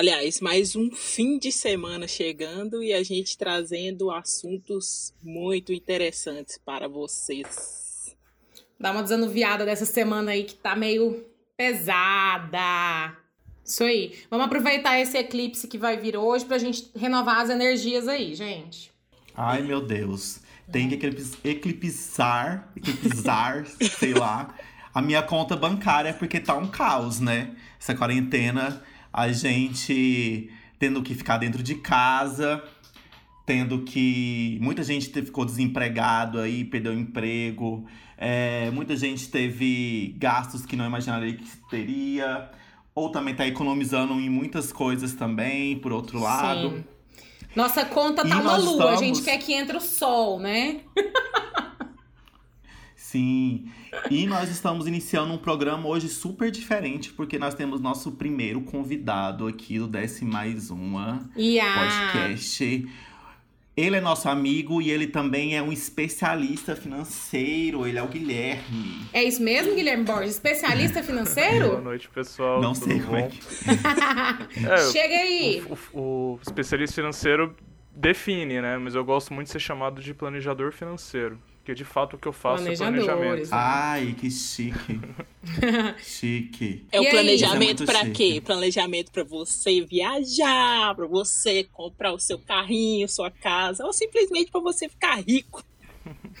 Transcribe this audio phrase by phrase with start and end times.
[0.00, 6.88] Aliás, mais um fim de semana chegando e a gente trazendo assuntos muito interessantes para
[6.88, 8.16] vocês.
[8.80, 11.22] Dá uma desanuviada dessa semana aí que tá meio
[11.54, 13.14] pesada.
[13.62, 14.14] Isso aí.
[14.30, 18.90] Vamos aproveitar esse eclipse que vai vir hoje pra gente renovar as energias aí, gente.
[19.36, 20.40] Ai, meu Deus.
[20.72, 23.66] Tem que eclipse- eclipsar, eclipsar,
[23.98, 24.54] sei lá,
[24.94, 27.54] a minha conta bancária, porque tá um caos, né?
[27.78, 28.82] Essa quarentena,
[29.12, 32.62] a gente tendo que ficar dentro de casa,
[33.46, 34.58] tendo que.
[34.60, 40.76] Muita gente te- ficou desempregado aí, perdeu o emprego, é, muita gente teve gastos que
[40.76, 42.50] não imaginaria que teria,
[42.94, 46.70] ou também tá economizando em muitas coisas também, por outro lado.
[46.70, 46.84] Sim.
[47.56, 50.38] Nossa conta E tá uma nós lua, a estamos- gente quer que entre o sol,
[50.38, 50.80] né?
[53.10, 53.64] Sim.
[54.10, 59.46] E nós estamos iniciando um programa hoje super diferente, porque nós temos nosso primeiro convidado
[59.48, 62.10] aqui do Desce Mais Uma a...
[62.14, 62.88] podcast.
[63.76, 67.86] Ele é nosso amigo e ele também é um especialista financeiro.
[67.86, 69.06] Ele é o Guilherme.
[69.12, 70.32] É isso mesmo, Guilherme Borges?
[70.32, 71.80] Especialista Boa financeiro?
[71.80, 72.60] noite, pessoal.
[72.60, 73.04] Não Tudo sei bom?
[73.06, 73.38] como é que.
[74.68, 75.62] É, Chega aí.
[75.92, 77.56] o, o- o especialista financeiro
[77.94, 78.76] define, né?
[78.76, 81.38] Mas eu gosto muito de ser chamado de planejador financeiro.
[81.60, 83.04] Porque de fato o que eu faço é planejamento.
[83.04, 83.52] Planejadores.
[83.52, 84.98] Ai, que chique.
[86.02, 86.84] chique.
[86.90, 87.10] É E o aí?
[87.10, 88.42] planejamento é para quê?
[88.44, 94.60] Planejamento para você viajar, para você comprar o seu carrinho, sua casa, ou simplesmente para
[94.60, 95.62] você ficar rico.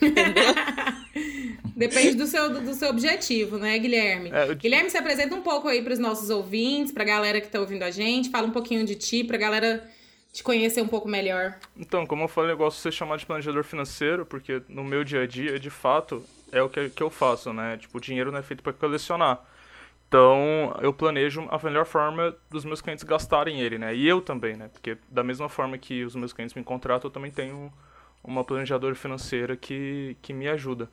[1.76, 4.30] Depende do seu, do seu objetivo, né, Guilherme?
[4.32, 7.60] É, eu- Guilherme, se apresenta um pouco aí pros nossos ouvintes, pra galera que tá
[7.60, 8.30] ouvindo a gente.
[8.30, 9.86] Fala um pouquinho de ti, pra galera
[10.32, 11.58] te conhecer um pouco melhor.
[11.76, 15.02] Então, como eu falei, eu gosto de ser chamado de planejador financeiro, porque no meu
[15.02, 17.76] dia a dia, de fato, é o que, que eu faço, né?
[17.76, 19.44] Tipo, o dinheiro não é feito para colecionar.
[20.08, 23.94] Então, eu planejo a melhor forma dos meus clientes gastarem ele, né?
[23.94, 24.68] E eu também, né?
[24.72, 27.72] Porque da mesma forma que os meus clientes me contratam, eu também tenho
[28.22, 30.88] uma planejadora financeira que, que me ajuda.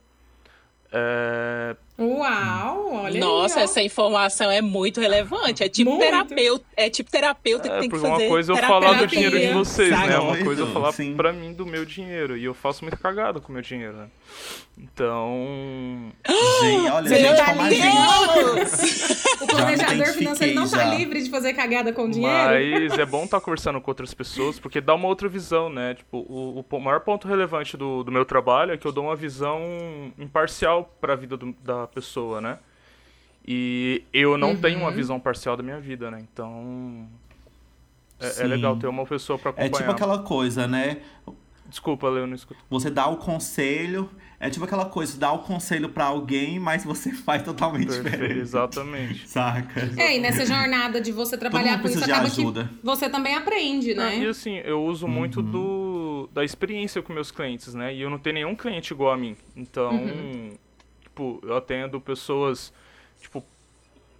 [0.91, 5.63] É, Uau, olha Nossa, aí, essa informação é muito relevante.
[5.63, 6.03] É tipo Muito.
[6.03, 8.07] terapeuta, é tipo terapeuta que É, tem que fazer.
[8.07, 10.07] uma coisa é eu falar do dinheiro de vocês, sabe?
[10.09, 10.17] né?
[10.19, 11.15] Uma coisa é eu falar sim.
[11.15, 12.37] pra mim do meu dinheiro.
[12.37, 14.07] E eu faço muita cagada com o meu dinheiro, né?
[14.77, 16.11] Então.
[16.61, 18.33] Gente, olha, Você gente, tá como a gente.
[18.35, 19.27] Deus!
[19.39, 20.85] O planejador financeiro não tá já.
[20.95, 22.89] livre de fazer cagada com dinheiro?
[22.89, 25.93] Mas é bom estar conversando com outras pessoas, porque dá uma outra visão, né?
[25.93, 29.15] Tipo, o, o maior ponto relevante do, do meu trabalho é que eu dou uma
[29.15, 29.61] visão
[30.19, 32.59] imparcial pra vida do- da pessoa, né?
[33.47, 34.83] E eu não tenho Uhum.
[34.85, 36.19] uma visão parcial da minha vida, né?
[36.33, 37.07] Então.
[38.19, 39.77] É, é legal ter uma pessoa pra É acompanhar.
[39.79, 40.97] tipo aquela coisa, né?
[41.69, 42.59] Desculpa, Leo, não escuto.
[42.69, 44.09] Você dá o conselho,
[44.39, 48.39] é tipo aquela coisa, dá o conselho pra alguém, mas você faz totalmente Perfeito, diferente.
[48.39, 49.27] exatamente.
[49.27, 49.81] Saca?
[49.97, 52.69] É, e nessa jornada de você trabalhar com isso, acaba ajuda.
[52.79, 54.27] que você também aprende, Ah, e né?
[54.27, 57.93] assim, eu uso muito do, da experiência com meus clientes, né?
[57.93, 59.35] E eu não tenho nenhum cliente igual a mim.
[59.55, 59.91] Então,
[61.17, 62.71] tipo, eu atendo pessoas,
[63.19, 63.43] tipo,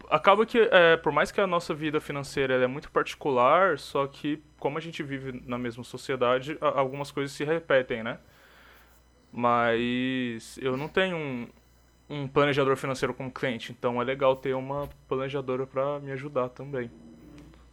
[0.09, 4.41] acaba que, é, por mais que a nossa vida financeira é muito particular, só que
[4.59, 8.18] como a gente vive na mesma sociedade, algumas coisas se repetem, né?
[9.31, 11.47] Mas eu não tenho um,
[12.09, 16.90] um planejador financeiro como cliente, então é legal ter uma planejadora para me ajudar também.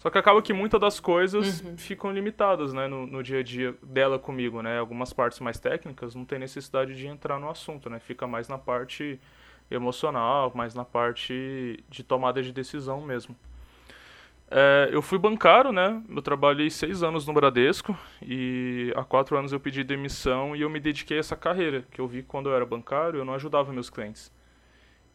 [0.05, 3.75] Só que acaba que muitas das coisas ficam limitadas, né, no, no dia a dia
[3.83, 4.79] dela comigo, né?
[4.79, 7.99] Algumas partes mais técnicas não tem necessidade de entrar no assunto, né?
[7.99, 9.19] Fica mais na parte
[9.71, 13.35] emocional, mais na parte de tomada de decisão mesmo.
[14.51, 16.03] É, eu fui bancário, né?
[16.15, 20.69] Eu trabalhei seis anos no Bradesco e há quatro anos eu pedi demissão e eu
[20.69, 23.33] me dediquei a essa carreira, que eu vi que quando eu era bancário eu não
[23.33, 24.31] ajudava meus clientes.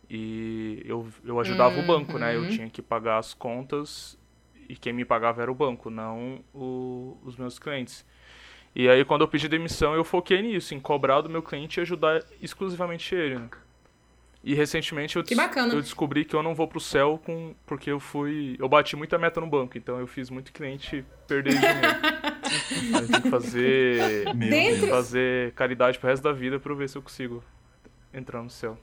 [0.09, 2.35] E eu, eu ajudava o banco, né?
[2.35, 4.17] Eu tinha que pagar as contas
[4.69, 8.05] e quem me pagava era o banco, não o- os meus clientes.
[8.75, 11.81] E aí quando eu pedi demissão eu foquei nisso, em cobrar do meu cliente e
[11.81, 13.39] ajudar exclusivamente ele.
[13.39, 13.49] né?
[14.41, 15.73] E recentemente eu, Que des- bacana.
[15.73, 19.17] eu descobri que eu não vou pro céu com porque eu fui, eu bati muita
[19.17, 21.75] meta no banco, então eu fiz muito cliente perder dinheiro.
[23.01, 24.89] eu tenho que fazer Deus.
[24.89, 27.43] fazer caridade pro resto da vida pra eu ver se eu consigo
[28.13, 28.77] entrar no céu.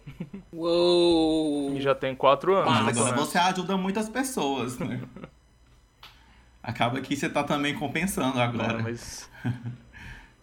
[0.52, 1.74] Uou!
[1.74, 2.66] E já tem quatro anos.
[2.72, 3.30] Mas né, agora começo.
[3.32, 5.00] você ajuda muitas pessoas, né?
[6.66, 8.80] Acaba que você tá também compensando agora.
[8.80, 9.30] É, mas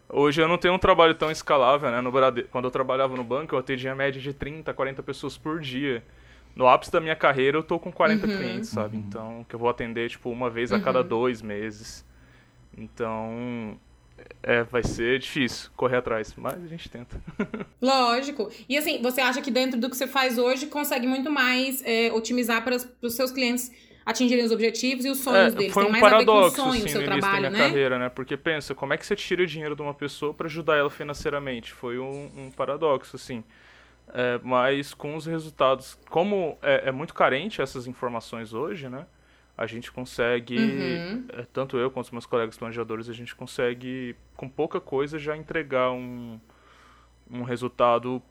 [0.07, 1.99] Hoje eu não tenho um trabalho tão escalável, né?
[1.99, 2.43] No Brade...
[2.43, 6.01] Quando eu trabalhava no banco, eu atendia média de 30, 40 pessoas por dia.
[6.55, 8.37] No ápice da minha carreira, eu tô com 40 uhum.
[8.37, 8.95] clientes, sabe?
[8.95, 9.03] Uhum.
[9.05, 11.07] Então, que eu vou atender, tipo, uma vez a cada uhum.
[11.07, 12.05] dois meses.
[12.77, 13.77] Então,
[14.41, 17.19] é, vai ser difícil correr atrás, mas a gente tenta.
[17.81, 18.49] Lógico.
[18.69, 22.13] E assim, você acha que dentro do que você faz hoje, consegue muito mais é,
[22.13, 23.71] otimizar para os seus clientes
[24.05, 25.73] atingirem os objetivos e os sonhos é, deles.
[25.73, 27.67] Foi um Tem mais paradoxo, a ver o sonho, assim, seu trabalho, da minha né?
[27.69, 28.09] carreira, né?
[28.09, 31.71] Porque pensa, como é que você tira dinheiro de uma pessoa para ajudar ela financeiramente?
[31.71, 33.43] Foi um, um paradoxo, assim.
[34.13, 39.05] É, mas com os resultados, como é, é, muito carente essas informações hoje, né?
[39.57, 41.25] A gente consegue, uhum.
[41.33, 45.37] É, tanto eu quanto os meus colegas planejadores, a gente consegue, com pouca coisa, já
[45.37, 46.39] entregar um,
[47.29, 48.21] um resultado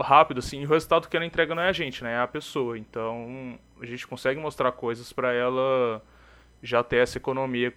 [0.00, 0.62] rápido, assim.
[0.62, 2.14] E o resultado que ela entrega não é a gente, né?
[2.14, 2.78] É a pessoa.
[2.78, 6.00] Então, a gente consegue mostrar coisas para ela
[6.62, 7.74] já ter essa economia.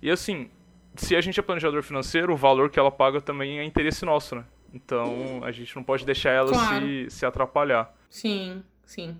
[0.00, 0.50] E assim,
[0.96, 4.36] se a gente é planejador financeiro, o valor que ela paga também é interesse nosso,
[4.36, 4.44] né?
[4.72, 6.86] Então, a gente não pode deixar ela claro.
[6.86, 7.94] se, se atrapalhar.
[8.08, 9.16] Sim, sim.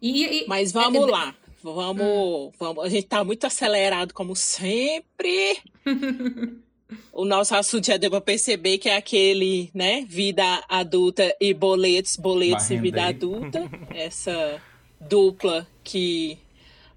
[0.00, 1.34] E, e, Mas vamos é, lá.
[1.62, 2.52] Vamos, hum.
[2.58, 2.84] vamos.
[2.84, 5.58] A gente tá muito acelerado, como sempre.
[7.12, 10.06] o nosso assunto já deu pra perceber que é aquele, né?
[10.08, 13.68] Vida adulta e boletos, boletos e vida adulta.
[13.94, 14.62] Essa
[15.00, 16.38] dupla que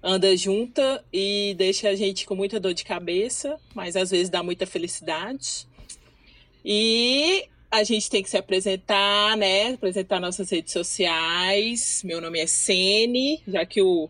[0.02, 4.42] anda junta e deixa a gente com muita dor de cabeça, mas às vezes dá
[4.42, 5.66] muita felicidade.
[6.64, 9.74] E a gente tem que se apresentar, né?
[9.74, 12.02] Apresentar nossas redes sociais.
[12.04, 14.08] Meu nome é Sene, já que o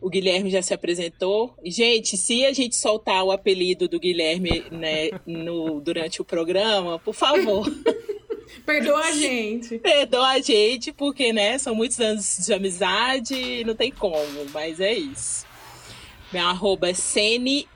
[0.00, 1.54] o Guilherme já se apresentou.
[1.64, 7.14] Gente, se a gente soltar o apelido do Guilherme né, no, durante o programa, por
[7.14, 7.66] favor.
[8.64, 9.78] Perdoa a gente.
[9.78, 14.80] Perdoa a gente, porque, né, são muitos anos de amizade e não tem como, mas
[14.80, 15.46] é isso.
[16.32, 17.66] Meu arroba é Sene,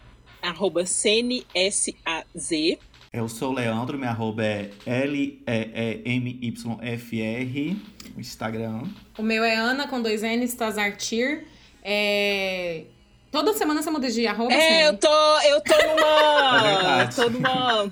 [0.42, 2.78] arroba Sene S-A-Z.
[3.12, 5.46] Eu sou o Leandro, minha arroba é L-E-E-M-Y-F-R,
[8.16, 8.84] Instagram.
[9.18, 11.46] O meu é Ana com dois N's, Tazartir.
[11.82, 12.84] É...
[13.32, 14.52] Toda semana você muda de arroba?
[14.52, 14.86] É, assim?
[14.88, 17.00] eu tô, eu tô numa.
[17.02, 17.88] É tô numa.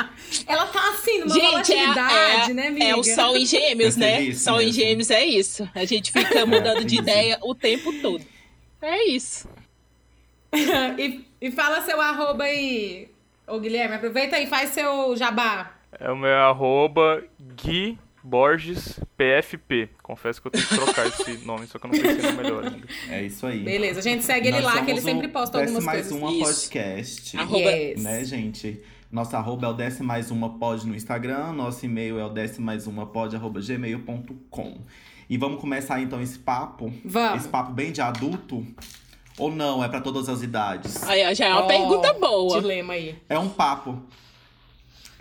[0.46, 2.84] Ela tá assim, numa gente, é, é, né, amiga?
[2.84, 4.34] É o sol em gêmeos, é né?
[4.34, 4.68] Sol mesmo.
[4.68, 5.66] em gêmeos é isso.
[5.74, 8.22] A gente fica mudando de ideia o tempo todo.
[8.82, 9.48] É isso.
[10.98, 13.08] e, e fala seu arroba aí,
[13.46, 13.94] ô Guilherme.
[13.94, 15.74] Aproveita aí, faz seu jabá.
[15.98, 17.24] É o meu arroba
[17.56, 19.88] Gui Borges PFP.
[20.02, 22.32] Confesso que eu tenho que trocar esse nome, só que eu não sei se é
[22.32, 22.86] melhor ainda.
[23.08, 23.60] É isso aí.
[23.60, 26.20] Beleza, a gente segue ele lá, que ele sempre posta algumas mais coisas.
[26.20, 27.36] mais uma podcast.
[27.36, 28.02] Arroba, yes.
[28.02, 28.82] Né, gente?
[29.10, 31.52] Nosso arroba é o desce mais uma pod no Instagram.
[31.52, 34.78] Nosso e-mail é o desce mais uma pod, arroba gmail.com.
[35.28, 36.92] E vamos começar então esse papo.
[37.04, 37.40] Vamos.
[37.40, 38.66] Esse papo bem de adulto.
[39.38, 41.02] Ou não, é para todas as idades?
[41.04, 42.60] Aí, já é uma oh, pergunta boa.
[42.60, 43.16] Dilema aí.
[43.28, 44.02] É um papo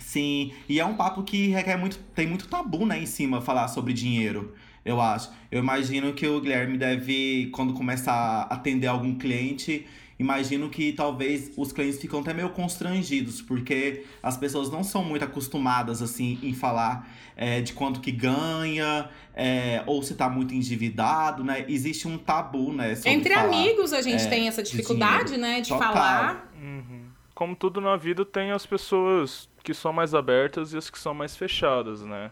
[0.10, 2.00] Sim, e é um papo que requer muito.
[2.16, 5.30] Tem muito tabu, né, em cima falar sobre dinheiro, eu acho.
[5.52, 9.86] Eu imagino que o Guilherme deve, quando começar a atender algum cliente,
[10.18, 15.24] imagino que talvez os clientes ficam até meio constrangidos, porque as pessoas não são muito
[15.24, 17.08] acostumadas, assim, em falar
[17.38, 21.66] é, de quanto que ganha, é, ou se tá muito endividado, né?
[21.70, 22.98] Existe um tabu, né?
[23.06, 25.62] Entre falar, amigos a gente é, tem essa dificuldade, de né?
[25.62, 25.94] De Total.
[25.94, 26.52] falar.
[26.60, 27.10] Uhum.
[27.36, 31.14] Como tudo na vida, tem as pessoas que são mais abertas e as que são
[31.14, 32.32] mais fechadas, né?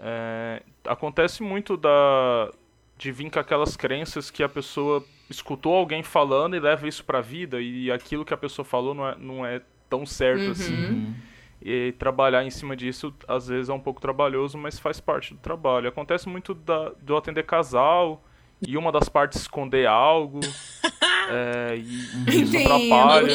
[0.00, 2.50] É, acontece muito da
[2.96, 7.18] de vir com aquelas crenças que a pessoa escutou alguém falando e leva isso para
[7.18, 9.60] a vida e aquilo que a pessoa falou não é, não é
[9.90, 10.50] tão certo uhum.
[10.50, 10.74] assim.
[10.74, 11.14] Uhum.
[11.62, 15.40] E trabalhar em cima disso às vezes é um pouco trabalhoso, mas faz parte do
[15.40, 15.88] trabalho.
[15.88, 18.22] Acontece muito da, de eu atender casal
[18.66, 20.40] e uma das partes esconder algo.
[21.30, 23.34] é, e isso atrapalha.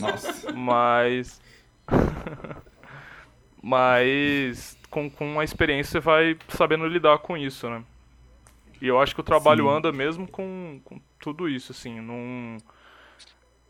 [0.00, 0.52] Nossa.
[0.52, 1.40] Mas
[3.62, 7.82] Mas com, com a experiência você vai sabendo lidar com isso, né?
[8.80, 9.76] E eu acho que o trabalho Sim.
[9.76, 12.00] anda mesmo com, com tudo isso, assim.
[12.00, 12.58] Num...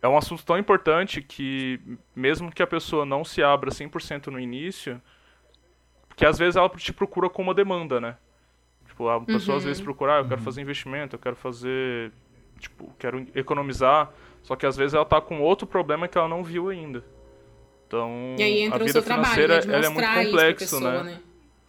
[0.02, 1.80] É um assunto tão importante que,
[2.14, 5.00] mesmo que a pessoa não se abra 100% no início,
[6.16, 8.16] que às vezes ela te procura com uma demanda, né?
[8.86, 9.58] Tipo, a pessoa uhum.
[9.58, 9.84] às vezes uhum.
[9.84, 10.44] procura, ah, eu quero uhum.
[10.44, 12.12] fazer investimento, eu quero fazer.
[12.58, 14.10] Tipo, quero economizar.
[14.42, 17.02] Só que às vezes ela tá com outro problema que ela não viu ainda.
[17.86, 21.12] Então, e aí entra a vida financeira trabalho, né, ela é muito complexo, pessoa, né?
[21.12, 21.20] né?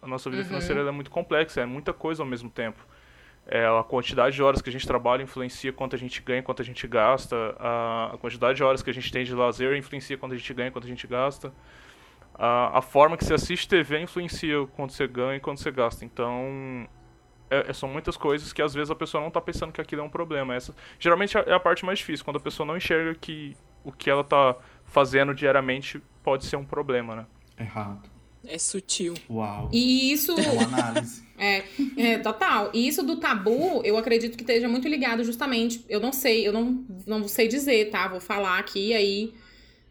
[0.02, 0.48] A nossa vida uhum.
[0.48, 2.78] financeira é muito complexa, é muita coisa ao mesmo tempo.
[3.48, 6.62] É, a quantidade de horas que a gente trabalha influencia quanto a gente ganha, quanto
[6.62, 7.36] a gente gasta.
[7.58, 10.52] A, a quantidade de horas que a gente tem de lazer influencia quanto a gente
[10.52, 11.52] ganha, quanto a gente gasta.
[12.34, 16.04] A, a forma que você assiste TV influencia quanto você ganha e quanto você gasta.
[16.04, 16.88] Então,
[17.48, 20.02] é, é, são muitas coisas que às vezes a pessoa não está pensando que aquilo
[20.02, 20.54] é um problema.
[20.54, 24.10] Essa, geralmente é a parte mais difícil, quando a pessoa não enxerga que o que
[24.10, 27.26] ela está fazendo diariamente pode ser um problema, né?
[27.58, 28.08] Errado.
[28.46, 29.14] É sutil.
[29.28, 29.68] Uau.
[29.72, 30.34] E isso.
[30.34, 31.26] Boa análise.
[31.38, 31.64] É,
[31.98, 32.70] é, total.
[32.72, 35.84] E isso do tabu, eu acredito que esteja muito ligado justamente.
[35.86, 38.08] Eu não sei, eu não, não sei dizer, tá?
[38.08, 39.34] Vou falar aqui, aí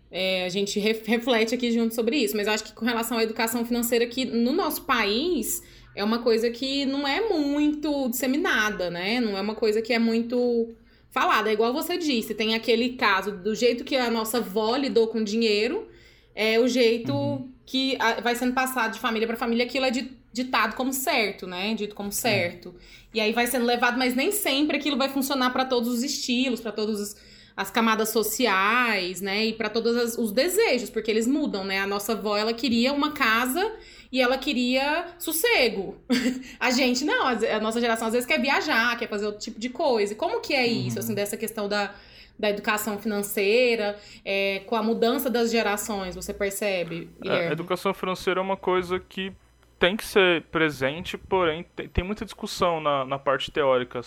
[0.10, 2.36] é, a gente reflete aqui junto sobre isso.
[2.36, 5.62] Mas eu acho que com relação à educação financeira, que no nosso país
[5.96, 9.20] é uma coisa que não é muito disseminada, né?
[9.20, 10.74] Não é uma coisa que é muito
[11.16, 11.50] falada.
[11.50, 15.24] É igual você disse, tem aquele caso do jeito que a nossa avó lidou com
[15.24, 15.88] dinheiro,
[16.36, 17.50] é o jeito uhum.
[17.66, 19.92] que vai sendo passado de família para família, aquilo é
[20.34, 21.74] ditado como certo, né?
[21.74, 22.76] Dito como certo.
[22.78, 23.18] É.
[23.18, 26.60] E aí vai sendo levado, mas nem sempre aquilo vai funcionar para todos os estilos,
[26.60, 27.16] para todos os
[27.56, 29.46] as camadas sociais, né?
[29.46, 31.80] E para todos os desejos, porque eles mudam, né?
[31.80, 33.74] A nossa avó, ela queria uma casa
[34.16, 35.98] e ela queria sossego.
[36.58, 39.68] a gente não, a nossa geração às vezes quer viajar, quer fazer outro tipo de
[39.68, 40.14] coisa.
[40.14, 41.04] E como que é isso, uhum.
[41.04, 41.94] assim, dessa questão da,
[42.40, 47.10] da educação financeira, é, com a mudança das gerações, você percebe?
[47.26, 49.34] É, a educação financeira é uma coisa que
[49.78, 54.00] tem que ser presente, porém tem, tem muita discussão na, na parte teórica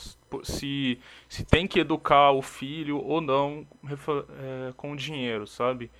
[0.42, 0.98] se,
[1.28, 5.90] se tem que educar o filho ou não é, com dinheiro, sabe?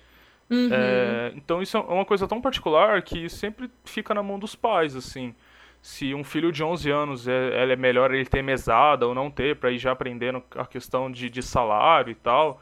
[0.49, 0.69] Uhum.
[0.71, 4.95] É, então isso é uma coisa tão particular que sempre fica na mão dos pais,
[4.95, 5.33] assim.
[5.81, 9.55] Se um filho de 11 anos é, é melhor ele ter mesada ou não ter,
[9.55, 12.61] para ir já aprendendo a questão de, de salário e tal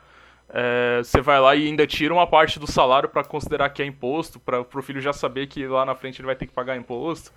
[0.50, 3.86] é, você vai lá e ainda tira uma parte do salário para considerar que é
[3.86, 6.78] imposto, para o filho já saber que lá na frente ele vai ter que pagar
[6.78, 7.32] imposto.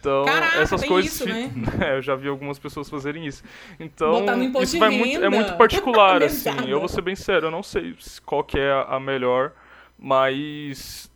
[0.00, 1.12] Então, Caraca, essas coisas.
[1.12, 1.50] Isso, né?
[1.86, 3.44] é, eu já vi algumas pessoas fazerem isso.
[3.78, 4.24] Então,
[4.60, 6.50] isso vai muito, é muito particular, assim.
[6.66, 9.52] Eu vou ser bem sério, eu não sei qual que é a melhor,
[10.02, 11.08] mas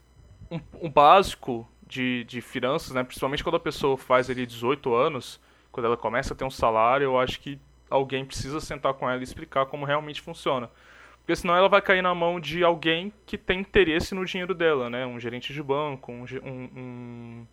[0.49, 3.03] um, um básico de, de finanças, né?
[3.03, 5.41] Principalmente quando a pessoa faz ali 18 anos,
[5.73, 7.59] quando ela começa a ter um salário, eu acho que
[7.91, 10.71] alguém precisa sentar com ela e explicar como realmente funciona.
[11.19, 14.89] Porque senão ela vai cair na mão de alguém que tem interesse no dinheiro dela,
[14.89, 15.05] né?
[15.05, 17.47] Um gerente de banco, um, um,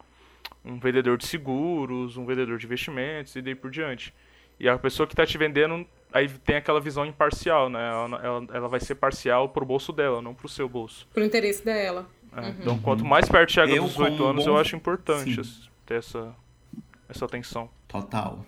[0.64, 4.14] um vendedor de seguros, um vendedor de investimentos e daí por diante.
[4.60, 7.90] E a pessoa que está te vendendo, aí tem aquela visão imparcial, né?
[7.90, 11.08] Ela, ela, ela vai ser parcial pro bolso dela, não pro seu bolso.
[11.14, 12.08] Pro interesse dela.
[12.36, 12.50] É, uhum.
[12.60, 14.52] Então, quanto mais perto chega dos 18 anos, bom...
[14.52, 15.70] eu acho importante Sim.
[15.86, 16.36] ter essa,
[17.10, 17.70] essa atenção.
[17.88, 18.46] Total.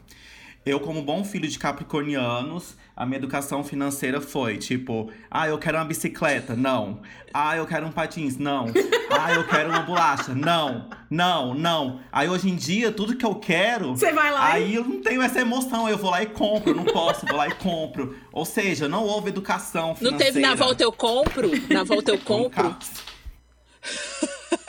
[0.65, 5.77] Eu, como bom filho de capricornianos, a minha educação financeira foi tipo: ah, eu quero
[5.77, 7.01] uma bicicleta, não.
[7.31, 8.65] Ah, eu quero um patins, não.
[9.17, 10.89] Ah, eu quero uma bolacha, não.
[11.09, 12.01] Não, não.
[12.11, 13.95] Aí hoje em dia, tudo que eu quero.
[13.95, 14.51] Você vai lá.
[14.51, 14.75] Aí e...
[14.75, 17.47] eu não tenho essa emoção, eu vou lá e compro, eu não posso, vou lá
[17.47, 18.17] e compro.
[18.33, 20.11] Ou seja, não houve educação financeira.
[20.11, 21.49] Não teve na volta eu compro?
[21.69, 22.75] Na volta eu compro?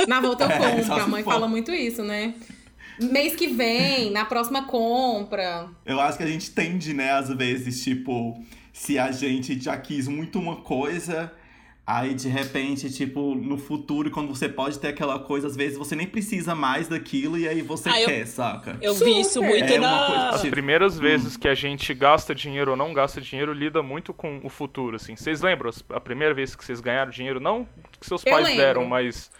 [0.06, 0.94] na volta eu é, compro.
[0.94, 2.34] É, a mãe fala muito isso, né?
[3.00, 5.68] Mês que vem, na próxima compra.
[5.84, 10.08] Eu acho que a gente tende, né, às vezes, tipo, se a gente já quis
[10.08, 11.32] muito uma coisa,
[11.86, 15.94] aí de repente, tipo, no futuro, quando você pode ter aquela coisa, às vezes você
[15.94, 18.76] nem precisa mais daquilo e aí você ah, quer, eu, saca?
[18.82, 20.06] Eu vi isso muito é na...
[20.06, 24.12] Coisa, As primeiras vezes que a gente gasta dinheiro ou não gasta dinheiro lida muito
[24.12, 25.14] com o futuro, assim.
[25.14, 27.38] Vocês lembram a primeira vez que vocês ganharam dinheiro?
[27.38, 27.66] Não
[28.00, 29.30] que seus pais deram, mas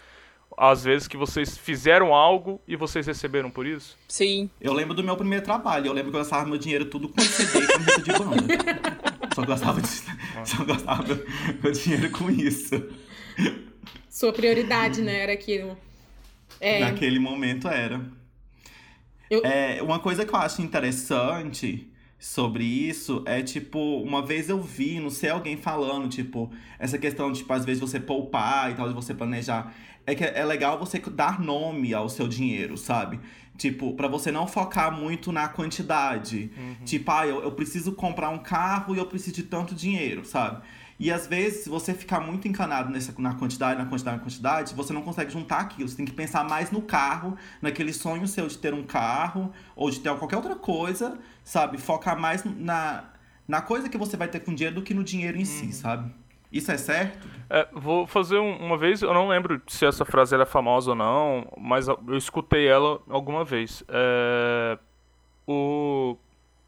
[0.57, 3.95] às vezes que vocês fizeram algo e vocês receberam por isso?
[4.07, 4.49] Sim.
[4.59, 5.85] Eu lembro do meu primeiro trabalho.
[5.85, 8.43] Eu lembro que eu gastava meu dinheiro tudo com CD e com de banda.
[9.35, 9.87] Só gastava, de,
[10.43, 11.23] só gastava
[11.61, 12.73] meu dinheiro com isso.
[14.09, 15.21] Sua prioridade, né?
[15.21, 15.77] Era aquilo.
[16.59, 16.79] É.
[16.79, 18.01] Naquele momento era.
[19.29, 19.41] Eu...
[19.45, 21.87] É, uma coisa que eu acho interessante
[22.17, 27.31] sobre isso é tipo, uma vez eu vi, não sei, alguém falando, tipo, essa questão
[27.31, 29.71] de, tipo, às vezes você poupar e tal, de você planejar
[30.07, 33.19] é que é legal você dar nome ao seu dinheiro, sabe?
[33.57, 36.49] Tipo, para você não focar muito na quantidade.
[36.57, 36.85] Uhum.
[36.85, 40.61] Tipo, ah, eu, eu preciso comprar um carro e eu preciso de tanto dinheiro, sabe?
[40.97, 44.73] E às vezes, se você ficar muito encanado nessa, na quantidade, na quantidade, na quantidade,
[44.73, 45.89] você não consegue juntar aquilo.
[45.89, 49.91] Você tem que pensar mais no carro, naquele sonho seu de ter um carro, ou
[49.91, 51.77] de ter qualquer outra coisa, sabe?
[51.77, 53.03] Focar mais na,
[53.45, 55.45] na coisa que você vai ter com dinheiro do que no dinheiro em uhum.
[55.45, 56.11] si, sabe?
[56.51, 57.27] Isso é certo?
[57.49, 60.95] É, vou fazer um, uma vez, eu não lembro se essa frase era famosa ou
[60.95, 63.83] não, mas eu escutei ela alguma vez.
[63.87, 64.77] É,
[65.45, 66.17] o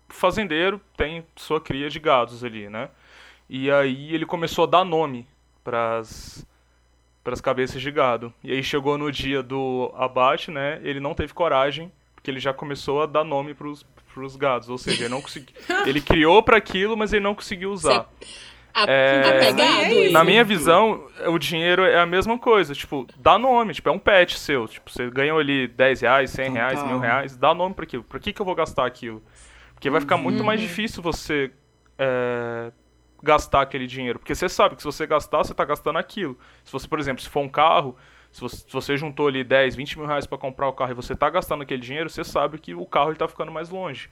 [0.08, 2.90] fazendeiro tem sua cria de gados ali, né?
[3.50, 5.28] E aí ele começou a dar nome
[5.64, 6.46] para as
[7.42, 8.34] cabeças de gado.
[8.44, 10.80] E aí chegou no dia do abate, né?
[10.84, 14.78] Ele não teve coragem, porque ele já começou a dar nome para os gados, ou
[14.78, 15.56] seja, ele não conseguiu.
[15.86, 18.08] ele criou para aquilo, mas ele não conseguiu usar.
[18.88, 22.74] É, é na minha visão, o dinheiro é a mesma coisa.
[22.74, 23.74] Tipo, dá nome.
[23.74, 24.68] Tipo, é um pet seu.
[24.68, 27.36] Tipo, você ganhou ali 10 reais, 100 reais, mil reais.
[27.36, 28.04] Dá nome pra aquilo.
[28.04, 29.22] Pra que, que eu vou gastar aquilo?
[29.74, 30.68] Porque vai ficar muito mais uhum.
[30.68, 31.52] difícil você
[31.98, 32.72] é,
[33.22, 34.20] gastar aquele dinheiro.
[34.20, 36.38] Porque você sabe que se você gastar, você tá gastando aquilo.
[36.64, 37.96] Se você, por exemplo, se for um carro,
[38.32, 40.96] se você, se você juntou ali 10, 20 mil reais para comprar o carro e
[40.96, 44.10] você tá gastando aquele dinheiro, você sabe que o carro ele tá ficando mais longe.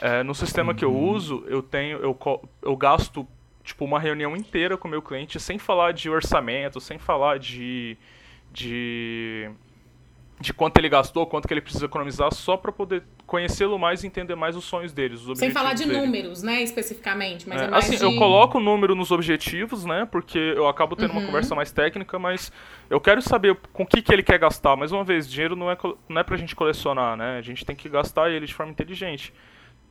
[0.00, 1.98] É, no sistema que eu uso, eu tenho.
[1.98, 2.18] Eu,
[2.62, 3.26] eu gasto
[3.70, 7.96] tipo uma reunião inteira com o meu cliente sem falar de orçamento, sem falar de.
[8.52, 9.50] de
[10.40, 14.06] de quanto ele gastou, quanto que ele precisa economizar, só para poder conhecê-lo mais e
[14.06, 16.00] entender mais os sonhos deles, os Sem falar de dele.
[16.00, 18.02] números, né, especificamente, mas é, é mais assim, de...
[18.02, 21.18] eu coloco o número nos objetivos, né, porque eu acabo tendo uhum.
[21.18, 22.50] uma conversa mais técnica, mas
[22.88, 24.74] eu quero saber com o que, que ele quer gastar.
[24.76, 25.76] Mais uma vez, dinheiro não é,
[26.08, 29.34] não é pra gente colecionar, né, a gente tem que gastar ele de forma inteligente.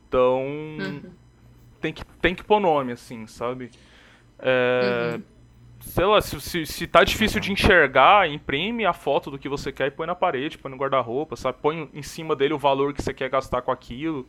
[0.08, 1.02] Então, uhum.
[1.80, 3.70] Tem, que, tem que pôr nome, assim, sabe?
[4.38, 5.14] É...
[5.14, 5.22] Uhum
[5.80, 9.72] sei lá, se, se, se tá difícil de enxergar, imprime a foto do que você
[9.72, 11.58] quer e põe na parede, põe no guarda-roupa, sabe?
[11.60, 14.28] Põe em cima dele o valor que você quer gastar com aquilo.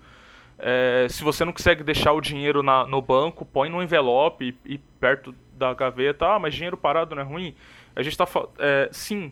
[0.57, 4.73] É, se você não consegue deixar o dinheiro na, no banco, põe no envelope e,
[4.73, 6.35] e, perto da gaveta.
[6.35, 7.55] Ah, mas dinheiro parado não é ruim?
[7.95, 8.25] A gente tá.
[8.59, 9.31] É, sim,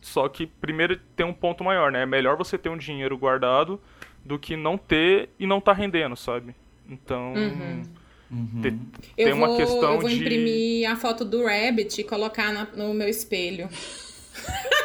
[0.00, 2.02] só que primeiro tem um ponto maior, né?
[2.02, 3.80] É melhor você ter um dinheiro guardado
[4.24, 6.54] do que não ter e não tá rendendo, sabe?
[6.88, 7.34] Então.
[7.34, 7.82] Uhum.
[8.30, 8.62] Uhum.
[8.62, 8.80] Tem,
[9.16, 10.16] eu tem vou, uma questão Eu vou de...
[10.16, 13.68] imprimir a foto do Rabbit e colocar na, no meu espelho.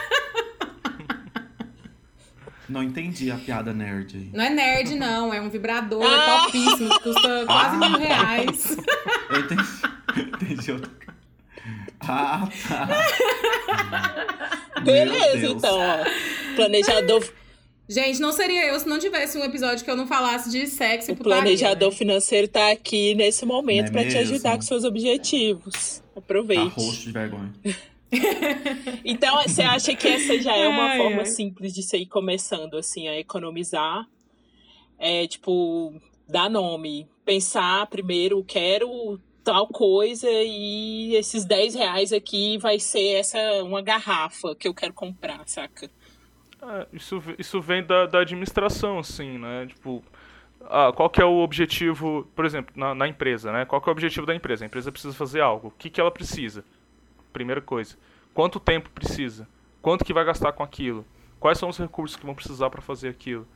[2.70, 4.30] Não entendi a piada nerd aí.
[4.32, 5.34] Não é nerd, não.
[5.34, 6.44] É um vibrador ah!
[6.46, 7.80] topíssimo que custa quase ah!
[7.80, 8.78] mil reais.
[9.32, 9.64] Eu entendi.
[10.20, 10.92] entendi outra
[12.02, 12.88] Ah, tá.
[14.82, 15.80] Beleza, então.
[15.80, 16.06] Ó.
[16.56, 17.24] Planejador
[17.90, 21.10] Gente, não seria eu se não tivesse um episódio que eu não falasse de sexo
[21.10, 26.04] e O planejador financeiro tá aqui nesse momento é para te ajudar com seus objetivos.
[26.16, 26.76] Aproveite.
[26.76, 27.52] Tá roxo de vergonha.
[29.06, 31.26] então, você acha que essa já é uma ai, forma ai.
[31.26, 34.08] simples de você ir começando, assim, a economizar?
[34.98, 35.94] É, tipo,
[36.28, 37.08] dar nome.
[37.24, 44.56] Pensar primeiro, quero tal coisa e esses 10 reais aqui vai ser essa uma garrafa
[44.56, 45.90] que eu quero comprar, saca?
[46.62, 49.68] É, isso, isso vem da, da administração, assim, né?
[49.68, 50.04] Tipo,
[50.62, 53.66] ah, qual que é o objetivo, por exemplo, na, na, empresa, né?
[53.66, 54.66] Qual que é o objetivo da empresa?
[54.66, 55.70] A empresa precisa fazer algo.
[55.70, 56.64] O que, que ela precisa?
[57.32, 57.96] Primeira coisa.
[58.34, 59.48] Quanto tempo precisa?
[59.82, 61.06] Quanto que vai gastar com aquilo?
[61.40, 63.48] Quais são os recursos que vão precisar para fazer aquilo?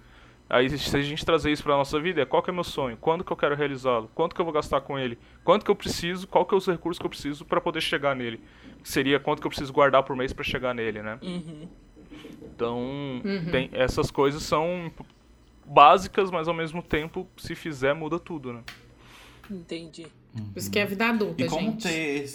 [0.49, 2.95] Aí, se a gente trazer isso para nossa vida, é qual que é meu sonho?
[2.97, 4.09] Quando que eu quero realizá-lo?
[4.13, 5.17] Quanto que eu vou gastar com ele?
[5.43, 6.27] Quanto que eu preciso?
[6.27, 8.41] Qual que é os recursos que eu preciso para poder chegar nele?
[8.83, 11.17] Seria quanto que eu preciso guardar por mês para chegar nele, né?
[11.21, 11.67] Uhum.
[12.43, 12.79] Então,
[13.23, 13.51] uhum.
[13.51, 14.91] tem, essas coisas são
[15.65, 18.61] básicas, mas ao mesmo tempo, se fizer, muda tudo, né?
[19.49, 20.07] Entendi.
[20.37, 20.51] Uhum.
[20.55, 21.83] Isso que é a vida adulta, e como gente.
[21.83, 22.29] Ter,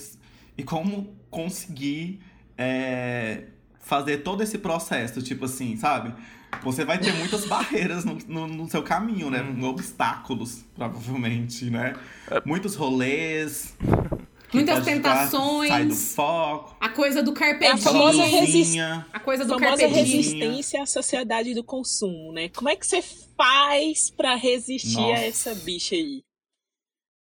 [0.57, 2.21] e como conseguir
[2.57, 3.45] é,
[3.81, 6.15] fazer todo esse processo, tipo assim, sabe?
[6.63, 9.43] Você vai ter muitas barreiras no, no, no, seu caminho, né?
[9.43, 9.65] Uhum.
[9.65, 11.95] Obstáculos, provavelmente, né?
[12.31, 12.43] É.
[12.45, 13.77] Muitos rolês.
[14.53, 15.69] Muitas tentações.
[15.69, 16.77] Sai do foco.
[16.81, 21.63] A coisa do é a famosa, resi a coisa do famosa resistência à sociedade do
[21.63, 22.49] consumo, né?
[22.49, 25.21] Como é que você faz para resistir Nossa.
[25.21, 26.23] a essa bicha aí?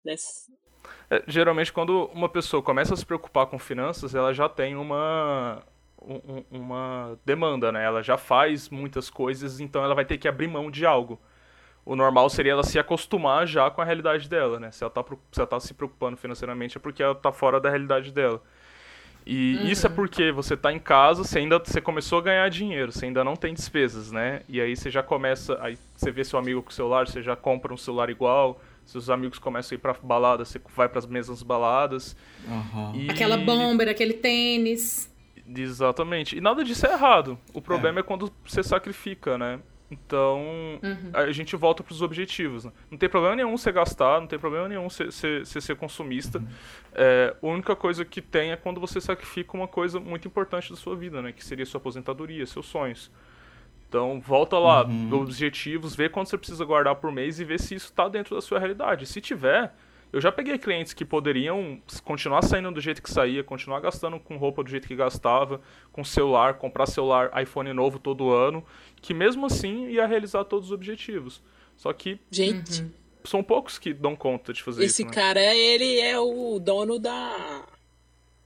[0.04, 0.52] Dessa...
[1.10, 5.64] É, geralmente, quando uma pessoa começa a se preocupar com finanças, ela já tem uma,
[6.02, 7.86] um, uma demanda, né?
[7.86, 11.20] Ela já faz muitas coisas, então ela vai ter que abrir mão de algo
[11.86, 14.72] o normal seria ela se acostumar já com a realidade dela, né?
[14.72, 17.70] Se ela tá, se, ela tá se preocupando financeiramente é porque ela tá fora da
[17.70, 18.42] realidade dela.
[19.26, 19.68] E uhum.
[19.68, 23.06] isso é porque você tá em casa, você ainda você começou a ganhar dinheiro, você
[23.06, 24.42] ainda não tem despesas, né?
[24.50, 27.36] E aí você já começa, aí você vê seu amigo com o celular, você já
[27.36, 31.06] compra um celular igual, seus amigos começam a ir pra balada, você vai para as
[31.06, 32.16] mesmas baladas.
[32.46, 32.96] Uhum.
[32.96, 33.10] E...
[33.10, 35.10] Aquela bomber, aquele tênis.
[35.56, 36.38] Exatamente.
[36.38, 37.38] E nada disso é errado.
[37.54, 39.60] O problema é, é quando você sacrifica, né?
[39.94, 40.42] Então,
[40.82, 41.12] uhum.
[41.14, 42.66] a gente volta para os objetivos.
[42.66, 42.72] Né?
[42.90, 46.40] Não tem problema nenhum você gastar, não tem problema nenhum você, você, você ser consumista.
[46.40, 46.48] Uhum.
[46.94, 50.76] É, a única coisa que tem é quando você sacrifica uma coisa muito importante da
[50.76, 51.32] sua vida, né?
[51.32, 53.12] Que seria sua aposentadoria, seus sonhos.
[53.88, 55.14] Então, volta lá, uhum.
[55.14, 58.42] objetivos, vê quanto você precisa guardar por mês e vê se isso está dentro da
[58.42, 59.06] sua realidade.
[59.06, 59.72] Se tiver,
[60.14, 64.38] eu já peguei clientes que poderiam continuar saindo do jeito que saía, continuar gastando com
[64.38, 65.60] roupa do jeito que gastava,
[65.92, 68.64] com celular, comprar celular, iPhone novo todo ano,
[69.02, 71.42] que mesmo assim ia realizar todos os objetivos.
[71.76, 72.20] Só que.
[72.30, 72.84] Gente.
[72.84, 72.92] Uhum.
[73.24, 75.02] São poucos que dão conta de fazer esse isso.
[75.02, 75.14] Esse né?
[75.16, 77.66] cara, ele é o dono da.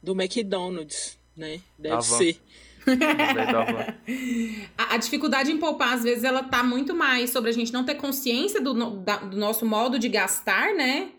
[0.02, 1.60] do McDonald's, né?
[1.78, 2.40] Deve ser.
[4.78, 7.84] a, a, dificuldade em poupar, às vezes, ela tá muito mais sobre a gente não
[7.84, 11.12] ter consciência do, da, do nosso modo de gastar, né?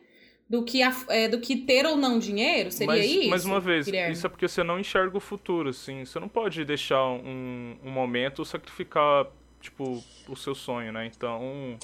[0.49, 2.71] Do que, a, é, do que ter ou não dinheiro?
[2.71, 3.31] Seria mas, isso?
[3.31, 4.13] Mais uma vez, Guilherme?
[4.13, 6.05] isso é porque você não enxerga o futuro, assim.
[6.05, 9.27] Você não pode deixar um, um momento sacrificar,
[9.61, 11.07] tipo, o seu sonho, né?
[11.07, 11.77] Então,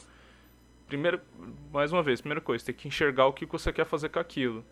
[0.87, 1.21] primeiro,
[1.71, 4.65] mais uma vez, primeira coisa, tem que enxergar o que você quer fazer com aquilo.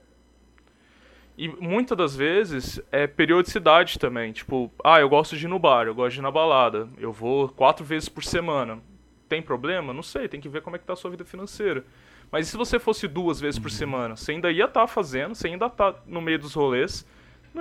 [1.37, 4.33] E muitas das vezes é periodicidade também.
[4.33, 6.89] Tipo, ah, eu gosto de ir no bar, eu gosto de ir na balada.
[6.99, 8.81] Eu vou quatro vezes por semana.
[9.29, 9.93] Tem problema?
[9.93, 11.85] Não sei, tem que ver como é que tá a sua vida financeira.
[12.33, 14.17] Mas e se você fosse duas vezes por semana?
[14.17, 17.07] Você ainda ia estar tá fazendo, você ainda tá no meio dos rolês.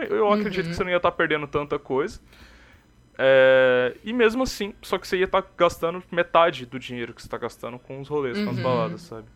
[0.09, 2.21] Eu acredito que você não ia estar tá perdendo tanta coisa.
[3.17, 7.21] É, e mesmo assim, só que você ia estar tá gastando metade do dinheiro que
[7.21, 9.27] você está gastando com os rolês, com as baladas, sabe?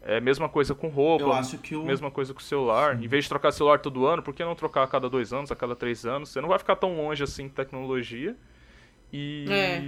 [0.00, 1.84] É mesma coisa com roupa, Eu acho que o...
[1.84, 2.96] mesma coisa com o celular.
[2.96, 3.04] Sim.
[3.04, 5.50] Em vez de trocar celular todo ano, por que não trocar a cada dois anos,
[5.50, 6.28] a cada três anos?
[6.28, 8.36] Você não vai ficar tão longe assim de tecnologia.
[9.12, 9.46] E.
[9.50, 9.82] É.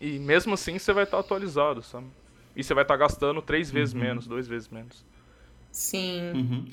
[0.00, 2.06] E mesmo assim você vai estar atualizado, sabe?
[2.58, 4.00] E você vai estar gastando três vezes uhum.
[4.00, 5.06] menos, duas vezes menos.
[5.70, 6.32] Sim.
[6.34, 6.64] Uhum.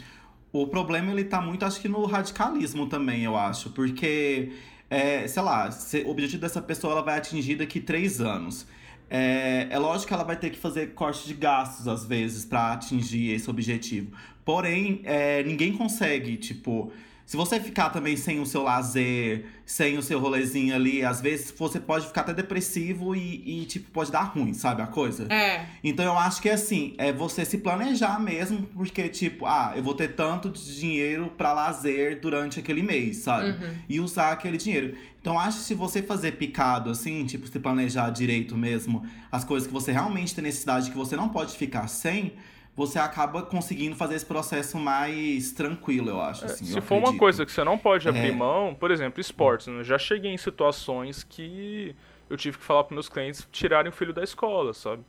[0.52, 3.70] O problema ele tá muito, acho que no radicalismo também, eu acho.
[3.70, 4.52] Porque,
[4.90, 5.70] é, sei lá,
[6.04, 8.66] o objetivo dessa pessoa ela vai atingir daqui três anos.
[9.08, 12.74] É, é lógico que ela vai ter que fazer corte de gastos, às vezes, para
[12.74, 14.12] atingir esse objetivo.
[14.44, 16.92] Porém, é, ninguém consegue, tipo.
[17.26, 21.52] Se você ficar também sem o seu lazer, sem o seu rolezinho ali, às vezes
[21.58, 25.26] você pode ficar até depressivo e, e, tipo, pode dar ruim, sabe a coisa?
[25.34, 25.66] É.
[25.84, 29.96] Então eu acho que assim, é você se planejar mesmo, porque, tipo, ah, eu vou
[29.96, 33.50] ter tanto de dinheiro para lazer durante aquele mês, sabe?
[33.50, 33.76] Uhum.
[33.90, 34.96] E usar aquele dinheiro.
[35.20, 39.66] Então acho que se você fazer picado, assim, tipo, se planejar direito mesmo, as coisas
[39.66, 42.34] que você realmente tem necessidade, que você não pode ficar sem
[42.76, 46.46] você acaba conseguindo fazer esse processo mais tranquilo, eu acho.
[46.46, 48.32] Assim, é, se eu for uma coisa que você não pode abrir é.
[48.32, 49.68] mão, por exemplo, esportes.
[49.68, 49.80] Né?
[49.80, 51.96] Eu já cheguei em situações que
[52.30, 55.04] eu tive que falar para meus clientes tirarem o filho da escola, sabe?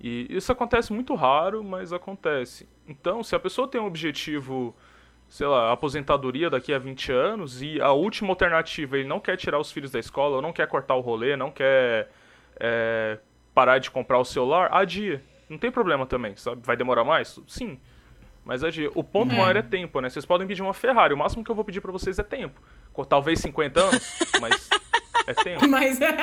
[0.00, 2.68] E isso acontece muito raro, mas acontece.
[2.88, 4.74] Então, se a pessoa tem um objetivo,
[5.28, 9.60] sei lá, aposentadoria daqui a 20 anos, e a última alternativa ele não quer tirar
[9.60, 12.10] os filhos da escola, ou não quer cortar o rolê, não quer
[12.58, 13.18] é,
[13.54, 16.60] parar de comprar o celular, adia não tem problema também, sabe?
[16.64, 17.40] Vai demorar mais?
[17.46, 17.78] Sim.
[18.44, 18.62] Mas
[18.94, 19.38] o ponto é.
[19.38, 20.10] maior é tempo, né?
[20.10, 21.14] Vocês podem pedir uma Ferrari.
[21.14, 22.60] O máximo que eu vou pedir para vocês é tempo.
[23.08, 24.68] Talvez 50 anos, mas
[25.26, 25.66] é tempo.
[25.66, 26.14] Mas é.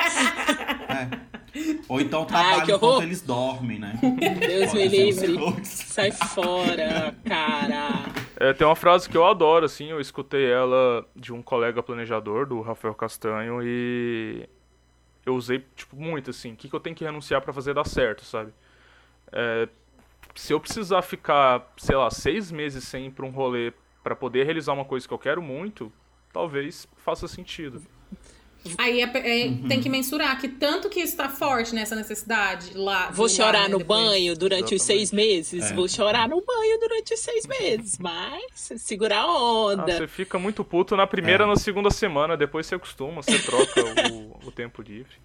[1.88, 3.98] Ou então trabalho enquanto eles dormem, né?
[4.38, 5.64] Deus me livre.
[5.64, 8.04] Sai fora, cara.
[8.36, 12.46] É, tem uma frase que eu adoro, assim, eu escutei ela de um colega planejador,
[12.46, 14.48] do Rafael Castanho, e
[15.26, 17.86] eu usei, tipo, muito, assim, o que, que eu tenho que renunciar para fazer dar
[17.86, 18.52] certo, sabe?
[19.32, 19.68] É,
[20.34, 24.44] se eu precisar ficar, sei lá, seis meses sem ir pra um rolê para poder
[24.44, 25.92] realizar uma coisa que eu quero muito,
[26.32, 27.82] talvez faça sentido.
[28.78, 29.68] Aí é, é, uhum.
[29.68, 33.10] tem que mensurar que tanto que está forte nessa necessidade lá.
[33.10, 34.00] Vou chorar lá, né, no depois.
[34.00, 34.74] banho durante Exatamente.
[34.76, 35.70] os seis meses.
[35.70, 35.74] É.
[35.74, 37.98] Vou chorar no banho durante os seis meses.
[37.98, 39.94] Mas segurar a onda.
[39.94, 41.46] Ah, você fica muito puto na primeira, é.
[41.46, 42.36] na segunda semana.
[42.36, 45.16] Depois você acostuma, você troca o, o tempo livre.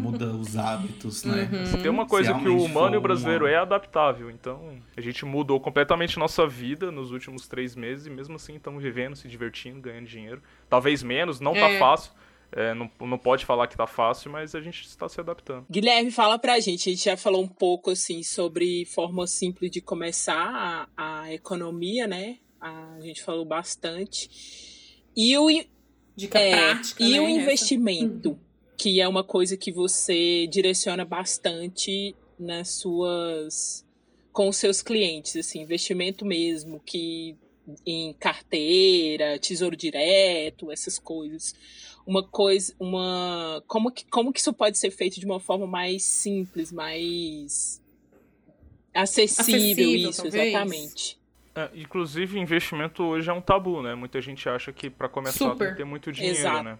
[0.00, 1.48] Muda os hábitos, né?
[1.52, 1.82] Uhum.
[1.82, 3.50] Tem uma coisa que o humano e o brasileiro uma...
[3.50, 4.30] é adaptável.
[4.30, 8.82] Então, a gente mudou completamente nossa vida nos últimos três meses e mesmo assim estamos
[8.82, 10.42] vivendo, se divertindo, ganhando dinheiro.
[10.68, 11.72] Talvez menos, não tá é.
[11.72, 12.12] tá fácil.
[12.50, 15.66] É, não, não pode falar que tá fácil, mas a gente está se adaptando.
[15.70, 16.88] Guilherme, fala pra gente.
[16.88, 22.06] A gente já falou um pouco assim sobre forma simples de começar a, a economia,
[22.06, 22.38] né?
[22.60, 24.30] A, a gente falou bastante.
[25.14, 25.48] E o,
[26.18, 27.20] Dica é, prática, e né?
[27.20, 28.30] o investimento.
[28.30, 28.47] Essa
[28.78, 33.84] que é uma coisa que você direciona bastante nas suas
[34.32, 37.36] com os seus clientes, assim, investimento mesmo, que
[37.84, 41.56] em carteira, tesouro direto, essas coisas.
[42.06, 46.04] Uma coisa, uma como que como que isso pode ser feito de uma forma mais
[46.04, 47.82] simples, mais
[48.94, 50.48] acessível, acessível isso, talvez.
[50.48, 51.18] exatamente.
[51.56, 53.92] É, inclusive, investimento hoje é um tabu, né?
[53.96, 55.58] Muita gente acha que para começar Super.
[55.58, 56.40] tem que ter muito dinheiro, né?
[56.40, 56.64] Exato.
[56.64, 56.78] né?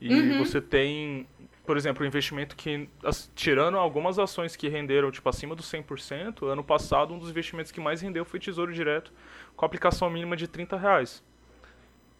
[0.00, 0.38] E uhum.
[0.44, 1.26] você tem,
[1.66, 2.88] por exemplo, um investimento que,
[3.34, 7.80] tirando algumas ações que renderam tipo acima dos 100%, ano passado um dos investimentos que
[7.80, 9.12] mais rendeu foi Tesouro Direto,
[9.56, 11.22] com aplicação mínima de 30 reais.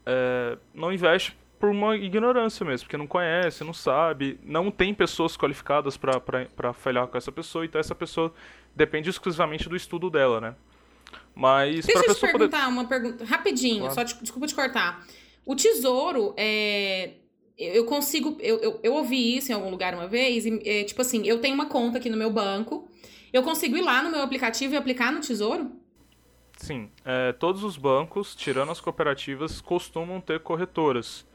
[0.04, 5.36] É, não investe por uma ignorância mesmo, porque não conhece, não sabe, não tem pessoas
[5.36, 8.32] qualificadas para falhar com essa pessoa, então essa pessoa
[8.74, 10.54] depende exclusivamente do estudo dela, né?
[11.34, 12.72] Mas Deixa eu te perguntar poder...
[12.72, 13.94] uma pergunta rapidinho, claro.
[13.94, 15.04] só te, desculpa te cortar.
[15.44, 17.14] O tesouro é
[17.58, 18.36] eu consigo.
[18.40, 21.40] Eu, eu, eu, ouvi isso em algum lugar uma vez, e, é, tipo assim, eu
[21.40, 22.88] tenho uma conta aqui no meu banco.
[23.32, 25.70] Eu consigo ir lá no meu aplicativo e aplicar no Tesouro?
[26.56, 26.90] Sim.
[27.04, 31.26] É, todos os bancos, tirando as cooperativas, costumam ter corretoras.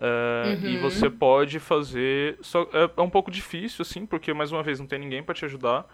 [0.00, 0.68] É, uhum.
[0.68, 2.38] E você pode fazer.
[2.40, 5.34] Só, é, é, um pouco difícil, assim, porque, mais uma vez, não tem ninguém para
[5.34, 5.86] te ajudar.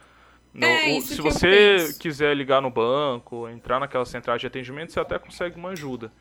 [0.52, 5.18] No, é, se você quiser ligar no banco, entrar naquela central de atendimento, você até
[5.18, 6.12] consegue uma ajuda.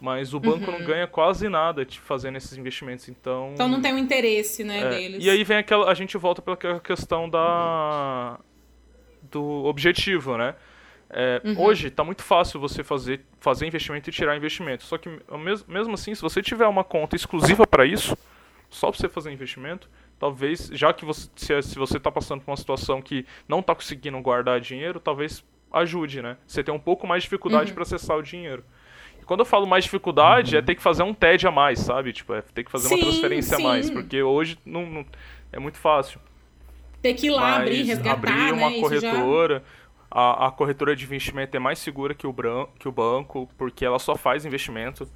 [0.00, 3.52] Mas o banco não ganha quase nada te fazendo esses investimentos, então.
[3.54, 5.24] Então não tem um interesse, né, É, deles.
[5.24, 5.90] E aí vem aquela.
[5.90, 8.38] A gente volta para aquela questão da.
[9.30, 10.54] do objetivo, né?
[11.16, 14.82] É, Hoje tá muito fácil você fazer, fazer investimento e tirar investimento.
[14.82, 15.08] Só que
[15.68, 18.16] mesmo assim, se você tiver uma conta exclusiva para isso,
[18.68, 22.50] só para você fazer investimento, talvez, já que você, se, se você tá passando por
[22.50, 26.36] uma situação que não tá conseguindo guardar dinheiro, talvez ajude, né?
[26.46, 28.64] Você tem um pouco mais de dificuldade para acessar o dinheiro.
[29.26, 32.12] Quando eu falo mais dificuldade, é ter que fazer um TED a mais, sabe?
[32.12, 33.64] Tipo, é ter que fazer Sim, uma transferência sim.
[33.64, 35.06] a mais, porque hoje não, não-
[35.52, 36.20] é muito fácil.
[37.02, 38.76] Ter que ir lá Mas abrir, resgatar, abrir uma né?
[38.78, 39.64] Isso já- corretora,
[40.10, 43.84] a, a corretora de investimento é mais segura que o, bran, que o banco, porque
[43.84, 45.06] ela só faz investimento.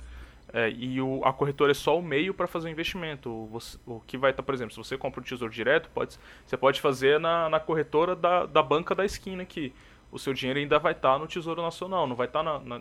[0.53, 3.29] é, e o, a corretora é só o meio para fazer o investimento.
[3.31, 6.16] O, você- o que vai estar, por exemplo, se você compra o tesouro direto, pode,
[6.47, 9.73] você pode fazer na, na corretora da, da banca da esquina aqui.
[10.11, 12.81] O seu dinheiro ainda vai estar no Tesouro Nacional, não vai estar na, na,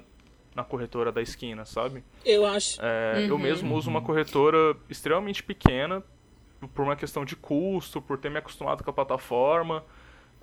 [0.58, 2.04] na corretora da esquina, sabe?
[2.26, 2.80] Eu acho.
[2.82, 6.04] É, Eu mesmo uso uma corretora extremamente pequena,
[6.74, 9.86] por uma questão de custo, por ter me acostumado com a plataforma.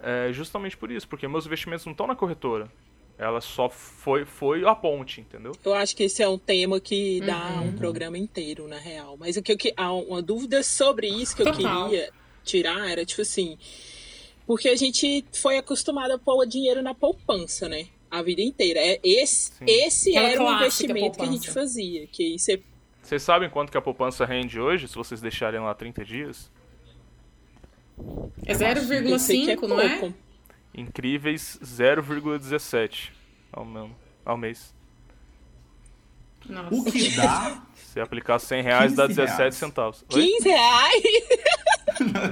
[0.01, 2.71] É, justamente por isso, porque meus investimentos não estão na corretora.
[3.19, 5.51] Ela só foi, foi a ponte, entendeu?
[5.65, 9.17] Eu acho que esse é um tema que dá um programa inteiro, na real.
[9.19, 11.89] Mas o que eu que há uma dúvida sobre isso que eu Total.
[11.89, 12.11] queria
[12.45, 13.59] tirar era tipo assim,
[14.47, 17.87] porque a gente foi acostumado a pôr dinheiro na poupança, né?
[18.15, 18.79] A vida inteira.
[18.79, 19.65] É esse, Sim.
[19.67, 22.63] esse Aquela era o investimento que a gente fazia, que você
[23.03, 26.51] Vocês sabem quanto que a poupança rende hoje, se vocês deixarem lá 30 dias?
[28.47, 30.13] É eu sei que é 0,5, não é?
[30.73, 33.11] Incríveis 0,17
[33.53, 33.67] ao,
[34.25, 34.73] ao mês.
[36.49, 36.75] Nossa.
[36.75, 37.63] O que dá?
[37.75, 39.55] Se aplicar 100 reais, dá 15 17 reais.
[39.57, 40.05] centavos.
[40.13, 40.23] Oi?
[40.23, 41.03] 15 reais!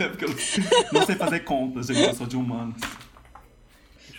[0.00, 0.28] É porque eu
[0.92, 2.00] não sei fazer contas, gente.
[2.00, 2.80] Eu sou de humanos.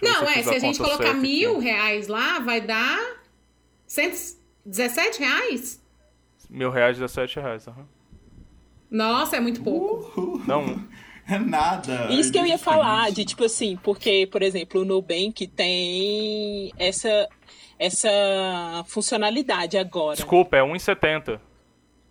[0.04, 3.00] Não, é, se a gente conta colocar certa mil reais lá, vai dar
[3.88, 5.82] 117 reais?
[6.50, 7.68] Mil reais, 17 reais.
[7.68, 7.88] aham.
[8.92, 10.42] Nossa, é muito pouco.
[10.46, 10.80] Não,
[11.28, 12.08] É nada.
[12.12, 16.72] Isso que eu ia É falar, de tipo assim, porque, por exemplo, o Nubank tem
[16.78, 17.30] essa,
[17.80, 18.10] essa
[18.88, 20.16] funcionalidade agora.
[20.18, 21.40] desculpa, é 1,70.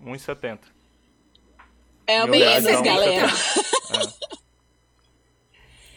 [0.02, 0.58] 1,70.
[2.06, 3.28] É o menos, um galera.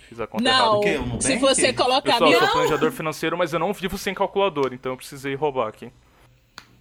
[0.07, 1.21] Fiz a conta Não, errada.
[1.21, 4.91] Se você colocar Pessoal, eu sou planejador financeiro, mas eu não vivo sem calculadora, então
[4.93, 5.91] eu precisei roubar aqui.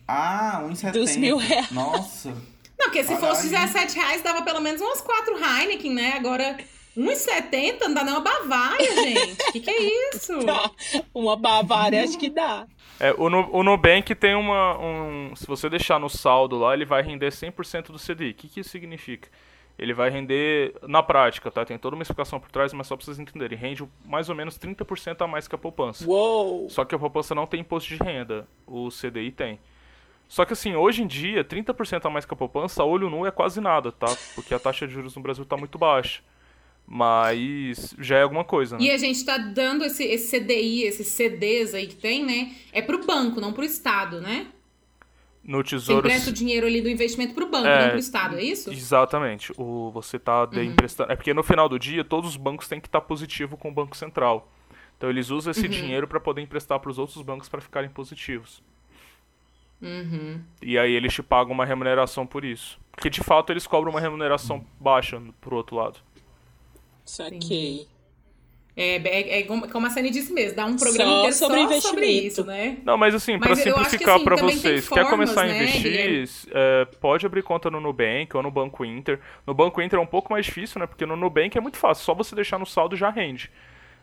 [0.06, 0.92] Ah, 1,70.
[0.92, 1.70] Dos mil reais.
[1.70, 2.30] Nossa.
[2.78, 3.72] Não, porque se fosse Caralho.
[3.72, 6.12] 17 reais, dava pelo menos umas 4 Heineken, né?
[6.16, 6.58] Agora,
[6.96, 9.52] 1,70 não dá nem uma Bavária, gente.
[9.52, 10.32] Que que é isso?
[11.14, 12.66] Uma Bavária, acho que dá.
[13.00, 14.78] É, o, Nu- o Nubank tem uma.
[14.78, 18.30] Um, se você deixar no saldo lá, ele vai render 100% do CDI.
[18.30, 19.28] O que, que isso significa?
[19.78, 21.64] Ele vai render, na prática, tá?
[21.64, 23.58] Tem toda uma explicação por trás, mas só pra vocês entenderem.
[23.58, 26.08] Rende mais ou menos 30% a mais que a poupança.
[26.08, 26.70] Uou!
[26.70, 29.58] Só que a poupança não tem imposto de renda, o CDI tem.
[30.28, 33.26] Só que assim, hoje em dia, 30% a mais que a poupança, a olho nu
[33.26, 34.06] é quase nada, tá?
[34.34, 36.22] Porque a taxa de juros no Brasil tá muito baixa.
[36.86, 38.84] Mas já é alguma coisa, né?
[38.84, 42.54] E a gente tá dando esse, esse CDI, esses CDs aí que tem, né?
[42.72, 44.46] É pro banco, não pro Estado, né?
[45.44, 46.06] No Você Tesouro...
[46.06, 48.72] empresta o dinheiro ali do investimento pro banco, É, não pro Estado, é isso?
[48.72, 49.52] Exatamente.
[49.58, 51.12] O, você tá de emprestando.
[51.12, 53.72] É porque no final do dia, todos os bancos têm que estar positivo com o
[53.72, 54.50] Banco Central.
[54.96, 58.62] Então eles usam esse dinheiro para poder emprestar para os outros bancos para ficarem positivos.
[59.82, 60.40] Uhum.
[60.62, 62.80] E aí eles te pagam uma remuneração por isso.
[62.90, 65.98] Porque de fato eles cobram uma remuneração baixa pro outro lado.
[67.04, 67.86] Saquei.
[68.76, 71.62] É, é, é como, a Sani disse mesmo, dá um programa Só inteiro sobre só
[71.64, 71.88] investimento.
[71.88, 72.78] sobre isso, né?
[72.84, 76.84] Não, mas assim, para simplificar assim, para vocês, quer formas, começar a né, investir, é,
[77.00, 79.20] pode abrir conta no Nubank ou no Banco Inter.
[79.46, 80.86] No Banco Inter é um pouco mais difícil, né?
[80.86, 83.50] Porque no Nubank é muito fácil, só você deixar no saldo já rende.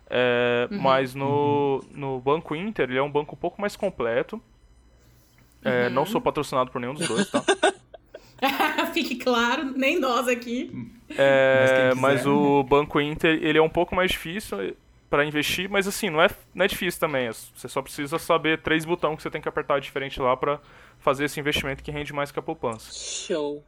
[0.09, 0.79] É, Uhum.
[0.79, 4.41] Mas no, no Banco Inter, ele é um banco um pouco mais completo.
[5.63, 5.93] É, Uhum.
[5.93, 7.43] Não sou patrocinado por nenhum dos dois, tá?
[8.93, 10.71] Fique claro, nem nós aqui.
[11.17, 14.75] É, Mas mas o Banco Inter, ele é um pouco mais difícil
[15.09, 17.29] para investir, mas assim, não é, não é difícil também.
[17.29, 20.59] Você só precisa saber três botões que você tem que apertar diferente lá para
[20.99, 22.93] fazer esse investimento que rende mais que a poupança.
[22.93, 23.61] Show.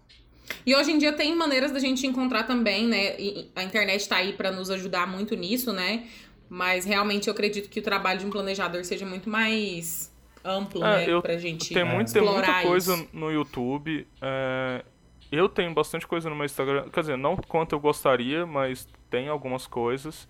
[0.66, 3.20] E hoje em dia tem maneiras da gente encontrar também, né?
[3.20, 6.08] E a internet tá aí pra nos ajudar muito nisso, né?
[6.50, 10.13] Mas realmente eu acredito que o trabalho de um planejador seja muito mais
[10.44, 11.10] amplo, É, né?
[11.10, 13.10] eu- pra gente Tem, muito, tem muita explorar coisa isso.
[13.14, 14.08] no YouTube.
[14.22, 14.84] é,
[15.32, 16.90] eu tenho bastante coisa no meu Instagram.
[16.90, 20.28] Quer dizer, não quanto eu gostaria, mas tem algumas coisas.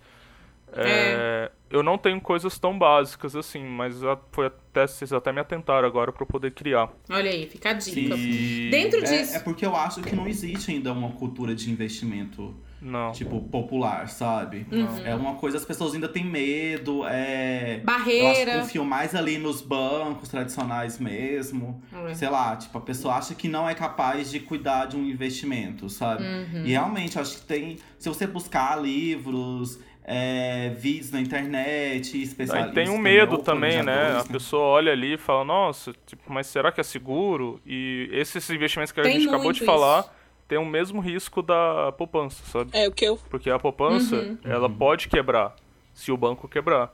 [0.76, 5.40] É, Eu não tenho coisas tão básicas assim, mas a- foi até, vocês até me
[5.40, 6.88] atentaram agora para poder criar.
[7.10, 8.14] Olha aí, fica a dica.
[8.16, 9.34] E- Dentro É, disso.
[9.36, 13.12] é porque eu acho que não existe ainda uma cultura de investimento Não.
[13.12, 14.66] tipo, popular, sabe?
[15.04, 17.80] É uma coisa, as pessoas ainda têm medo, é.
[17.82, 18.52] Barreira.
[18.52, 21.82] Que confiam mais ali nos bancos tradicionais mesmo.
[22.10, 22.14] É.
[22.14, 25.88] Sei lá, tipo, a pessoa acha que não é capaz de cuidar de um investimento,
[25.88, 26.22] sabe?
[26.22, 26.64] Uhum.
[26.64, 27.78] E realmente, acho que tem.
[27.98, 32.74] Se você buscar livros, é, vídeos na internet, Aí especialistas.
[32.74, 34.18] tem um medo também, né?
[34.18, 37.60] A pessoa olha ali e fala, nossa, tipo, mas será que é seguro?
[37.64, 40.13] E esses investimentos que a Tem gente acabou de falar
[40.48, 42.70] tem o mesmo risco da poupança, sabe?
[42.72, 43.16] É o que eu.
[43.30, 44.38] Porque a poupança, Uhum.
[44.44, 45.54] ela pode quebrar
[45.92, 46.92] se o banco quebrar.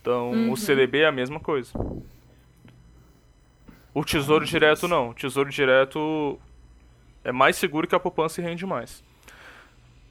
[0.00, 0.52] Então, Uhum.
[0.52, 1.72] o CDB é a mesma coisa.
[3.94, 5.10] O Tesouro Direto não.
[5.10, 6.38] O Tesouro Direto
[7.24, 9.02] é mais seguro que a poupança e rende mais.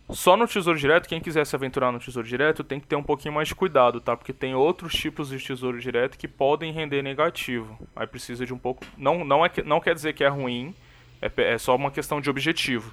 [0.10, 3.04] Só no Tesouro Direto, quem quiser se aventurar no Tesouro Direto tem que ter um
[3.04, 4.16] pouquinho mais de cuidado, tá?
[4.16, 7.78] Porque tem outros tipos de Tesouro Direto que podem render negativo.
[7.96, 8.86] Aí precisa de um pouco.
[8.98, 10.74] Não, não, é, que- não quer dizer que é ruim,
[11.22, 12.92] é, é só uma questão de objetivo.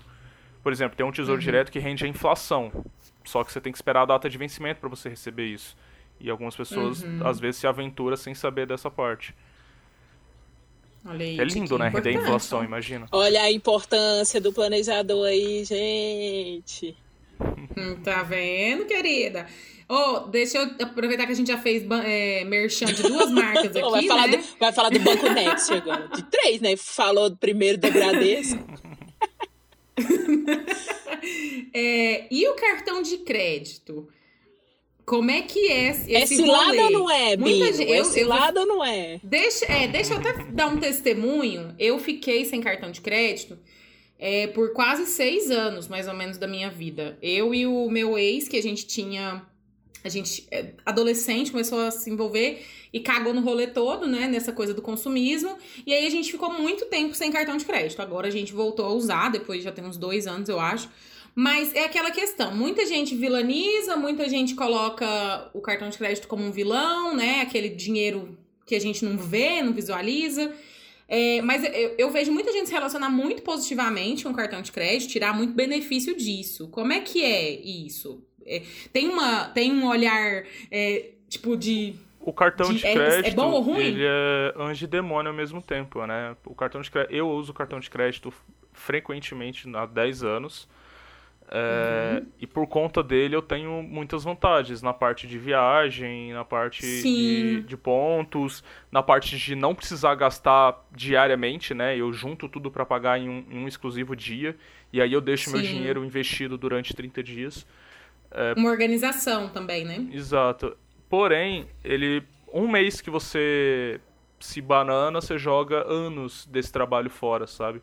[0.63, 2.73] Por exemplo, tem um Tesouro Direto que rende a inflação.
[3.25, 5.77] Só que você tem que esperar a data de vencimento para você receber isso.
[6.21, 9.35] E algumas pessoas, às vezes, se aventuram sem saber dessa parte.
[11.07, 11.89] Olha aí, É lindo, dica né?
[11.89, 13.07] Render a inflação, imagina.
[13.13, 16.97] Olha a importância do planejador aí, gente.
[17.76, 19.46] Hum, Tá vendo, querida?
[19.88, 23.90] Ô, deixa eu aproveitar que a gente já fez é, merchan de duas marcas Ó,
[23.90, 24.37] vai, aqui, falar né?
[24.38, 26.09] do, vai falar do Banco Next agora.
[26.09, 26.74] De três, né?
[26.76, 28.59] Falou primeiro da Bradesco.
[31.72, 34.09] É, e o cartão de crédito?
[35.07, 37.76] Como é que é esse É cilada ou não é, Muita Bino?
[37.76, 39.20] gente- É eu- cilada ou não é?
[39.22, 41.74] Deixa, é, deixa eu até dar um testemunho.
[41.78, 43.59] Eu fiquei sem cartão de crédito
[44.18, 47.18] é, por quase seis anos, mais ou menos, da minha vida.
[47.20, 49.42] Eu e o meu ex, que a gente tinha.
[50.03, 54.29] A gente, é, adolescente, começou a se envolver e cagou no rolê todo, né?
[54.29, 55.57] Nessa coisa do consumismo.
[55.87, 58.00] E aí a gente ficou muito tempo sem cartão de crédito.
[58.03, 60.90] Agora a gente voltou a usar, depois já tem uns dois anos, eu acho.
[61.35, 66.44] Mas é aquela questão, muita gente vilaniza, muita gente coloca o cartão de crédito como
[66.44, 67.40] um vilão, né?
[67.40, 70.53] Aquele dinheiro que a gente não vê, não visualiza.
[71.09, 74.73] É, mas eu, eu vejo muita gente se relacionar muito positivamente com o cartão de
[74.73, 76.69] crédito, tirar muito benefício disso.
[76.69, 78.23] Como é que é isso?
[78.47, 78.62] É,
[78.93, 81.95] tem, uma, tem um olhar, é, tipo, de.
[82.21, 83.81] O cartão De- de é- é crédito, bom ou ruim?
[83.85, 86.35] ele é anjo e demônio ao mesmo tempo, né?
[86.47, 88.33] O cartão de crédito, eu uso o cartão de crédito
[88.73, 90.69] frequentemente há 10 anos.
[91.48, 92.26] É, Uhum.
[92.40, 97.62] E por conta dele eu tenho muitas vantagens na parte de viagem, na parte de,
[97.62, 101.96] de pontos, na parte de não precisar gastar diariamente, né?
[101.96, 104.57] Eu junto tudo para pagar em um, em um exclusivo dia
[104.92, 105.66] e aí eu deixo meu Sim.
[105.66, 107.66] dinheiro investido durante 30 dias.
[108.57, 110.09] Uma organização também, né?
[110.12, 110.76] Exato.
[111.09, 112.22] Porém, ele.
[112.52, 114.00] Um mês que você
[114.40, 117.80] se banana, você joga anos desse trabalho fora, sabe?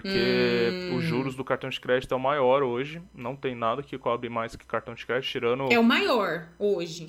[0.00, 0.96] Porque Hum.
[0.96, 3.02] os juros do cartão de crédito é o maior hoje.
[3.14, 5.72] Não tem nada que cobre mais que cartão de crédito, tirando.
[5.72, 7.08] É o maior hoje.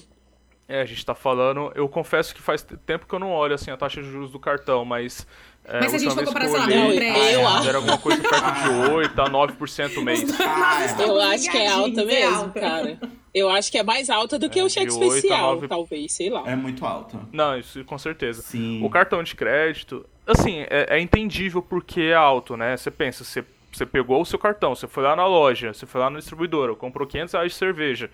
[0.68, 1.72] É, a gente tá falando.
[1.76, 4.40] Eu confesso que faz tempo que eu não olho assim a taxa de juros do
[4.40, 5.28] cartão, mas.
[5.66, 7.70] É, Mas se a gente for comparar, sei lá, olhei, com o eu acho.
[7.70, 10.40] Era alguma coisa perto de 8 a 9% o mês.
[10.42, 11.04] Ah, é.
[11.08, 12.60] Eu acho que é alta é mesmo, alta.
[12.60, 13.00] cara.
[13.34, 16.30] Eu acho que é mais alta do que É, o cheque especial, nove- talvez, sei
[16.30, 16.44] lá.
[16.46, 17.20] É muito alto.
[17.32, 18.42] Não, isso com certeza.
[18.42, 18.84] Sim.
[18.84, 22.76] O cartão de crédito, assim, é, é entendível porque é alto, né?
[22.78, 26.02] Você pensa, você, você pegou o seu cartão, você foi lá na loja, você foi
[26.02, 28.10] lá na distribuidora, comprou 500 reais de cerveja,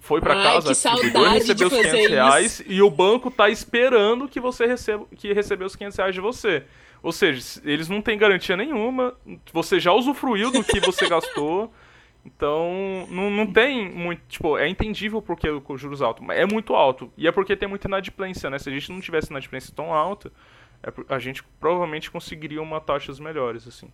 [0.00, 2.10] foi pra Ai, casa, saudade recebeu os fazer 500 isso.
[2.12, 6.20] reais e o banco tá esperando que você receba, que recebeu os 500 reais de
[6.22, 6.62] você.
[7.04, 9.14] Ou seja, eles não têm garantia nenhuma,
[9.52, 11.72] você já usufruiu do que você gastou.
[12.26, 14.22] Então, não, não tem muito.
[14.26, 17.12] Tipo, é entendível porque o juros alto, mas é muito alto.
[17.18, 18.58] E é porque tem muita inadimplência, né?
[18.58, 20.32] Se a gente não tivesse inadimplência tão alta,
[20.82, 23.92] é a gente provavelmente conseguiria uma taxas melhores, assim.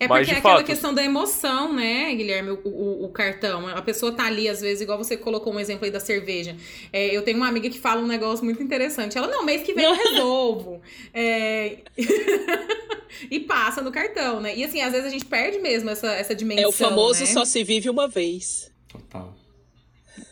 [0.00, 2.50] É porque é aquela fato- questão da emoção, né, Guilherme?
[2.50, 3.68] O, o- o cartão.
[3.68, 6.56] A pessoa tá ali, às vezes, igual você colocou um exemplo aí da cerveja.
[6.92, 9.16] É, eu tenho uma amiga que fala um negócio muito interessante.
[9.16, 10.80] Ela, não, mês que vem eu resolvo.
[11.14, 11.78] É,
[13.30, 14.56] e passa no cartão, né?
[14.56, 16.64] E assim, às vezes a gente perde mesmo essa, essa dimensão.
[16.64, 17.26] É o famoso né?
[17.26, 18.72] só se vive uma vez.
[18.88, 19.32] Total.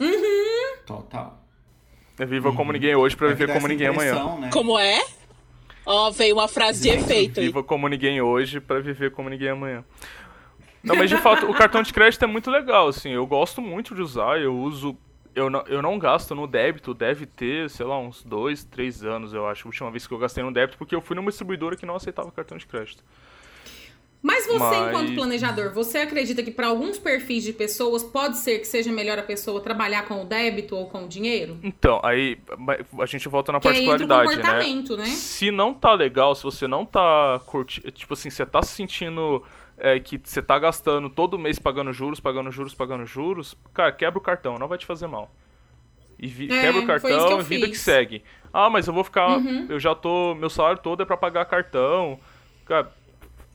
[0.01, 0.77] Uhum.
[0.87, 1.39] Total.
[2.19, 4.37] É viva como ninguém hoje pra É viver como ninguém amanhã.
[4.39, 4.51] Né?
[4.53, 5.01] Como é?
[5.85, 7.47] Ó, veio uma frase de efeito aí.
[7.47, 9.85] Viva como ninguém hoje pra viver como ninguém amanhã.
[10.83, 13.11] Não, mas de fato, o cartão de crédito é muito legal, assim.
[13.11, 14.97] Eu gosto muito de usar, eu uso.
[15.35, 19.33] Eu não, eu não gasto no débito, deve ter, sei lá, uns dois, três anos,
[19.33, 21.77] eu acho, a última vez que eu gastei no débito, porque eu fui numa distribuidora
[21.77, 23.05] que não aceitava cartão de crédito.
[24.23, 28.59] Mas você, Mas- enquanto planejador, você acredita que para alguns perfis de pessoas pode ser
[28.59, 31.59] que seja melhor a pessoa trabalhar com o débito ou com o dinheiro?
[31.63, 32.37] Então, aí
[33.01, 34.97] a gente volta na Que particularidade, né?
[34.99, 35.07] né?
[35.07, 37.91] Se não tá legal, se você não tá curtindo.
[37.93, 39.43] Tipo assim, você tá se sentindo
[39.79, 44.19] é, que você tá gastando todo mês pagando juros, pagando juros, pagando juros, cara, quebra
[44.19, 45.35] o cartão, não vai te fazer mal.
[46.19, 47.79] E vi, É, quebra o que cartão e vida fiz.
[47.79, 48.23] que segue.
[48.53, 49.39] Ah, mas eu vou ficar.
[49.39, 49.65] Uhum.
[49.71, 50.35] Eu já tô.
[50.35, 52.21] Meu salário todo é pra pagar cartão.
[52.67, 52.93] Cara,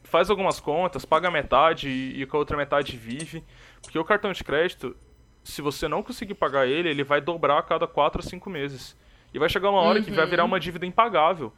[0.06, 3.44] faz algumas contas, paga metade e, e com a outra metade vive.
[3.82, 4.96] Porque o cartão de crédito,
[5.44, 8.96] se você não conseguir pagar ele, ele vai dobrar a cada 4 a 5 meses.
[9.34, 10.50] E vai chegar uma hora que vai virar Uhum.
[10.50, 11.52] uma dívida impagável.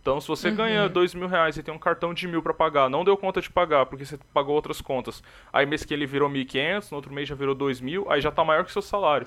[0.00, 2.88] Então, se você ganha dois mil reais e tem um cartão de mil pra pagar,
[2.88, 5.22] não deu conta de pagar porque você pagou outras contas.
[5.52, 8.30] Aí mês que ele virou 1.500, no outro mês já virou dois mil, aí já
[8.30, 9.26] tá maior que o seu salário.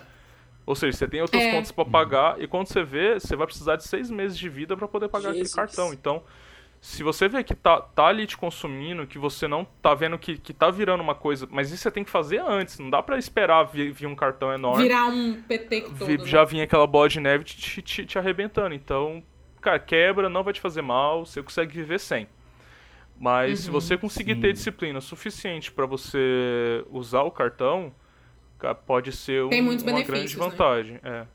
[0.65, 1.51] Ou seja, você tem outras É.
[1.51, 4.75] contas pra pagar e quando você vê, você vai precisar de seis meses de vida
[4.75, 5.51] pra poder pagar Jesus.
[5.53, 5.93] aquele cartão.
[5.93, 6.23] Então,
[6.85, 10.37] se você vê que tá, tá ali te consumindo, que você não tá vendo que,
[10.37, 13.17] que tá virando uma coisa, mas isso você tem que fazer antes, não dá pra
[13.17, 16.05] esperar vir, vir um cartão enorme Virar um peteco todo.
[16.05, 16.25] vi- né?
[16.25, 18.75] já vinha aquela bola de neve te, te, te arrebentando.
[18.75, 19.23] Então,
[19.61, 22.27] cara, quebra, não vai te fazer mal, você consegue viver sem.
[23.17, 27.93] Mas se você conseguir ter disciplina suficiente pra você usar o cartão,
[28.85, 30.43] pode ser um- uma grande né?
[30.49, 30.99] vantagem.
[31.01, 31.25] É.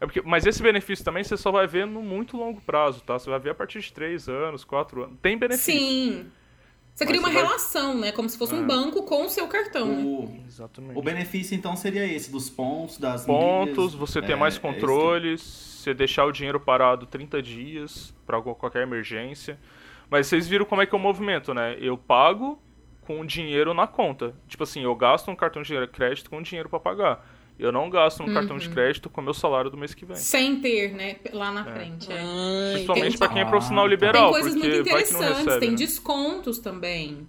[0.00, 3.18] É porque, mas esse benefício também você só vai ver no muito longo prazo, tá?
[3.18, 5.16] Você vai ver a partir de 3 anos, 4 anos.
[5.22, 5.72] Tem benefício.
[5.72, 6.26] Sim.
[6.94, 8.12] Você Mas cria uma você vai- relação, né?
[8.12, 8.56] Como se fosse É.
[8.56, 10.02] um banco com o seu cartão, né?
[10.02, 10.98] O, Exatamente.
[10.98, 14.58] o benefício, então, seria esse, dos pontos, das pontos, milhas, você é, ter mais é
[14.58, 19.58] isso que- controles, você deixar o dinheiro parado 30 dias para qualquer emergência.
[20.10, 21.76] Mas vocês viram como é que é o movimento, né?
[21.80, 22.58] Eu pago
[23.02, 24.34] com o dinheiro na conta.
[24.48, 27.26] Tipo assim, eu gasto um cartão de crédito com dinheiro para pagar.
[27.58, 28.60] Eu não gasto um cartão Uhum.
[28.60, 30.16] de crédito com o meu salário do mês que vem.
[30.16, 31.16] Sem ter, né?
[31.32, 32.12] Lá na frente.
[32.12, 32.18] é.
[32.20, 33.90] Ai, Principalmente para quem é Ah, profissional tá.
[33.90, 35.60] liberal, Tem coisas porque muito vai que não interessantes, recebe.
[35.60, 35.76] tem né?
[35.76, 37.26] descontos também.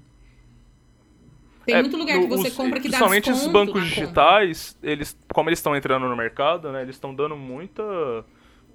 [1.66, 3.74] Tem É, muito lugar que no- você os- compra que dá Principalmente desconto esses bancos
[3.84, 3.90] compra.
[3.90, 7.84] digitais, eles, como eles estão entrando no mercado, né, eles estão dando muita,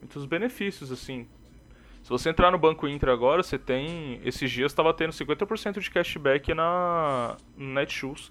[0.00, 1.26] muitos benefícios, assim.
[2.03, 4.20] Se você entrar no Banco Inter agora, você tem.
[4.24, 8.30] Esses dias estava tendo 50% de cashback na no Netshoes.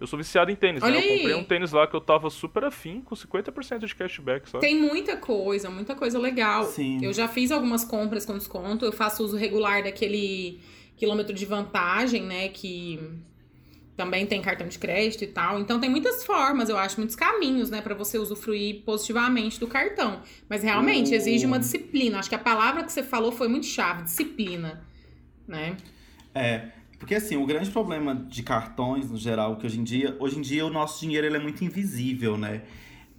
[0.00, 1.04] Eu sou viciado em tênis, Olha né?
[1.04, 4.60] Eu comprei um tênis lá que eu tava super afim, com 50% de cashback, sabe?
[4.60, 6.64] Tem muita coisa, muita coisa legal.
[6.66, 7.04] Sim.
[7.04, 8.84] Eu já fiz algumas compras com desconto.
[8.84, 10.60] Eu faço uso regular daquele
[10.96, 12.48] quilômetro de vantagem, né?
[12.48, 13.00] Que
[13.96, 15.58] também tem cartão de crédito e tal.
[15.58, 20.22] Então tem muitas formas, eu acho, muitos caminhos, né, Pra você usufruir positivamente do cartão.
[20.48, 22.20] Mas realmente O- exige uma disciplina.
[22.20, 24.86] Acho que a palavra que você falou foi muito chave, disciplina,
[25.48, 25.76] né?
[26.32, 26.68] É,
[26.98, 30.42] porque assim, o grande problema de cartões, no geral, que hoje em dia, hoje em
[30.42, 32.62] dia o nosso dinheiro ele é muito invisível, né?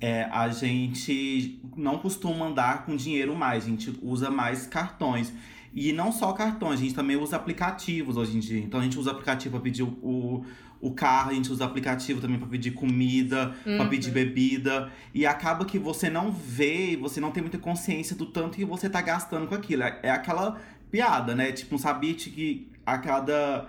[0.02, 5.34] É, a gente não costuma andar com dinheiro mais, a gente usa mais cartões.
[5.74, 8.60] E não só cartões, a gente também usa aplicativos hoje em dia.
[8.60, 10.46] Então a gente usa aplicativo para pedir o, o,
[10.82, 14.92] o carro, a gente usa aplicativo também para pedir comida, para pedir bebida.
[15.14, 18.90] E acaba que você não vê, você não tem muita consciência do tanto que você
[18.90, 19.84] tá gastando com aquilo.
[19.84, 20.60] É, é aquela
[20.92, 21.52] piada, né?
[21.52, 23.68] Tipo, um sabite que a cada.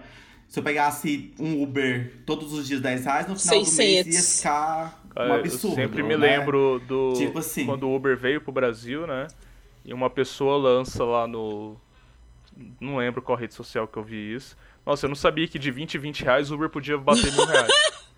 [0.48, 4.14] Se eu pegasse um Uber todos os dias 10 reais, no final do mês 600.
[4.14, 5.68] ia ficar um Cara, absurdo.
[5.80, 6.38] eu sempre me né?
[6.38, 7.12] lembro do.
[7.16, 7.66] Tipo assim.
[7.66, 9.28] Quando o Uber veio pro Brasil, né?
[9.84, 11.76] E uma pessoa lança lá no.
[12.80, 14.56] Não lembro qual rede social que eu vi isso.
[14.84, 17.46] Nossa, eu não sabia que de 20 em 20 reais o Uber podia bater mil
[17.46, 17.70] reais.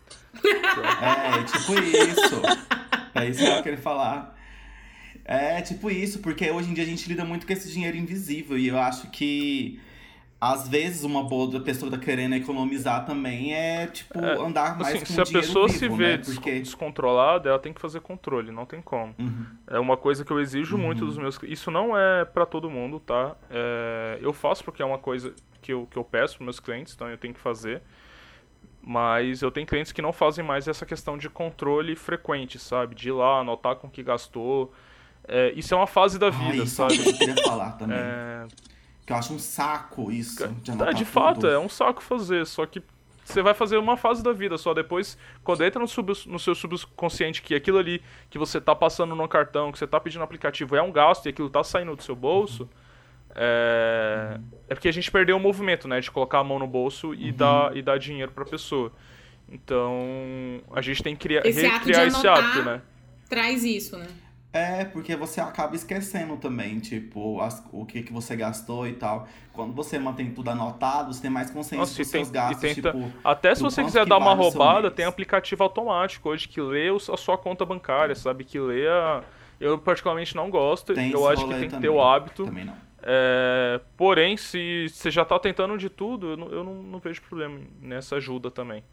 [1.03, 2.43] É, tipo isso.
[3.15, 4.35] É isso que eu queria falar.
[5.25, 8.59] É, tipo isso, porque hoje em dia a gente lida muito com esse dinheiro invisível.
[8.59, 9.81] E eu acho que,
[10.41, 15.13] às vezes, uma boa pessoa tá querendo economizar também é, tipo, andar mais Assim, com
[15.13, 15.97] se a pessoa vivo, se né?
[15.97, 16.59] vê des- Porque...
[16.59, 19.15] descontrolada, ela tem que fazer controle, não tem como.
[19.19, 19.47] Uhum.
[19.69, 21.39] É uma coisa que eu exijo muito dos meus.
[21.45, 23.37] Isso não é pra todo mundo, tá?
[23.49, 26.95] É, Eu faço porque é uma coisa que eu, que eu peço pros meus clientes,
[26.95, 27.81] então eu tenho que fazer.
[28.85, 32.97] Mas eu tenho clientes que não fazem mais essa questão de controle frequente, sabe?
[32.97, 34.73] De ir lá, anotar com que gastou.
[35.29, 37.03] É, isso é uma fase da Ah, vida, isso é uma sabe?
[37.05, 37.97] coisa que eu queria falar também.
[37.99, 38.47] É,
[39.07, 40.47] Que eu acho um saco isso.
[40.49, 41.49] De é, anotar de fato, tudo.
[41.51, 42.83] é um saco fazer, só que
[43.25, 46.55] você vai fazer uma fase da vida, só depois, quando entra no, sub- no seu
[46.57, 50.25] subconsciente que aquilo ali que você tá passando no cartão, que você tá pedindo no
[50.25, 52.69] aplicativo é um gasto e aquilo tá saindo do seu bolso,
[53.35, 57.15] é, é porque a gente perdeu o movimento, né, de colocar a mão no bolso
[57.15, 58.93] e, dar, e dar dinheiro pra pessoa.
[59.49, 62.83] Então, a gente tem que criar, Esse ato de recriar esse anotar- hábito, né?
[63.29, 64.07] Traz isso, né?
[64.53, 69.27] É, porque você acaba esquecendo também, tipo, as- o que, que você gastou e tal.
[69.53, 72.93] Quando você mantém tudo anotado, você tem mais consciência Nossa, dos seus tem- gastos, tenta.
[72.93, 73.11] tipo...
[73.25, 77.39] até se você quiser dar uma roubada, tem aplicativo automático hoje que lê a sua
[77.39, 78.45] conta bancária, sabe?
[78.45, 79.23] Que lê a.
[79.59, 81.91] Eu particularmente não gosto, Tem eu acho que tem que ter também.
[81.91, 82.45] o hábito.
[82.45, 82.75] Também não.
[83.05, 87.23] É, porém, se você já tá tentando de tudo, eu não, eu não- não vejo
[87.23, 88.85] problema nessa ajuda também.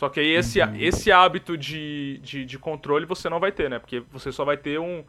[0.00, 0.76] Só que aí esse, Uhum.
[0.80, 3.78] esse hábito de, de, de controle você não vai ter, né?
[3.78, 5.04] Porque você só vai ter um.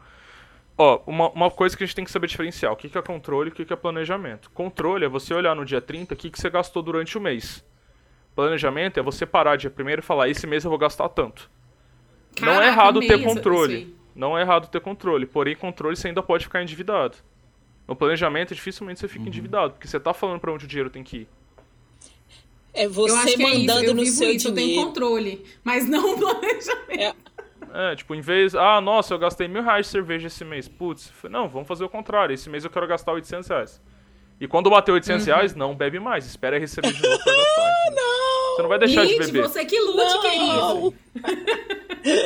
[0.76, 3.00] Ó, uma, uma coisa que a gente tem que saber diferenciar: o que, que é
[3.00, 4.50] controle e o que, que é planejamento.
[4.50, 7.64] Controle é você olhar no dia 30 o que, que você gastou durante o mês.
[8.36, 11.50] Planejamento é você parar dia primeiro e falar, esse mês eu vou gastar tanto.
[12.38, 13.96] não Caraca, é errado ter amei isso- controle.
[14.14, 15.24] Não é errado ter controle.
[15.24, 17.16] Porém, controle você ainda pode ficar endividado.
[17.88, 19.12] No planejamento, dificilmente você Uhum.
[19.12, 21.28] fica endividado, porque você tá falando pra onde o dinheiro tem que ir.
[22.74, 24.66] É Eu acho você que é isso, mandando eu no vivo seu isso, eu tenho
[24.68, 24.86] dinheiro.
[24.88, 27.16] controle, mas não planejamento.
[27.74, 28.54] É, tipo, em vez.
[28.54, 30.68] Ah, nossa, eu gastei mil reais de cerveja esse mês.
[30.68, 32.34] Putz, não, vamos fazer o contrário.
[32.34, 33.80] Esse mês eu quero gastar 800 reais.
[34.40, 35.34] E quando bater 800 Uhum.
[35.34, 36.26] reais, não bebe mais.
[36.26, 37.82] Espera receber de novo pra gastar.
[37.86, 38.04] entendeu?
[38.56, 39.42] Você não vai deixar de Gente, beber.
[39.42, 40.94] você que lute, querido.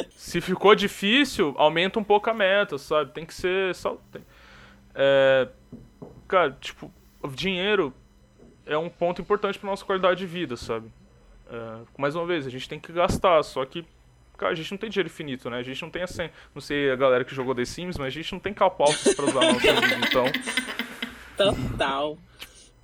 [0.16, 3.12] Se ficou difícil, aumenta um pouco a meta, sabe?
[3.12, 3.74] Tem que ser.
[3.74, 4.22] Só, tem-
[4.94, 5.46] É,
[6.26, 6.90] cara, tipo,
[7.22, 7.92] o dinheiro
[8.66, 10.90] é um ponto importante pra nossa qualidade de vida, sabe?
[11.48, 13.84] É, mais uma vez, a gente tem que gastar, só que.
[14.36, 15.58] Cara, a gente não tem dinheiro infinito, né?
[15.58, 16.28] A gente não tem assim.
[16.54, 19.24] Não sei a galera que jogou The Sims, mas a gente não tem calpautos pra
[19.24, 19.96] usar na nossa vida.
[21.36, 22.18] Então, Total.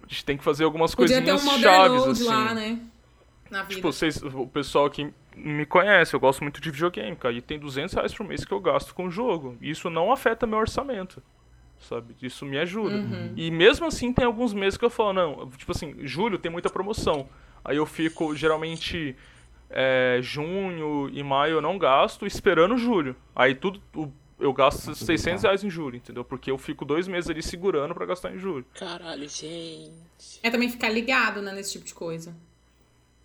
[0.03, 2.25] a gente tem que fazer algumas Podia ter coisinhas um chaves, assim.
[2.25, 2.79] lá, né?
[3.51, 3.75] Na vida.
[3.77, 7.35] Tipo, vocês, o pessoal que me conhece, eu gosto muito de videogame, cara.
[7.35, 9.57] E tem 200 reais por mês que eu gasto com o jogo.
[9.61, 11.23] E isso não afeta meu orçamento.
[11.89, 12.15] Sabe?
[12.23, 12.95] Isso me ajuda.
[12.97, 13.33] Uhum.
[13.37, 16.71] E mesmo assim, tem alguns meses que eu falo, não, tipo assim, julho tem muita
[16.71, 17.29] promoção.
[17.65, 19.15] Aí eu fico, geralmente,
[19.69, 23.17] é, junho e maio eu não gasto, esperando julho.
[23.35, 26.25] Aí tudo, o- eu gasto 600 reais em julho, entendeu?
[26.25, 28.65] Porque eu fico dois meses ali segurando pra gastar em julho.
[28.75, 30.41] Caralho, gente.
[30.43, 32.35] É também ficar ligado, né, nesse tipo de coisa.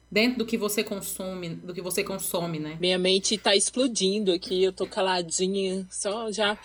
[0.10, 2.78] Dentro do que você consome, do que você consome, né?
[2.80, 6.58] Minha mente tá explodindo aqui, eu tô caladinha, só já.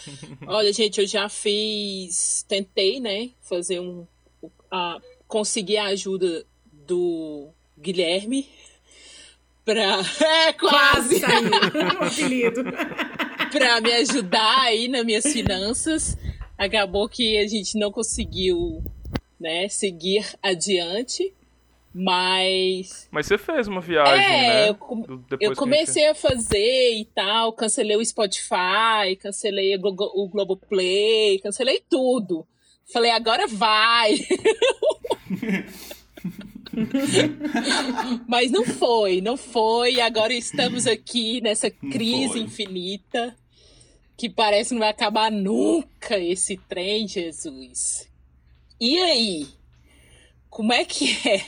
[0.47, 4.07] Olha, gente, eu já fiz, tentei, né, fazer um
[4.71, 6.47] a conseguir a ajuda
[6.87, 8.49] do Guilherme
[9.65, 12.53] pra é Quase quase saiu
[13.51, 16.17] para me ajudar aí nas minhas finanças.
[16.57, 18.83] Acabou que a gente não conseguiu,
[19.39, 21.33] né, seguir adiante,
[21.95, 24.69] mas Mas você fez uma viagem, É, né?
[24.71, 25.05] eu com-
[25.41, 31.83] eu comecei a fazer e tal, cancelei o Spotify, cancelei o Glo- o Globoplay, cancelei
[31.89, 32.47] tudo.
[32.93, 34.15] Falei, agora vai.
[38.27, 40.01] Mas não foi, não foi.
[40.01, 43.37] Agora estamos aqui nessa crise infinita
[44.17, 48.09] que parece que não vai acabar nunca esse trem, Jesus.
[48.81, 49.47] E aí?
[50.49, 51.45] Como é que é?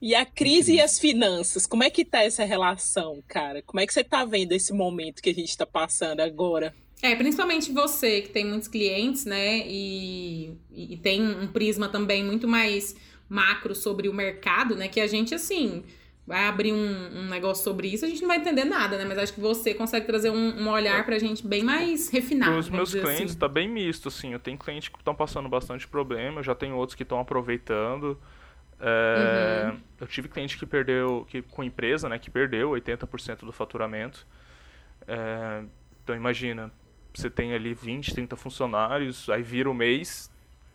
[0.00, 3.62] E a crise e as finanças, como é que tá essa relação, cara?
[3.62, 6.74] Como é que você tá vendo esse momento que a gente tá passando agora?
[7.02, 9.58] É, principalmente você que tem muitos clientes, né?
[9.66, 12.96] E, e tem um prisma também muito mais
[13.28, 14.88] macro sobre o mercado, né?
[14.88, 15.82] Que a gente, assim,
[16.26, 19.04] vai abrir um, um negócio sobre isso, a gente não vai entender nada, né?
[19.04, 22.52] Mas acho que você consegue trazer um, um olhar pra gente bem mais refinado.
[22.52, 23.38] Para os meus clientes assim.
[23.38, 24.32] tá bem misto, assim.
[24.32, 28.18] Eu tenho clientes que estão passando bastante problema, eu já tenho outros que estão aproveitando.
[28.80, 29.80] É, Uhum.
[30.00, 34.26] Eu tive cliente que perdeu, que, com empresa, né, que perdeu 80% do faturamento.
[35.06, 35.62] É,
[36.02, 36.72] então imagina,
[37.14, 40.30] você tem ali 20, 30 funcionários, aí vira o mês,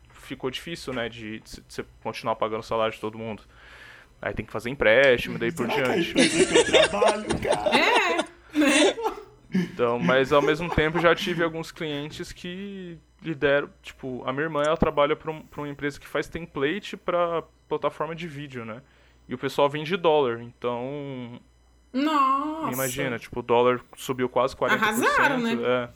[0.10, 3.44] ficou difícil, né, de, de você continuar pagando o salário de todo mundo.
[4.22, 6.14] Aí tem que fazer empréstimo, daí por diante.
[6.90, 8.26] trabalho, cara?
[9.54, 14.64] Então, mas ao mesmo tempo já tive alguns clientes que lideram, tipo, a minha irmã
[14.64, 18.82] ela trabalha para um, pra uma empresa que faz template para plataforma de vídeo, né?
[19.28, 21.42] E o pessoal vende dólar, então
[21.92, 22.72] Nossa!
[22.74, 24.72] imagina, tipo, o dólar subiu quase 40%.
[24.72, 25.54] Arrasaram, né?
[25.64, 25.90] É,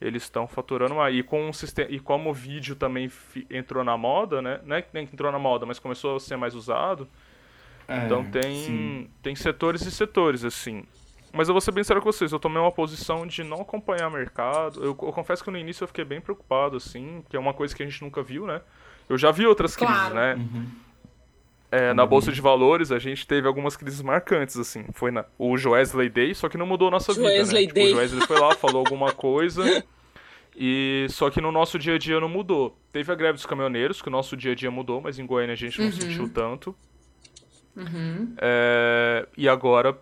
[0.00, 1.14] eles estão faturando mais.
[1.14, 3.10] E, com um sistema, e como o vídeo também
[3.50, 4.60] entrou na moda, né?
[4.64, 7.06] Não é que nem que entrou na moda, mas começou a ser mais usado,
[7.86, 9.10] É, então tem, sim.
[9.22, 10.84] tem setores e setores, assim.
[11.32, 14.10] Mas eu vou ser bem sério com vocês, eu tomei uma posição de não acompanhar
[14.10, 14.80] mercado.
[14.80, 17.74] Eu, eu confesso que no início eu fiquei bem preocupado, assim, que é uma coisa
[17.74, 18.60] que a gente nunca viu, né?
[19.08, 20.14] Eu já vi outras crises, Claro.
[20.14, 20.34] né?
[20.34, 20.66] Uhum.
[21.70, 24.84] É, na Bolsa de Valores, a gente teve algumas crises marcantes, assim.
[24.92, 27.60] Foi na, o Joesley Day, só que não mudou a nossa Joesley vida, né?
[27.62, 27.92] Tipo, Day.
[27.92, 29.82] o Joesley foi lá, falou alguma coisa,
[30.54, 32.76] e só que no nosso dia a dia não mudou.
[32.92, 35.54] Teve a greve dos caminhoneiros, que o nosso dia a dia mudou, mas em Goiânia
[35.54, 36.76] a gente não sentiu tanto.
[37.74, 38.34] Uhum.
[38.36, 39.98] É, e agora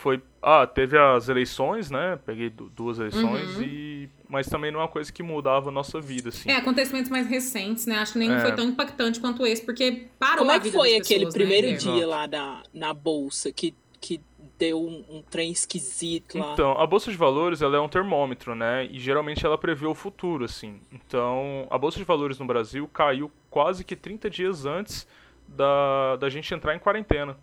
[0.00, 0.22] foi.
[0.42, 2.18] Ah, teve as eleições, né?
[2.24, 3.62] Peguei du- duas eleições, Uhum.
[3.62, 6.48] e mas também não é uma coisa que mudava a nossa vida, assim.
[6.50, 7.96] É, acontecimentos mais recentes, né?
[7.96, 8.40] Acho que nenhum É.
[8.40, 11.34] foi tão impactante quanto esse, porque parou Como a é que vida foi aquele pessoas,
[11.34, 14.20] primeiro né, dia lá da, na bolsa que, que
[14.58, 16.52] deu um, um trem esquisito lá?
[16.52, 18.86] Então, a bolsa de valores ela é um termômetro, né?
[18.86, 20.80] E geralmente ela prevê o futuro, assim.
[20.92, 25.06] Então, a bolsa de valores no Brasil caiu quase que 30 dias antes
[25.48, 27.36] da, da gente entrar em quarentena.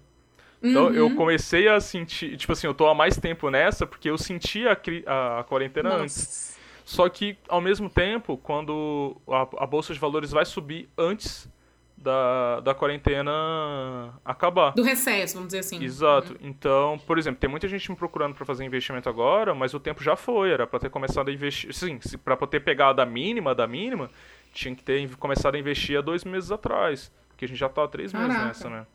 [0.61, 4.17] Então, eu comecei a sentir, tipo assim, eu tô há mais tempo nessa porque eu
[4.17, 6.17] senti a, a, a quarentena antes.
[6.17, 6.57] Nossa.
[6.83, 11.49] Só que, ao mesmo tempo, quando a, a bolsa de valores vai subir antes
[11.97, 14.71] da, da quarentena acabar.
[14.71, 15.83] Do recesso, vamos dizer assim.
[15.83, 16.33] Exato.
[16.33, 16.37] Uhum.
[16.41, 20.03] Então, por exemplo, tem muita gente me procurando para fazer investimento agora, mas o tempo
[20.03, 21.73] já foi, era para ter começado a investir.
[21.73, 24.09] Sim, para ter pegado a mínima da mínima,
[24.53, 27.11] tinha que ter começado a investir há dois meses atrás.
[27.29, 28.47] Porque a gente já tá há três meses Caraca.
[28.47, 28.85] nessa, né?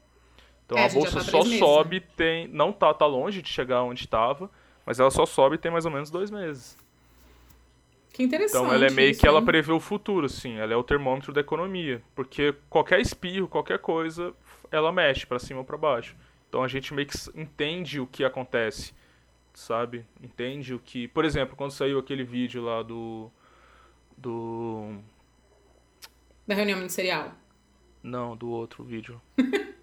[0.72, 2.48] Então É, a bolsa tá só meses, sobe, tem.
[2.48, 4.50] Não tá, tá longe de chegar onde estava,
[4.86, 6.78] mas ela só sobe tem mais ou menos dois meses.
[8.10, 8.62] Que interessante.
[8.62, 9.44] Então ela é meio isso, que ela hein?
[9.44, 10.56] prevê o futuro, assim.
[10.56, 12.02] Ela é o termômetro da economia.
[12.14, 14.34] Porque qualquer espirro, qualquer coisa,
[14.70, 16.16] ela mexe pra cima ou pra baixo.
[16.48, 18.94] Então a gente meio que entende o que acontece,
[19.52, 20.06] sabe?
[20.22, 21.06] Entende o que.
[21.08, 23.30] Por exemplo, quando saiu aquele vídeo lá do.
[24.16, 24.98] Do.
[26.46, 27.32] Da reunião ministerial.
[28.02, 29.20] Não, do outro vídeo.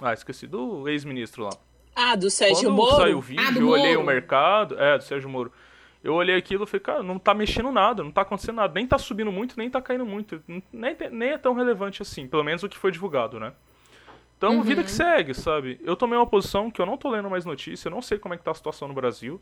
[0.00, 0.46] ah, esqueci.
[0.46, 1.50] Do ex-ministro lá.
[1.94, 2.96] Ah, do Sérgio Quando Moro?
[2.96, 4.00] saiu o vídeo, Ah, eu olhei Moro.
[4.02, 4.78] o mercado.
[4.78, 5.50] É, do Sérgio Moro.
[6.04, 8.72] Eu olhei aquilo e falei, cara, não tá mexendo nada, não tá acontecendo nada.
[8.74, 10.40] Nem tá subindo muito, nem tá caindo muito.
[10.72, 13.52] Nem, nem é tão relevante assim, pelo menos o que foi divulgado, né?
[14.36, 15.80] Então, vida que segue, sabe?
[15.82, 18.34] Eu tomei uma posição que eu não tô lendo mais notícia, eu não sei como
[18.34, 19.40] é que tá a situação no Brasil,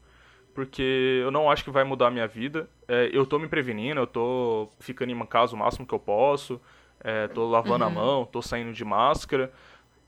[0.55, 2.69] porque eu não acho que vai mudar a minha vida.
[2.87, 6.61] É, eu tô me prevenindo, eu tô ficando em casa o máximo que eu posso,
[7.01, 9.53] é, tô lavando a mão, tô saindo de máscara,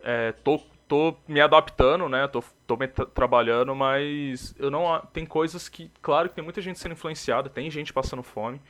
[0.01, 2.27] é, tô, tô me adaptando, né?
[2.29, 5.01] Tô, tô me tra- trabalhando, mas eu não.
[5.13, 5.91] Tem coisas que.
[6.01, 8.61] Claro que tem muita gente sendo influenciada, tem gente passando fome,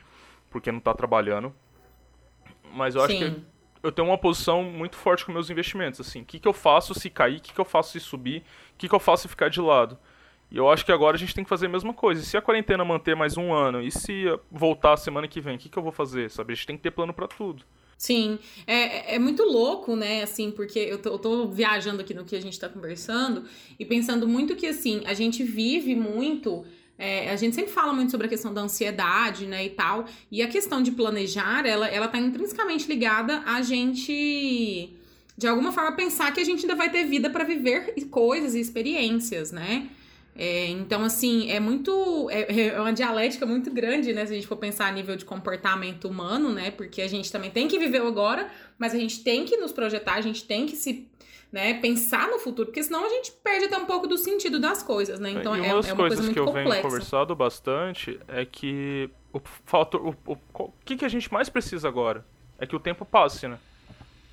[0.51, 1.55] porque não tá trabalhando.
[2.73, 3.35] Mas eu acho Sim.
[3.35, 3.43] que
[3.83, 6.23] eu tenho uma posição muito forte com meus investimentos, assim.
[6.23, 7.39] O que, que eu faço se cair?
[7.39, 8.41] O que, que eu faço se subir?
[8.75, 9.99] O que, que eu faço se ficar de lado?
[10.51, 12.23] E eu acho que agora a gente tem que fazer a mesma coisa.
[12.23, 13.83] E se a quarentena manter mais um ano?
[13.83, 15.57] E se voltar a semana que vem?
[15.57, 16.31] O que, que eu vou fazer?
[16.31, 16.53] Sabe?
[16.53, 17.65] A gente tem que ter plano pra tudo.
[17.99, 22.25] Sim, é, é muito louco, né, assim, porque eu tô, eu tô viajando aqui no
[22.27, 23.45] que a gente tá conversando
[23.79, 26.63] e pensando muito que, assim, a gente vive muito,
[26.99, 30.43] é, a gente sempre fala muito sobre a questão da ansiedade, né, e tal, e
[30.43, 34.91] a questão de planejar, ela, ela tá intrinsecamente ligada a gente,
[35.37, 38.61] de alguma forma, pensar que a gente ainda vai ter vida pra viver coisas e
[38.61, 39.89] experiências, né,
[40.39, 42.29] é, então, assim, é muito.
[42.31, 44.27] É, é uma dialética muito grande, né?
[44.27, 46.71] Se a gente for pensar a nível de comportamento humano, né?
[46.71, 49.73] Porque a gente também tem que viver o agora, mas a gente tem que nos
[49.73, 51.09] projetar, a gente tem que se.
[51.53, 54.83] Né, pensar no futuro, porque senão a gente perde até um pouco do sentido das
[54.83, 55.31] coisas, né?
[55.31, 56.83] Então e é, uma das é uma coisas coisa que muito eu venho complexa.
[56.83, 60.05] conversado bastante é que o fator.
[60.05, 62.27] O, o, o que, que a gente mais precisa agora?
[62.59, 63.59] É que o tempo passe, né?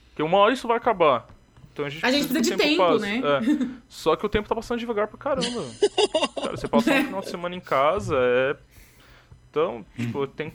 [0.10, 1.28] Porque uma hora isso vai acabar.
[1.74, 3.22] Então a gente A gente precisa que precisa de tempo tempo, né?
[3.26, 3.82] É.
[3.90, 5.66] Só que o tempo tá passando devagar pra caramba.
[6.36, 8.56] Cara, você passar um final de semana em casa é.
[9.50, 10.54] Então, tipo, tem.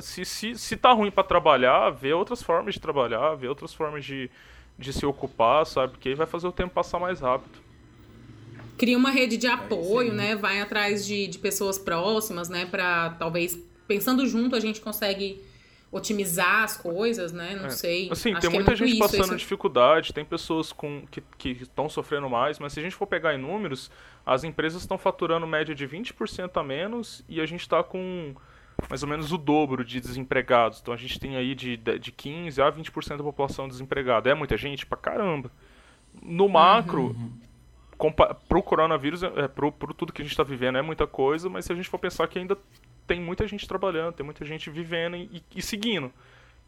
[0.00, 4.04] Se, se, se tá ruim pra trabalhar, vê outras formas de trabalhar, vê outras formas
[4.04, 4.30] de,
[4.78, 5.92] de se ocupar, sabe?
[5.92, 7.58] Porque aí vai fazer o tempo passar mais rápido.
[8.76, 10.36] Cria uma rede de É apoio, né?
[10.36, 12.64] Vai atrás de, de pessoas próximas, né?
[12.66, 15.42] Pra talvez, pensando junto, a gente consegue
[15.90, 17.56] otimizar as coisas, né?
[17.56, 17.70] Não É.
[17.70, 18.10] sei.
[18.10, 21.02] Assim, Acho tem que é muita muito gente isso, passando isso- dificuldade, tem pessoas com,
[21.38, 23.90] que estão sofrendo mais, mas se a gente for pegar em números,
[24.26, 28.34] as empresas estão faturando média de 20% a menos e a gente está com
[28.88, 30.78] mais ou menos o dobro de desempregados.
[30.80, 34.30] Então a gente tem aí de, de 15% a 20% da população desempregada.
[34.30, 34.84] É muita gente?
[34.86, 35.50] Pra caramba.
[36.22, 37.16] No macro,
[37.96, 41.48] compa- pro coronavírus, é, pro, pro tudo que a gente está vivendo é muita coisa,
[41.48, 42.56] mas se a gente for pensar que ainda
[43.08, 46.12] tem muita gente trabalhando, tem muita gente vivendo e, e seguindo.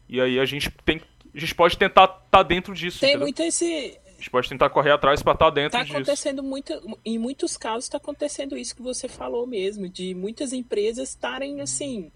[0.09, 0.99] E aí a gente tem.
[1.33, 2.99] A gente pode tentar estar tá dentro disso.
[2.99, 3.25] Tem entendeu?
[3.27, 3.97] muito esse.
[4.07, 5.95] A gente pode tentar correr atrás pra estar dentro Tá disso.
[5.95, 6.73] acontecendo muito.
[7.05, 12.11] Em muitos casos tá acontecendo isso que você falou mesmo, de muitas empresas estarem assim.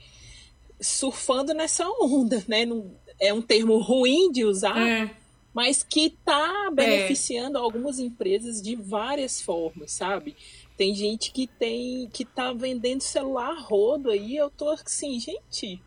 [0.80, 2.66] surfando nessa onda, né?
[2.66, 5.10] Não- é um termo ruim de usar, É.
[5.54, 10.36] mas que tá beneficiando algumas empresas de várias formas, sabe?
[10.78, 15.82] Tem gente que tem que tá vendendo celular a rodo aí, eu tô assim, gente,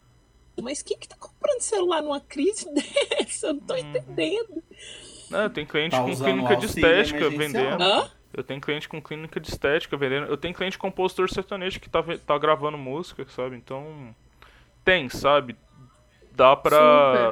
[0.62, 3.48] mas quem que tá comprando celular numa crise dessa?
[3.48, 3.80] Eu não tô Uhum.
[3.80, 4.62] entendendo.
[5.30, 7.82] Não, tem cliente Tá com clínica de estética vendendo.
[7.82, 8.10] Hã?
[8.32, 10.26] Eu tenho cliente com clínica de estética vendendo.
[10.26, 13.56] Eu tenho cliente compositor sertanejo que tá, tá gravando música, sabe?
[13.56, 14.14] Então.
[14.84, 15.54] Tem, sabe?
[16.32, 16.76] Dá pra.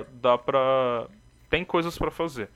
[0.04, 0.14] Super.
[0.20, 1.07] Dá pra.
[1.48, 2.50] Tem coisas pra fazer.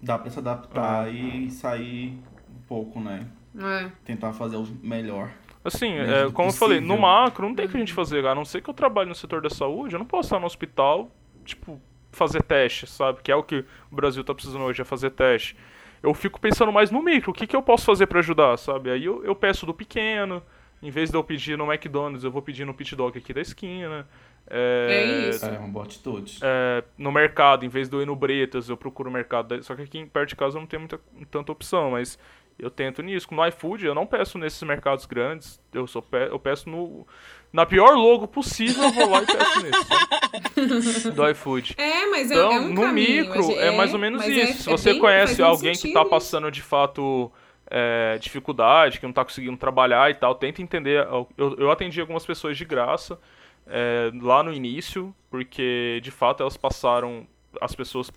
[0.00, 2.18] Dá pra se adaptar e sair
[2.50, 3.28] um pouco, né?
[3.58, 3.90] É.
[4.04, 5.30] Tentar fazer o melhor.
[5.64, 7.02] Assim, é, como eu falei, no possível.
[7.02, 9.14] macro não tem o que a gente fazer, a não ser que eu trabalhe no
[9.14, 11.08] setor da saúde, eu não posso estar no hospital,
[11.44, 11.80] tipo,
[12.10, 13.20] fazer teste, sabe?
[13.22, 15.56] Que é o que o Brasil tá precisando hoje, é fazer teste.
[16.02, 18.90] Eu fico pensando mais no micro, o que, que eu posso fazer pra ajudar, sabe?
[18.90, 20.42] Aí eu, eu peço do pequeno,
[20.82, 23.40] em vez de eu pedir no McDonald's, eu vou pedir no Pit Dog aqui da
[23.40, 24.08] esquina.
[24.50, 25.46] É, É isso.
[25.46, 26.40] É uma boa atitude.
[26.42, 29.62] é, no mercado, em vez de eu ir no Bretas, eu procuro o mercado.
[29.62, 31.00] Só que aqui perto de casa eu não tenho muita,
[31.30, 32.18] tanta opção, mas
[32.58, 33.26] Eu tento nisso.
[33.32, 35.60] No iFood, eu não peço nesses mercados grandes.
[35.72, 37.06] Eu, só pe eu peço no.
[37.52, 41.10] Na pior logo possível, eu vou lá e peço nesse.
[41.12, 41.74] do iFood.
[41.76, 44.30] É, mas é, então, é um no caminho, micro, é, é mais ou menos mas
[44.34, 44.40] isso.
[44.40, 46.10] é- Se é você bem- conhece alguém que sentido tá isso.
[46.10, 47.30] passando de fato
[47.70, 51.06] é, dificuldade, que não tá conseguindo trabalhar e tal, tenta entender.
[51.36, 53.18] Eu, eu atendi algumas pessoas de graça
[53.66, 57.26] é, lá no início, porque de fato elas passaram.
[57.60, 58.10] As pessoas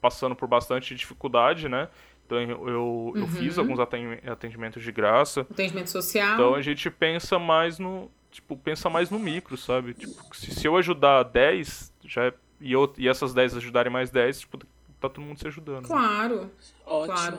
[0.00, 1.88] passando por bastante dificuldade, né?
[2.26, 3.62] Então eu, eu, eu fiz Uhum.
[3.64, 5.42] alguns aten- atendimentos de graça.
[5.42, 6.34] Atendimento social.
[6.34, 8.10] Então a gente pensa mais no.
[8.30, 9.92] Tipo, pensa mais no micro, sabe?
[9.92, 14.08] Tipo, se, se eu ajudar 10, já é- e, eu, e essas 10 ajudarem mais
[14.10, 14.66] 10, tipo, tá
[15.08, 15.84] todo mundo se ajudando.
[15.86, 16.50] Claro,
[16.86, 17.14] Ótimo.
[17.14, 17.38] claro.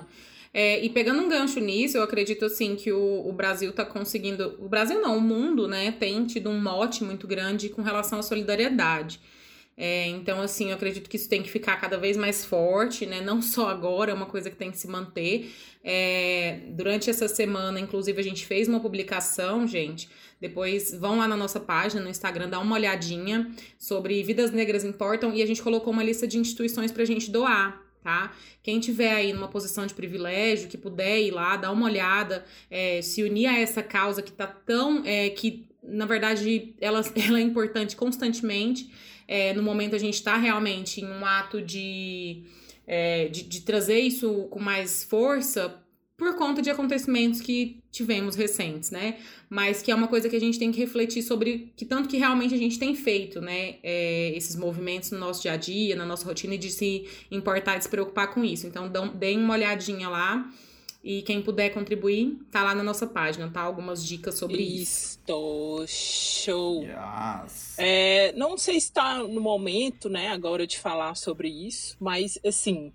[0.54, 4.56] É, e pegando um gancho nisso, eu acredito assim que o, o Brasil tá conseguindo.
[4.60, 8.22] O Brasil não, o mundo, né, tem tido um mote muito grande com relação à
[8.22, 9.20] solidariedade.
[9.76, 13.22] É, então, assim, eu acredito que isso tem que ficar cada vez mais forte, né?
[13.22, 15.52] Não só agora, é uma coisa que tem que se manter.
[15.84, 20.08] É, durante essa semana, inclusive, a gente fez uma publicação, gente.
[20.40, 23.50] Depois vão lá na nossa página no Instagram, dá uma olhadinha
[23.80, 27.82] sobre Vidas Negras Importam e a gente colocou uma lista de instituições pra gente doar,
[28.04, 28.32] tá?
[28.62, 33.02] Quem tiver aí numa posição de privilégio, que puder ir lá, dar uma olhada, é,
[33.02, 35.02] se unir a essa causa que tá tão.
[35.06, 38.92] é, que, na verdade, ela, ela é importante constantemente.
[39.28, 42.44] É, no momento a gente está realmente em um ato de,
[42.86, 45.84] é, de, de trazer isso com mais força
[46.16, 49.18] por conta de acontecimentos que tivemos recentes, né?
[49.50, 52.18] Mas que é uma coisa que a gente tem que refletir sobre que tanto que
[52.18, 53.76] realmente a gente tem feito, né?
[53.84, 57.78] É, esses movimentos no nosso dia a dia, na nossa rotina, e de se importar,
[57.78, 58.68] de se preocupar com isso.
[58.68, 60.50] Então, dão, deem uma olhadinha lá.
[61.04, 63.60] E quem puder contribuir, tá lá na nossa página, tá?
[63.62, 65.20] Algumas dicas sobre isso.
[65.20, 66.84] Isto, show.
[66.86, 67.76] Yes.
[67.78, 72.94] É, não sei se está no momento, né, agora de falar sobre isso, mas assim,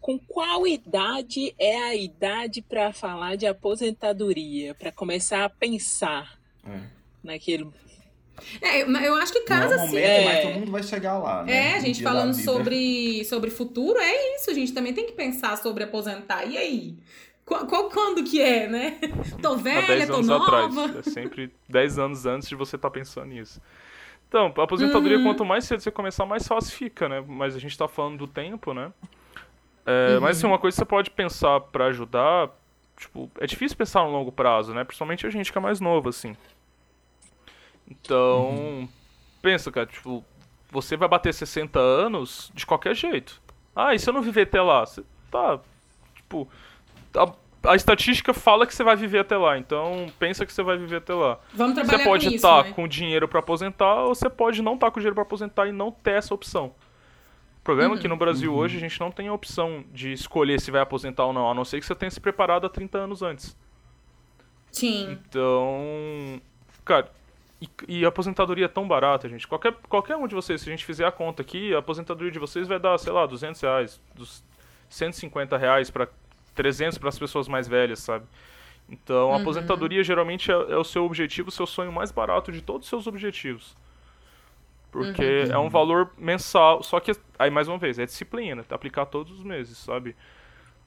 [0.00, 6.80] com qual idade é a idade para falar de aposentadoria, para começar a pensar É.
[7.22, 7.66] naquele
[8.60, 10.24] É, eu- eu acho que Não é casa o momento, É.
[10.24, 11.52] mas todo mundo vai chegar lá, né?
[11.52, 14.50] É, a gente falando sobre, sobre futuro, é isso.
[14.50, 16.44] A gente também tem que pensar sobre aposentar.
[16.44, 16.98] E aí?
[17.44, 18.98] Qual, qual- quando que é, né?
[19.42, 20.44] Tô velha, 10 tô nova.
[20.66, 20.96] atrás.
[20.96, 23.60] É sempre 10 anos antes de você estar pensando nisso.
[24.28, 25.24] Então, a aposentadoria, Uhum.
[25.24, 27.22] quanto mais cedo você começar, mais fácil fica, né?
[27.26, 28.92] Mas a gente tá falando do tempo, né?
[29.86, 32.48] É, Mas assim, uma coisa que você pode pensar pra ajudar,
[32.96, 34.82] tipo, é difícil pensar no longo prazo, né?
[34.82, 36.34] Principalmente a gente que é mais novo, assim.
[37.88, 38.88] Então,
[39.42, 40.24] pensa, cara, tipo,
[40.70, 43.40] você vai bater 60 anos de qualquer jeito.
[43.76, 44.84] Ah, e se eu não viver até lá?
[44.86, 45.60] Você, tá,
[46.14, 46.48] tipo,
[47.16, 47.32] a,
[47.70, 50.96] a estatística fala que você vai viver até lá, então pensa que você vai viver
[50.96, 51.38] até lá.
[51.52, 52.72] Vamos Você trabalhar pode com isso, estar né?
[52.72, 55.90] com dinheiro pra aposentar ou você pode não estar com dinheiro pra aposentar e não
[55.90, 56.74] ter essa opção.
[57.60, 60.60] O problema é que no Brasil hoje a gente não tem a opção de escolher
[60.60, 62.98] se vai aposentar ou não, a não ser que você tenha se preparado há 30
[62.98, 63.56] anos antes.
[64.70, 65.12] Sim.
[65.12, 66.40] Então,
[66.84, 67.10] cara,
[67.62, 69.48] e, e a aposentadoria é tão barata, gente.
[69.48, 72.38] Qualquer, qualquer um de vocês, se a gente fizer a conta aqui, a aposentadoria de
[72.38, 74.44] vocês vai dar, sei lá, 200 reais, dos
[74.90, 76.08] 150 reais para
[76.54, 78.24] 300 para as pessoas mais velhas, sabe?
[78.88, 82.60] Então, a aposentadoria geralmente é, é o seu objetivo, o seu sonho mais barato de
[82.60, 83.76] todos os seus objetivos.
[84.90, 89.32] Porque é um valor mensal, só que, aí mais uma vez, é disciplina, aplicar todos
[89.32, 90.14] os meses, sabe?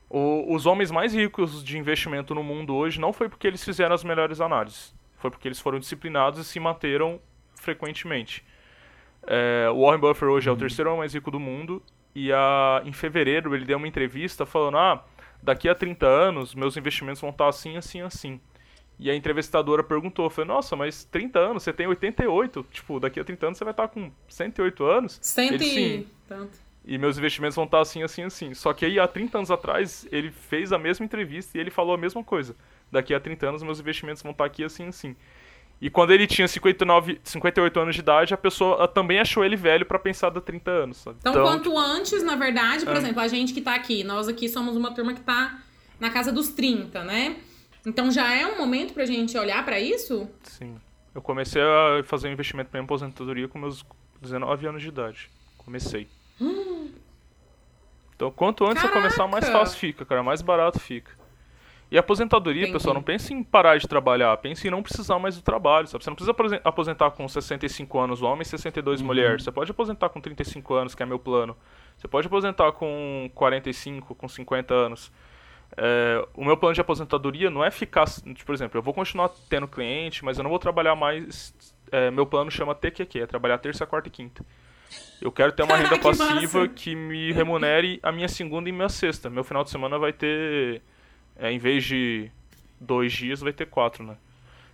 [0.10, 3.94] O- os homens mais ricos de investimento no mundo hoje não foi porque eles fizeram
[3.94, 4.96] as melhores análises.
[5.18, 7.20] Foi porque eles foram disciplinados e se manteram
[7.56, 8.46] frequentemente.
[9.26, 11.84] É, o Warren Buffett hoje é o terceiro homem mais rico do mundo.
[12.16, 15.04] E a, em fevereiro ele deu uma entrevista falando: Ah,
[15.42, 18.40] daqui a 30 anos meus investimentos vão estar assim, assim, assim.
[19.00, 21.64] E a entrevistadora perguntou: falou, Nossa, mas 30 anos?
[21.64, 22.66] Você tem 88?
[22.72, 25.20] Tipo, daqui a 30 anos você vai estar com 108 anos?
[25.22, 26.08] Cento Ele, e sim.
[26.28, 26.68] tanto.
[26.84, 28.54] E meus investimentos vão estar assim, assim, assim.
[28.54, 31.94] Só que aí, há 30 anos atrás, ele fez a mesma entrevista e ele falou
[31.94, 32.56] a mesma coisa.
[32.90, 35.16] Daqui a 30 anos, meus investimentos vão estar aqui, assim, assim.
[35.80, 39.86] E quando ele tinha 59, 58 anos de idade, a pessoa também achou ele velho
[39.86, 41.18] pra pensar da 30 anos, sabe?
[41.20, 42.98] Então, quanto antes, na verdade, por É.
[42.98, 45.60] exemplo, a gente que tá aqui, nós aqui somos uma turma que tá
[46.00, 47.38] na casa dos 30, né?
[47.86, 50.28] Então já é um momento pra gente olhar pra isso?
[50.44, 50.76] Sim.
[51.14, 53.86] Eu comecei a fazer um investimento pra minha aposentadoria com meus
[54.22, 55.30] 19 anos de idade.
[55.58, 56.08] Comecei.
[58.16, 59.60] Então, quanto antes eu começar, mais Caraca!
[59.66, 60.24] fácil fica, cara.
[60.24, 61.12] Mais barato fica.
[61.90, 62.74] E a aposentadoria, Entendi.
[62.74, 64.36] pessoal, não pense em parar de trabalhar.
[64.38, 66.04] Pense em não precisar mais do trabalho, sabe?
[66.04, 69.40] Você não precisa aposen- aposentar com 65 anos homem e 62 mulher.
[69.40, 71.56] Você pode aposentar com 35 anos, que é meu plano.
[71.98, 75.12] Você pode aposentar com 45, com 50 anos.
[75.78, 78.06] É, o meu plano de aposentadoria não é ficar.
[78.06, 81.54] tipo, Por exemplo, eu vou continuar tendo cliente, mas eu não vou trabalhar mais.
[81.90, 84.46] é, meu plano chama TQQ, é trabalhar terça, quarta e quinta.
[85.22, 86.68] Eu quero ter uma renda Que passiva massa.
[86.68, 89.30] que me remunere a minha segunda e minha sexta.
[89.30, 90.82] Meu final de semana vai ter
[91.40, 92.30] É, em vez de
[92.80, 94.16] dois dias, vai ter quatro, né?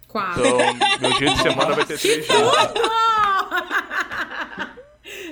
[0.08, 0.46] Quatro.
[0.46, 2.40] Então, meu dia de semana vai ter três dias.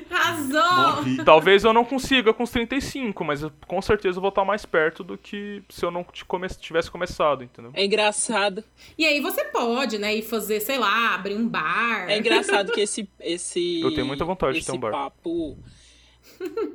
[0.10, 0.96] Arrasou!
[0.98, 1.24] Morri.
[1.24, 4.66] Talvez eu não consiga com os 35, mas eu, com certeza eu vou estar mais
[4.66, 7.72] perto do que se eu não come- tivesse começado, entendeu?
[7.74, 8.64] É engraçado.
[8.98, 12.10] E aí você pode, né, ir fazer, sei lá, abrir um bar.
[12.10, 13.08] É engraçado que esse.
[13.20, 14.92] esse Eu tenho muita vontade de ter um bar.
[14.92, 15.58] papo.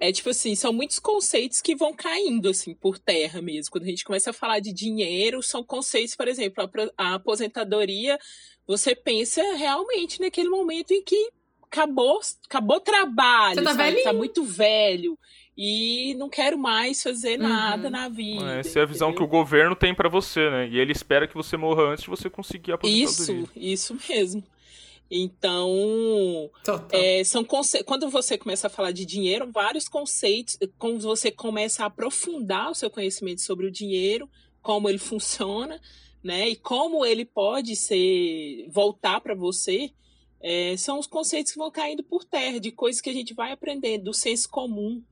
[0.01, 3.71] É tipo assim, são muitos conceitos que vão caindo assim por terra mesmo.
[3.73, 8.19] Quando a gente começa a falar de dinheiro, são conceitos, por exemplo, a aposentadoria,
[8.67, 11.31] você pensa realmente naquele momento em que
[11.63, 14.03] acabou, acabou o trabalho, Você tá sabe?
[14.03, 15.19] tá muito velho
[15.57, 17.49] e não quero mais fazer Uhum.
[17.49, 18.59] nada na vida.
[18.61, 20.69] Essa é a visão que o governo tem pra você, né?
[20.69, 23.45] E ele espera que você morra antes de você conseguir a aposentadoria.
[23.45, 24.45] Isso, isso mesmo.
[25.11, 26.51] Então.
[26.91, 27.83] É, são conce...
[27.85, 32.75] Quando você começa a falar de dinheiro, vários conceitos, quando você começa a aprofundar o
[32.75, 34.29] seu conhecimento sobre o dinheiro,
[34.63, 35.81] como ele funciona,
[36.23, 39.93] né, e como ele pode ser voltar para você,
[40.41, 43.53] é, são os conceitos que vão caindo por terra, de coisas que a gente vai
[43.53, 45.03] aprendendo, do senso comum,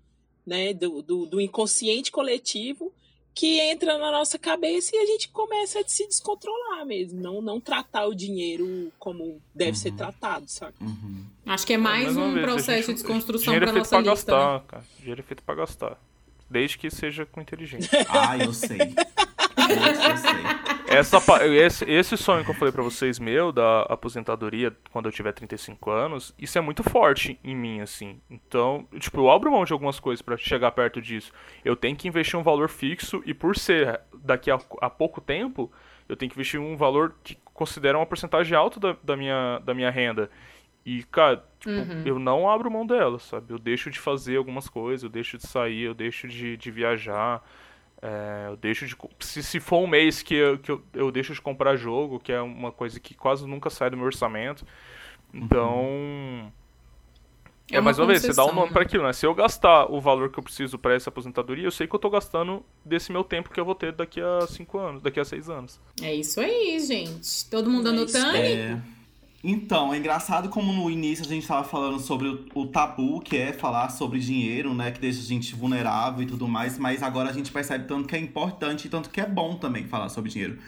[0.45, 2.93] né, do, do, do inconsciente coletivo,
[3.35, 7.61] que entra na nossa cabeça e a gente começa a se descontrolar mesmo, não, não
[7.61, 10.75] tratar o dinheiro como deve ser tratado, sabe?
[10.81, 11.25] Uhum.
[11.47, 13.91] Acho que é mais Mais uma um vez, processo gente- de desconstrução é feito nossa
[13.91, 14.33] pra lista.
[14.33, 14.39] né?
[14.39, 14.85] gastar, cara.
[15.01, 15.99] Dinheiro é feito pra gastar.
[16.49, 17.91] Desde que seja com inteligência.
[18.09, 18.79] Ah, eu sei.
[20.87, 25.33] Essa, esse, esse sonho que eu falei pra vocês, meu, da aposentadoria quando eu tiver
[25.33, 28.21] 35 anos, isso é muito forte em mim, assim.
[28.31, 31.33] Então, tipo, eu abro mão de algumas coisas pra chegar perto disso.
[31.65, 35.73] Eu tenho que investir um valor fixo e por ser daqui a, a pouco tempo,
[36.09, 39.75] eu tenho que investir um valor que considera uma porcentagem alta da, da minha, da
[39.75, 40.31] minha renda.
[40.85, 41.73] E, cara, tipo,
[42.05, 43.53] eu não abro mão dela, sabe?
[43.53, 47.43] Eu deixo de fazer algumas coisas, eu deixo de sair, eu deixo de, de viajar.
[48.03, 48.97] É, eu deixo de.
[49.21, 52.33] Se, se for um mês que, eu, que eu, eu deixo de comprar jogo, que
[52.33, 54.65] é uma coisa que quase nunca sai do meu orçamento.
[55.33, 56.53] Então.
[57.71, 58.73] É É, uma mais uma vez, você dá um nome né?
[58.73, 59.13] pra aquilo, né?
[59.15, 61.99] Se eu gastar o valor que eu preciso pra essa aposentadoria, eu sei que eu
[61.99, 65.25] tô gastando desse meu tempo que eu vou ter daqui a 5 anos, daqui a
[65.25, 65.81] 6 anos.
[66.03, 67.49] É isso aí, gente.
[67.51, 68.37] Todo mundo É anotando?
[68.37, 68.83] É.
[69.47, 73.37] Então, é engraçado como no início a gente tava falando sobre o, o tabu que
[73.37, 74.91] é falar sobre dinheiro, né?
[74.91, 78.17] Que deixa a gente vulnerável e tudo mais, mas agora a gente percebe tanto que
[78.17, 80.59] é importante e tanto que é bom também falar sobre dinheiro.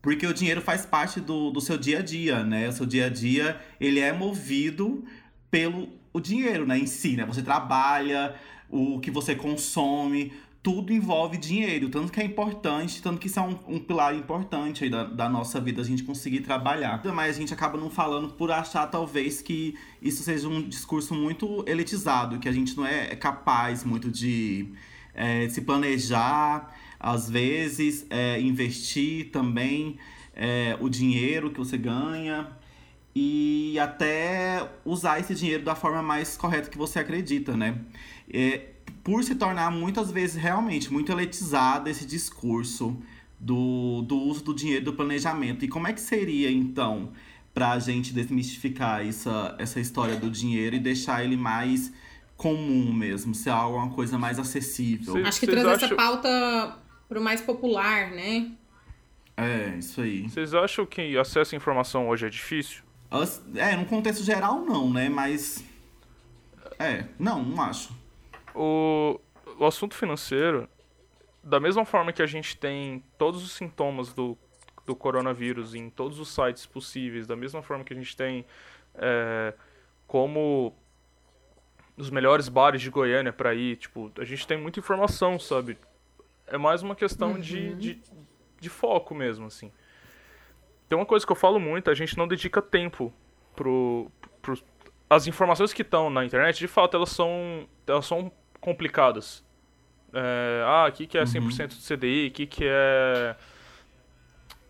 [0.00, 2.68] Porque o dinheiro faz parte do, do seu dia a dia, né?
[2.68, 5.04] O seu dia a dia, ele é movido
[5.50, 6.78] pelo o dinheiro, né?
[6.78, 7.26] Em si, né?
[7.26, 8.36] Você trabalha,
[8.70, 11.88] o que você consome, tudo envolve dinheiro.
[11.88, 15.28] Tanto que é importante, tanto que isso é um, um pilar importante aí da, da
[15.28, 17.00] nossa vida, a gente conseguir trabalhar.
[17.14, 21.64] Mas a gente acaba não falando por achar, talvez, que isso seja um discurso muito
[21.66, 24.68] elitizado, que a gente não é capaz muito de
[25.14, 29.98] é, se planejar, às vezes, é, investir também
[30.34, 32.48] é, o dinheiro que você ganha
[33.14, 37.78] e até usar esse dinheiro da forma mais correta que você acredita, né?
[38.32, 38.69] É,
[39.02, 42.96] por se tornar muitas vezes realmente muito elitizado esse discurso
[43.38, 45.64] do, do uso do dinheiro do planejamento.
[45.64, 47.10] E como é que seria, então,
[47.54, 51.92] pra gente desmistificar essa, essa história do dinheiro e deixar ele mais
[52.36, 55.14] comum mesmo, ser algo uma coisa mais acessível?
[55.14, 55.22] Sim.
[55.22, 56.78] Acho que trazer essa acham- pauta
[57.08, 58.50] pro mais popular, né?
[59.36, 60.28] É, isso aí.
[60.28, 62.82] Vocês acham que acesso à informação hoje é difícil?
[63.10, 65.08] As- É, num contexto geral não, né?
[65.08, 65.64] Mas.
[66.78, 67.98] É, não, não acho.
[68.54, 69.20] O,
[69.58, 70.68] o assunto financeiro,
[71.42, 74.36] da mesma forma que a gente tem todos os sintomas do,
[74.86, 78.44] do coronavírus em todos os sites possíveis, da mesma forma que a gente tem
[78.94, 79.54] é,
[80.06, 80.74] como
[81.96, 85.78] os melhores bares de Goiânia pra ir, tipo, a gente tem muita informação, sabe?
[86.46, 88.02] É mais uma questão de, de,
[88.58, 89.70] de foco mesmo, assim.
[90.88, 93.12] Tem uma coisa que eu falo muito, a gente não dedica tempo
[93.54, 94.10] pro,
[94.42, 94.58] pro
[95.08, 99.44] as informações que estão na internet, de fato, elas são, elas são complicadas.
[100.12, 103.36] É, ah, o que, que é 100% de CDI, o que, que é...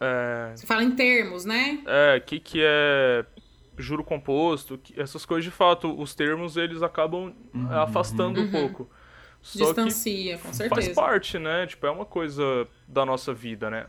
[0.01, 1.83] É, Você fala em termos, né?
[1.87, 3.25] é, o que, que é
[3.77, 7.35] juro composto, que- essas coisas, de fato, os termos, eles acabam
[7.71, 8.91] é, afastando um pouco.
[9.43, 10.95] Só que Distancia, com faz certeza.
[10.95, 11.67] parte, né?
[11.67, 13.87] Tipo, é uma coisa da nossa vida, né?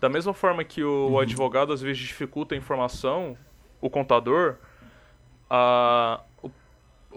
[0.00, 3.36] Da mesma forma que o, o advogado às vezes dificulta a informação,
[3.80, 4.56] o contador,
[5.50, 6.20] a,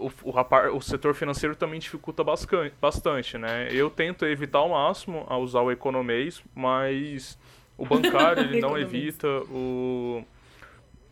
[0.06, 3.68] o, o, rapar- o setor financeiro também dificulta bascan- bastante, né?
[3.70, 7.38] Eu tento evitar ao máximo a usar o economês, mas
[7.76, 10.24] o bancário ele não evita, o,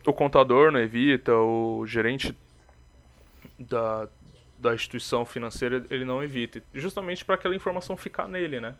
[0.05, 2.35] o contador não evita, o gerente
[3.57, 4.07] da,
[4.57, 8.75] da instituição financeira ele não evita, justamente para aquela informação ficar nele, né?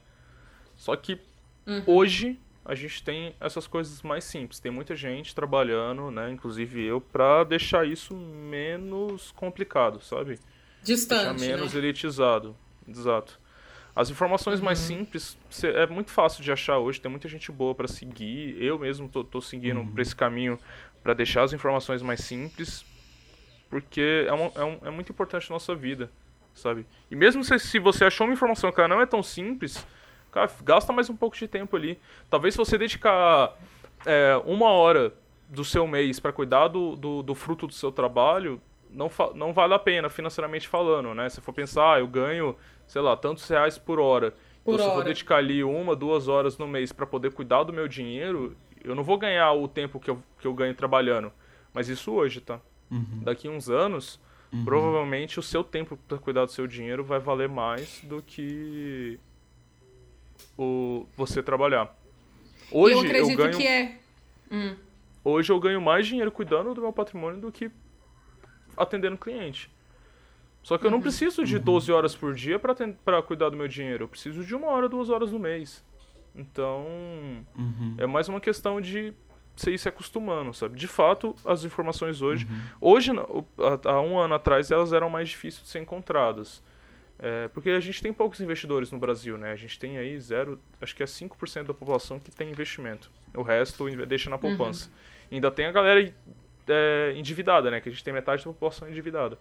[0.76, 1.20] Só que
[1.68, 1.84] Uhum.
[1.86, 2.40] Hoje,
[2.70, 4.60] a gente tem essas coisas mais simples.
[4.60, 10.40] Tem muita gente trabalhando, né, inclusive eu, pra deixar isso menos complicado, sabe?
[10.84, 11.80] Distante, deixar menos né?
[11.80, 12.56] elitizado.
[12.88, 13.40] Exato.
[13.96, 14.98] As informações mais Uhum.
[15.00, 18.56] simples cê- é muito fácil de achar hoje, tem muita gente boa pra seguir.
[18.64, 20.58] Eu mesmo tô, tô seguindo por esse caminho
[21.04, 22.86] pra deixar as informações mais simples,
[23.70, 26.10] porque é, um- é um- é muito importante na nossa vida,
[26.54, 26.86] sabe?
[27.12, 29.86] E mesmo se, se você achou uma informação que ela não é tão simples,
[30.32, 32.00] cara, gasta mais um pouco de tempo ali.
[32.30, 33.58] Talvez se você dedicar
[34.06, 35.14] é, uma hora
[35.48, 39.74] do seu mês pra cuidar do, do, do fruto do seu trabalho, não, não vale
[39.74, 41.30] a pena financeiramente falando, né?
[41.30, 42.56] Se for pensar, ah, eu ganho,
[42.88, 44.34] sei lá, tantos reais por hora.
[44.64, 45.06] Por então, se eu for hora.
[45.06, 49.04] dedicar ali uma, duas horas no mês pra poder cuidar do meu dinheiro, eu não
[49.04, 51.32] vou ganhar o tempo que eu, que eu ganho trabalhando.
[51.74, 52.60] Mas isso hoje, tá?
[53.24, 54.20] Daqui uns anos,
[54.66, 59.20] provavelmente o seu tempo pra cuidar do seu dinheiro vai valer mais do que
[60.62, 61.96] o você trabalhar.
[62.72, 63.98] Hoje eu acredito ganho que é.
[65.24, 67.72] Hoje eu ganho mais dinheiro cuidando do meu patrimônio do que
[68.76, 69.72] atendendo cliente.
[70.62, 70.98] Só que eu Uhum.
[70.98, 74.04] não preciso de 12 horas por dia pra cuidar do meu dinheiro.
[74.04, 75.84] Eu preciso de uma hora, duas horas no mês.
[76.36, 76.86] Então,
[77.98, 79.14] é mais uma questão de
[79.56, 80.78] você ir se acostumando, sabe?
[80.78, 82.48] De fato, as informações hoje...
[82.80, 83.44] Hoje, o-
[83.86, 86.62] há há um ano atrás, elas eram mais difíceis de ser encontradas.
[87.22, 89.52] É, porque a gente tem poucos investidores no Brasil, né?
[89.52, 93.12] A gente tem aí zero, acho que é 5% da população que tem investimento.
[93.36, 94.90] O resto deixa na poupança.
[95.32, 96.14] Ainda tem a galera
[96.68, 97.82] é, endividada, né?
[97.82, 99.38] Que a gente tem metade da população endividada.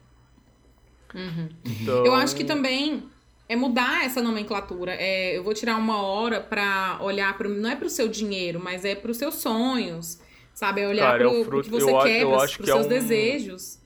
[1.64, 3.04] Então, Eu acho que também
[3.48, 4.92] é mudar essa nomenclatura.
[4.94, 7.48] É, eu vou tirar uma hora pra olhar pro.
[7.48, 10.20] Não é pro seu dinheiro, mas é pros seus sonhos.
[10.52, 10.80] Sabe?
[10.80, 12.88] É olhar Cara, é o fruto- que você eu quer, pros que é seus um-
[12.88, 13.77] desejos.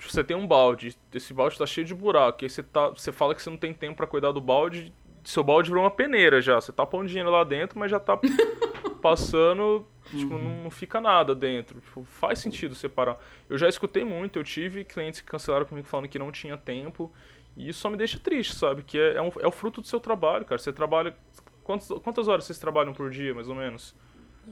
[0.00, 2.88] Tipo, você tem um balde, esse balde tá cheio de buraco, e aí você, tá,
[2.88, 4.92] você fala que você não tem tempo pra cuidar do balde,
[5.22, 6.58] seu balde virou uma peneira já.
[6.60, 8.18] Você tá pondo dinheiro lá dentro, mas já tá
[9.02, 11.80] passando, tipo, não, não fica nada dentro.
[11.80, 13.18] Tipo, faz sentido separar.
[13.48, 17.12] Eu já escutei muito, eu tive clientes que cancelaram comigo falando que não tinha tempo,
[17.56, 18.82] e isso só me deixa triste, sabe?
[18.82, 20.58] Que é, é, um- é o fruto do seu trabalho, cara.
[20.58, 21.14] Você trabalha.
[21.62, 23.94] Quantas, quantas horas vocês trabalham por dia, mais ou menos?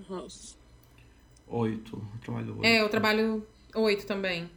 [0.08, 0.56] Nossa.
[1.46, 1.96] Oito.
[1.96, 2.64] Eu trabalho oito.
[2.66, 4.50] É, eu trabalho oito também.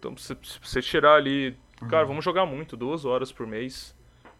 [0.00, 1.54] Então, se você tirar ali.
[1.88, 3.94] Cara, vamos jogar muito, duas horas por mês.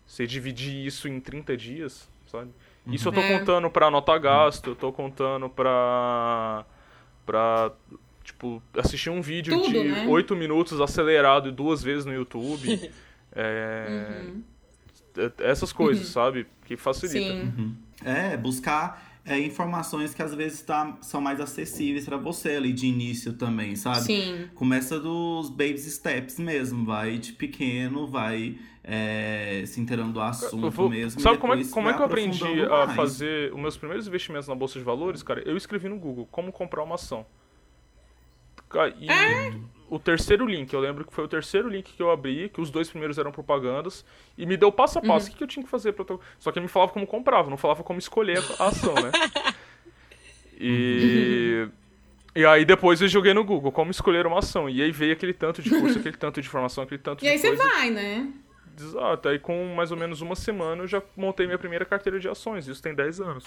[0.06, 2.50] Você dividir isso em 30 dias, sabe?
[2.86, 3.38] Isso eu tô É.
[3.38, 6.64] contando pra nota gasto, eu tô contando pra.
[7.24, 7.70] pra.
[8.24, 10.06] Tipo, assistir um vídeo Tudo, de né?
[10.08, 12.90] 8 minutos acelerado duas vezes no YouTube.
[13.32, 14.42] É, Uhum.
[15.16, 16.48] é- Essas coisas, sabe?
[16.64, 17.32] Que facilita.
[17.56, 17.76] Sim.
[18.04, 22.86] É, buscar é, informações que às vezes tá, são mais acessíveis pra você ali de
[22.86, 24.00] início também, sabe?
[24.00, 24.48] Sim.
[24.54, 30.70] Começa dos baby steps mesmo, vai de pequeno, vai é, se inteirando do assunto Eu
[30.70, 31.20] vou- mesmo.
[31.20, 32.96] Sabe como é, como é que eu aprendi a mais.
[32.96, 35.40] fazer os meus primeiros investimentos na Bolsa de Valores, cara?
[35.46, 37.24] Eu escrevi no Google como comprar uma ação.
[39.00, 39.52] E É?
[39.90, 42.70] O terceiro link, eu lembro que foi o terceiro link que eu abri, que os
[42.70, 44.04] dois primeiros eram propagandas,
[44.38, 45.28] e me deu passo a passo Uhum.
[45.28, 46.04] o que que eu tinha que fazer pra.
[46.38, 49.10] Só que ele me falava como comprava, não falava como escolher a ação, né?
[50.58, 51.68] E.
[52.34, 54.68] E aí depois eu joguei no Google como escolher uma ação.
[54.68, 57.28] E aí veio aquele tanto de curso, aquele tanto de informação, aquele tanto E de
[57.32, 57.62] aí você coisa.
[57.64, 58.28] vai, né?
[58.78, 62.28] Exato, aí com mais ou menos uma semana eu já montei minha primeira carteira de
[62.28, 63.44] ações, isso tem 10 anos.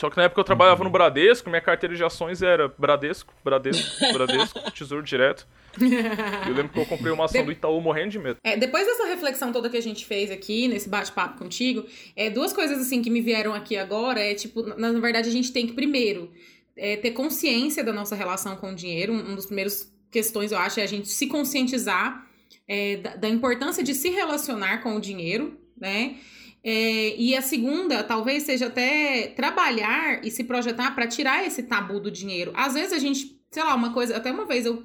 [0.00, 4.00] Só que na época eu trabalhava no Bradesco, minha carteira de ações era Bradesco, Bradesco,
[4.14, 5.46] Bradesco, Tesouro Direto.
[5.78, 8.38] Eu lembro que eu comprei uma ação do Itaú morrendo de medo.
[8.42, 11.84] É, depois dessa reflexão toda que a gente fez aqui, nesse bate-papo contigo,
[12.16, 15.32] é, duas coisas assim que me vieram aqui agora é, tipo, na, na verdade a
[15.32, 16.32] gente tem que primeiro
[16.74, 19.12] é, ter consciência da nossa relação com o dinheiro.
[19.12, 22.26] Um, um dos primeiros questões, eu acho, é a gente se conscientizar
[22.66, 26.16] é, da, da importância de se relacionar com o dinheiro, né?
[26.62, 31.98] É, e a segunda, talvez seja até trabalhar e se projetar para tirar esse tabu
[31.98, 32.52] do dinheiro.
[32.54, 34.84] Às vezes a gente, sei lá, uma coisa, até uma vez eu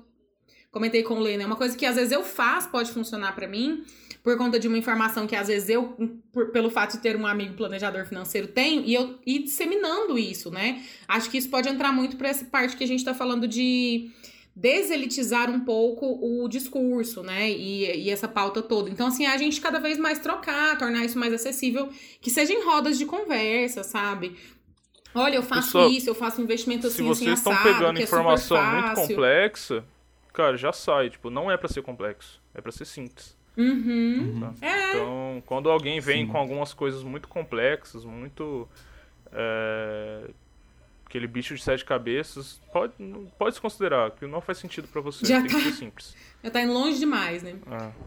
[0.71, 1.45] comentei com o Lê, né?
[1.45, 3.83] Uma coisa que às vezes eu faço pode funcionar pra mim,
[4.23, 5.95] por conta de uma informação que às vezes eu,
[6.31, 10.49] por- pelo fato de ter um amigo planejador financeiro, tenho, e eu ir disseminando isso,
[10.49, 10.81] né?
[11.07, 14.09] Acho que isso pode entrar muito pra essa parte que a gente tá falando de
[14.55, 17.51] deselitizar um pouco o discurso, né?
[17.51, 18.89] E, e essa pauta toda.
[18.89, 21.89] Então, assim, a gente cada vez mais trocar, tornar isso mais acessível,
[22.21, 24.37] que seja em rodas de conversa, sabe?
[25.13, 27.73] Olha, eu faço Pessoal, isso, eu faço um investimento Se assim, assim, vocês estão assado,
[27.73, 29.07] pegando é informação muito fácil.
[29.07, 29.85] complexa,
[30.33, 31.09] cara, já sai.
[31.09, 33.37] Tipo, não é pra ser complexo, é pra ser simples.
[33.57, 34.39] Uhum.
[34.41, 34.67] tá?
[34.67, 34.89] É.
[34.89, 36.31] Então, quando alguém vem Sim.
[36.31, 38.67] com algumas coisas muito complexas, muito.
[39.31, 40.29] é,
[41.15, 42.93] aquele bicho de sete cabeças, pode,
[43.39, 45.25] pode se considerar, que não faz sentido para você.
[45.25, 45.57] Já tem tá.
[45.57, 46.13] que ser simples.
[46.43, 47.55] Já tá indo longe demais, né?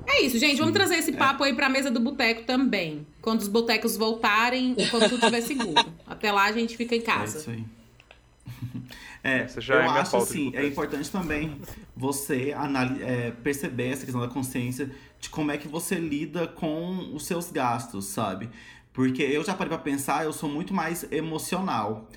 [0.07, 0.19] É.
[0.19, 0.59] É isso, gente.
[0.59, 3.07] Vamos trazer esse papo aí pra mesa do boteco também.
[3.23, 5.91] Quando os botecos voltarem e quando tudo estiver seguro.
[6.07, 7.39] Até lá a gente fica em É casa.
[7.39, 7.65] isso aí.
[9.25, 11.61] É, Essa já eu é a minha acho assim, é importante também
[11.97, 14.89] você anali- é, perceber essa questão da consciência
[15.21, 18.49] de como é que você lida com os seus gastos, sabe?
[18.93, 22.09] Porque eu já parei pra pensar, eu sou muito mais emocional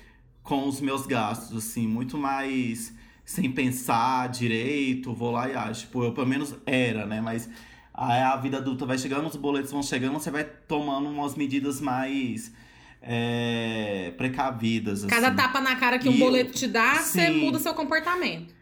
[0.42, 2.92] com os meus gastos, assim, muito mais
[3.24, 5.82] sem pensar direito, vou lá e acho.
[5.82, 7.20] Tipo, eu pelo menos era, né?
[7.20, 7.48] Mas
[7.94, 12.52] a vida adulta vai chegando, os boletos vão chegando, você vai tomando umas medidas mais
[13.00, 15.04] é, precavidas.
[15.04, 15.36] Cada assim.
[15.36, 17.40] tapa na cara que um E- boleto te dá, você Sim.
[17.44, 18.54] muda seu comportamento.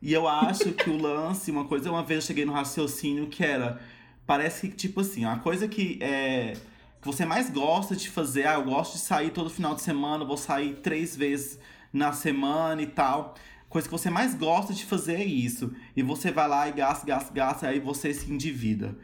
[0.00, 3.42] E eu acho que o lance, uma coisa, uma vez eu cheguei no raciocínio que
[3.44, 3.80] era.
[4.26, 6.54] Parece que, tipo assim, uma coisa que é.
[7.06, 10.24] Que você mais gosta de fazer, ah, eu gosto de sair todo final de semana,
[10.24, 11.56] vou sair três vezes
[11.92, 13.36] na semana e tal.
[13.68, 15.72] Coisa que você mais gosta de fazer é isso.
[15.94, 18.98] E você vai lá e gasta, gasta, gasta, aí você se endivida.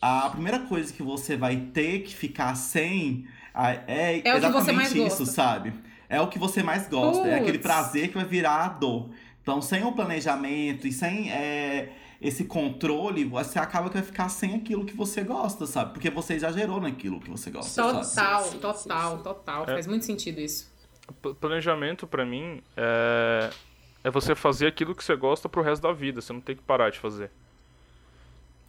[0.00, 5.18] A primeira coisa que você vai ter que ficar sem ah, é, É exatamente isso,
[5.18, 5.26] gosta.
[5.26, 5.72] sabe?
[6.08, 7.26] É o que você mais gosta.
[7.26, 7.62] É aquele Puts.
[7.62, 9.10] prazer que vai virar a dor.
[9.42, 11.88] Então, sem o planejamento e sem é,
[12.20, 15.94] esse controle, você acaba que vai ficar sem aquilo que você gosta, sabe?
[15.94, 17.70] Porque você exagerou naquilo que você gosta.
[17.70, 18.04] sabe?
[18.04, 19.22] Total, sim, sim, total, sim.
[19.22, 19.62] total.
[19.62, 19.66] É.
[19.66, 20.70] Faz muito sentido isso.
[21.40, 23.50] Planejamento, pra mim, é...
[24.04, 26.20] é você fazer aquilo que você gosta pro resto da vida.
[26.20, 27.30] Você não tem que parar de fazer.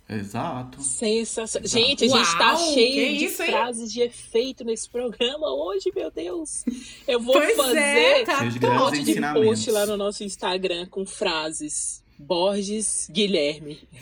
[0.08, 0.82] Exato.
[0.82, 1.68] Sensacional.
[1.68, 3.50] Gente, a gente tá cheio de isso, hein?
[3.50, 6.66] frases de efeito nesse programa hoje, meu Deus.
[7.08, 11.06] Eu vou Pois fazer é, tá um monte de post lá no nosso Instagram com
[11.06, 12.01] frases.
[12.26, 13.80] Borges Guilherme.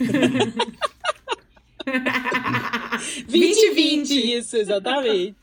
[3.28, 5.36] 2020, isso, exatamente.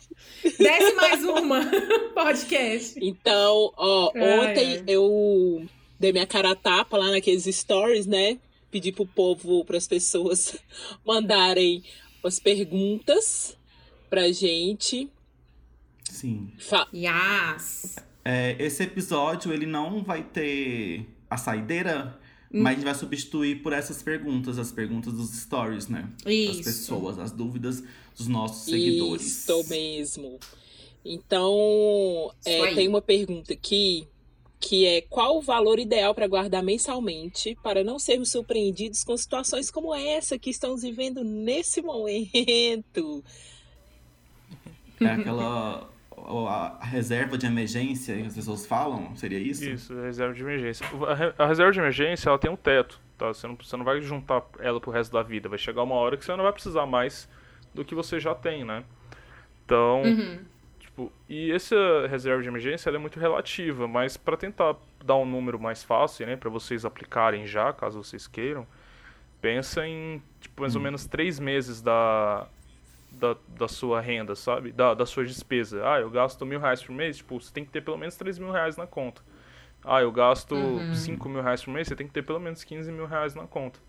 [0.57, 1.61] Desce mais uma
[2.13, 2.97] podcast.
[3.01, 4.83] Então, ó, Ai, ontem ai.
[4.87, 5.65] eu
[5.99, 8.37] dei minha cara a tapa lá naqueles stories, né?
[8.71, 10.57] Pedi pro povo, pras pessoas
[11.05, 11.83] mandarem
[12.23, 13.57] as perguntas
[14.09, 15.09] pra gente.
[16.03, 16.51] Sim.
[16.59, 17.95] Fa- Yas.
[18.23, 22.17] É, esse episódio, ele não vai ter a saideira.
[22.51, 26.09] Mas a gente vai substituir por essas perguntas, as perguntas dos stories, né?
[26.23, 26.63] Das Isso.
[26.63, 27.83] pessoas, as dúvidas
[28.17, 29.25] dos nossos seguidores.
[29.25, 30.39] Isso mesmo.
[31.03, 34.07] Então, é, tem uma pergunta aqui
[34.59, 39.69] que é qual o valor ideal para guardar mensalmente para não sermos surpreendidos com situações
[39.69, 43.23] como essa que estamos vivendo nesse momento?
[44.99, 45.87] É aquela
[46.27, 49.63] a, a reserva de emergência que as pessoas falam, seria isso?
[49.69, 50.85] Isso, reserva de emergência.
[51.07, 53.27] A re- a reserva de emergência, ela tem um teto, tá?
[53.27, 55.47] Você não, você não vai juntar ela pro resto da vida.
[55.47, 57.29] Vai chegar uma hora que você não vai precisar mais
[57.73, 58.83] do que você já tem, né?
[59.65, 60.39] Então, Uhum.
[60.79, 61.75] tipo, e essa
[62.09, 66.25] reserva de emergência ela é muito relativa, mas para tentar dar um número mais fácil,
[66.25, 68.65] né, para vocês aplicarem já, caso vocês queiram,
[69.41, 72.47] pensa em tipo mais ou menos três meses da,
[73.11, 74.71] da, da sua renda, sabe?
[74.71, 75.81] Da, da sua despesa.
[75.87, 78.37] Ah, eu gasto mil reais por mês, tipo, você tem que ter pelo menos três
[78.37, 79.21] mil reais na conta.
[79.83, 80.55] Ah, eu gasto
[80.93, 83.45] cinco mil reais por mês, você tem que ter pelo menos 15 mil reais na
[83.47, 83.79] conta.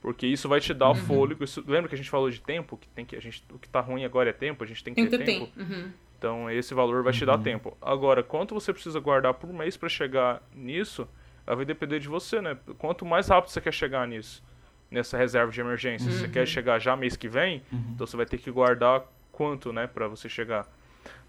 [0.00, 1.42] Porque isso vai te dar o fôlego.
[1.42, 2.76] Isso, lembra que a gente falou de tempo?
[2.76, 4.94] Que tem que, a gente, o que tá ruim agora é tempo, a gente tem
[4.94, 5.46] que Tem ter tempo.
[5.46, 5.60] tempo.
[5.60, 5.90] Uhum.
[6.18, 7.76] Então esse valor vai te dar tempo.
[7.80, 11.08] Agora, quanto você precisa guardar por mês para chegar nisso,
[11.46, 12.58] vai depender de você, né?
[12.76, 14.42] Quanto mais rápido você quer chegar nisso,
[14.90, 16.10] nessa reserva de emergência.
[16.10, 17.62] Se você quer chegar já mês que vem,
[17.94, 20.66] então você vai ter que guardar quanto, né, para você chegar.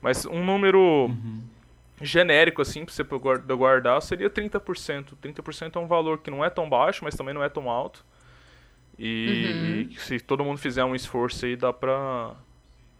[0.01, 1.12] Mas um número
[2.01, 5.16] genérico assim para você guarda- guardar seria 30%.
[5.22, 8.05] 30% é um valor que não é tão baixo, mas também não é tão alto.
[8.97, 12.36] E se todo mundo fizer um esforço aí, dá pra.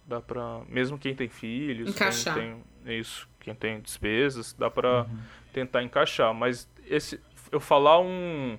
[0.06, 0.60] Dá pra.
[0.68, 2.34] Mesmo quem tem filhos, quem Encaixar.
[2.34, 2.56] tem.
[2.86, 5.06] Isso, quem tem despesas, dá pra
[5.52, 6.32] tentar encaixar.
[6.34, 7.20] Mas esse.
[7.52, 8.58] Eu falar um.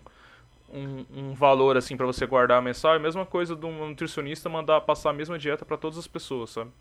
[0.73, 4.47] Um, um valor assim pra você guardar mensal é a mesma coisa de um nutricionista
[4.47, 6.71] mandar passar a mesma dieta pra todas as pessoas, sabe?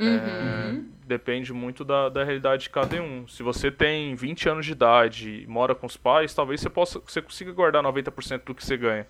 [0.00, 3.26] É, depende muito da, da realidade de cada um.
[3.26, 7.00] Se você tem 20 anos de idade e mora com os pais, talvez você possa
[7.00, 9.06] você consiga guardar 90% do que você ganha.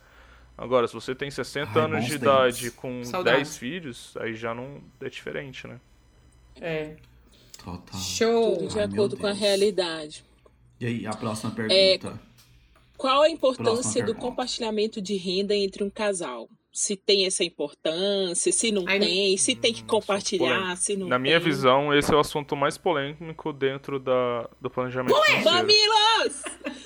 [0.56, 2.22] Agora, se você tem 60 Ai, anos de tempos.
[2.22, 3.36] idade com Saudade.
[3.36, 5.78] 10 filhos, aí já não é diferente, né?
[6.60, 6.96] É.
[7.62, 8.00] Total.
[8.00, 8.56] Show.
[8.56, 10.24] Tudo de Ai, acordo com a realidade.
[10.80, 12.20] E aí, a próxima É, pergunta.
[12.98, 16.48] Qual a importância do compartilhamento de renda entre um casal?
[16.72, 20.76] Se tem essa importância, se não Ai, tem, se tem que compartilhar, polêmico.
[20.76, 21.48] se não Na minha tem.
[21.48, 25.44] visão, esse é o assunto mais polêmico dentro da, do planejamento financeiro.
[25.44, 26.42] Mamilos!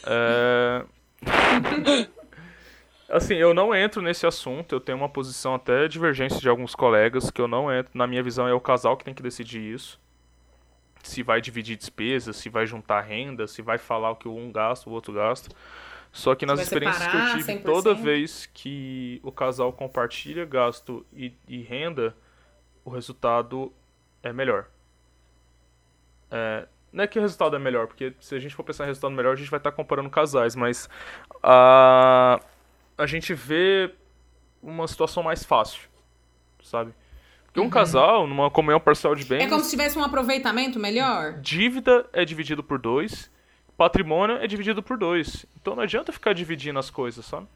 [0.07, 0.85] É...
[3.09, 7.31] assim, eu não entro nesse assunto, eu tenho uma posição até divergente de alguns colegas,
[7.31, 7.91] que eu não entro.
[7.95, 9.99] Na minha visão, é o casal que tem que decidir isso.
[11.03, 14.89] se vai dividir despesas, se vai juntar renda, se vai falar o que um gasta,
[14.89, 15.51] o outro gasta.
[16.13, 17.65] Só que nas vai experiências que eu separar tive, 100%?
[17.65, 22.15] toda vez que o casal compartilha gasto e, e renda,
[22.85, 23.73] o resultado
[24.23, 24.67] é melhor.
[26.31, 28.89] É, não é que o resultado é melhor, porque se a gente for pensar em
[28.89, 30.89] resultado melhor, a gente vai estar comparando casais, mas
[31.43, 32.39] a,
[32.99, 33.95] a gente vê
[34.63, 35.89] uma situação mais fácil,
[36.63, 36.93] sabe?
[37.47, 39.47] Porque um casal, numa comunhão parcial de bens, Uhum.
[39.47, 41.35] É como se tivesse um aproveitamento melhor?
[41.41, 43.31] dívida é dividido por dois,
[43.83, 45.45] patrimônio é dividido por dois.
[45.61, 47.47] Então não adianta ficar dividindo as coisas, sabe?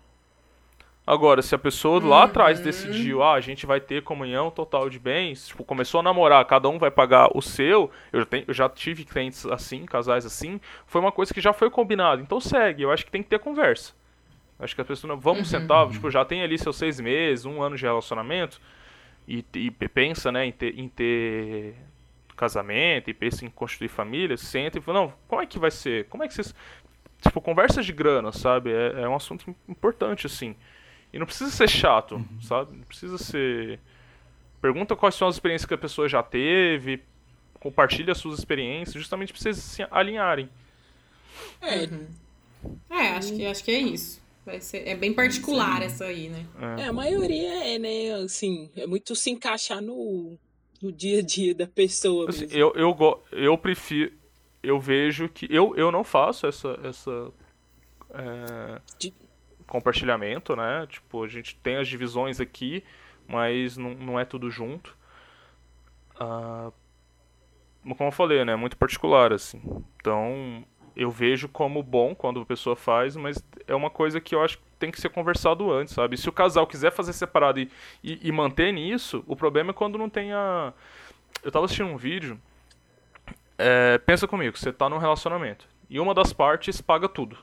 [1.07, 4.99] Agora, se a pessoa lá atrás decidiu, ah, a gente vai ter comunhão total de
[4.99, 8.53] bens, tipo, começou a namorar, cada um vai pagar o seu, eu já, tenho, eu
[8.55, 12.21] já tive clientes assim, casais assim, foi uma coisa que já foi combinada.
[12.21, 13.93] Então segue, eu acho que tem que ter conversa.
[14.59, 17.63] Acho que a pessoa, não- vamos sentar, tipo, já tem ali seus seis meses, um
[17.63, 18.61] ano de relacionamento,
[19.29, 21.77] e, e pensa, né, em ter, em ter
[22.37, 26.07] casamento, e pensa em constituir família, senta e fala, não, como é que vai ser?
[26.07, 26.55] Como é que vocês...
[27.23, 28.71] Tipo, conversa de grana, sabe?
[28.71, 30.55] É, é um assunto importante, assim.
[31.13, 32.77] E não precisa ser chato, sabe?
[32.77, 33.81] Não precisa ser...
[34.61, 37.03] Pergunta quais são as experiências que a pessoa já teve,
[37.61, 40.49] compartilha as suas experiências, justamente pra vocês se alinharem.
[41.61, 41.89] É,
[42.91, 44.21] É, acho que, acho que é isso.
[44.45, 46.47] Vai ser, é bem particular essa aí, né?
[46.79, 48.15] é, a maioria é, né?
[48.25, 50.39] Assim, é muito se encaixar no,
[50.83, 52.59] no dia a dia da pessoa Assim, mesmo.
[52.59, 54.13] eu, eu, eu prefiro.
[54.63, 55.47] Eu vejo que.
[55.51, 56.79] Eu, eu não faço essa.
[56.83, 57.33] essa
[58.11, 59.15] é, De-
[59.67, 60.87] compartilhamento, né?
[60.89, 62.83] Tipo, a gente tem as divisões aqui,
[63.29, 64.97] mas não, não é tudo junto.
[66.19, 66.73] Ah,
[67.97, 68.53] como eu falei, né?
[68.53, 69.61] É muito particular, assim.
[70.01, 70.65] Então,
[70.97, 74.59] eu vejo como bom quando a pessoa faz, mas é uma coisa que eu acho
[74.59, 76.17] que tem que ser conversado antes, sabe?
[76.17, 77.71] Se o casal quiser fazer separado e,
[78.03, 80.73] e, e manter nisso, o problema é quando não tem a.
[81.43, 82.39] Eu tava assistindo um vídeo.
[83.59, 85.67] é, pensa comigo, você tá num relacionamento.
[85.89, 87.37] E uma das partes paga tudo.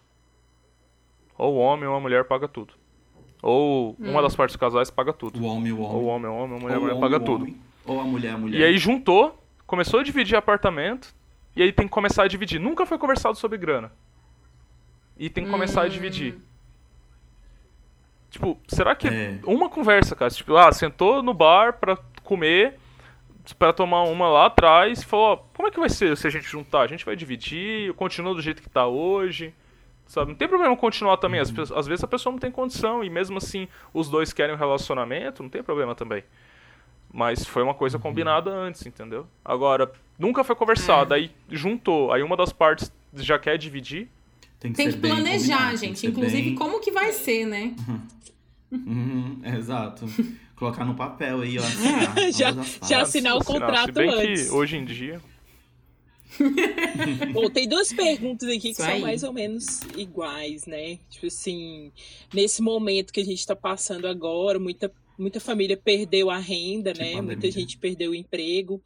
[1.38, 2.74] Ou o homem ou a mulher paga tudo.
[3.42, 5.40] Ou uma das partes dos casais paga tudo.
[5.42, 5.96] O homem, o homem.
[5.96, 7.42] Ou o homem, o homem, a mulher, a Ou mulher homem, paga o tudo.
[7.44, 7.62] homem.
[7.86, 8.60] Ou a mulher, a mulher.
[8.60, 11.14] E aí juntou, começou a dividir apartamento,
[11.56, 12.60] e aí tem que começar a dividir.
[12.60, 13.92] Nunca foi conversado sobre grana.
[15.18, 16.36] E tem que começar a dividir.
[18.34, 19.38] Tipo, será que É.
[19.46, 20.32] uma conversa, cara?
[20.32, 22.80] Tipo, ah, sentou no bar pra comer,
[23.60, 26.30] pra tomar uma lá atrás, e falou, ó, como é que vai ser se a
[26.32, 26.82] gente juntar?
[26.82, 29.54] A gente vai dividir, continua do jeito que tá hoje.
[30.08, 30.30] Sabe?
[30.32, 31.40] Não tem problema continuar também.
[31.40, 34.54] Às, pe- às vezes a pessoa não tem condição e mesmo assim os dois querem
[34.56, 36.24] um relacionamento, não tem problema também.
[37.12, 39.28] Mas foi uma coisa combinada antes, entendeu?
[39.46, 44.10] Agora, nunca foi conversado, aí juntou, aí uma das partes já quer dividir.
[44.72, 46.00] Tem que planejar, tem que gente.
[46.00, 47.76] ser Inclusive, bem- como que vai ser, né?
[48.72, 50.06] Uhum, exato.
[50.56, 51.62] Colocar no papel aí, ó.
[51.66, 54.46] assinar, Já- já assinar o contrato Se bem antes.
[54.48, 55.22] que hoje em dia.
[57.34, 59.02] Bom, tem duas perguntas aqui que Isso são aí.
[59.02, 60.98] mais ou menos iguais, né?
[61.10, 61.92] Tipo assim,
[62.34, 67.00] nesse momento que a gente tá passando agora, muita, muita família perdeu a renda, Que
[67.00, 67.06] né?
[67.12, 67.22] pandemia.
[67.24, 68.82] Muita gente perdeu o emprego.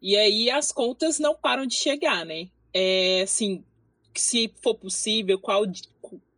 [0.00, 2.46] E aí as contas não param de chegar, né?
[2.72, 3.64] É assim,
[4.20, 5.82] se for possível, qual de-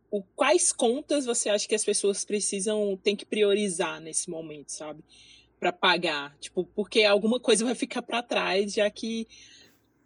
[0.09, 5.03] o, quais contas você acha que as pessoas precisam, tem que priorizar nesse momento, sabe?
[5.59, 6.35] Pra pagar.
[6.39, 9.27] Tipo, porque alguma coisa vai ficar pra trás, já que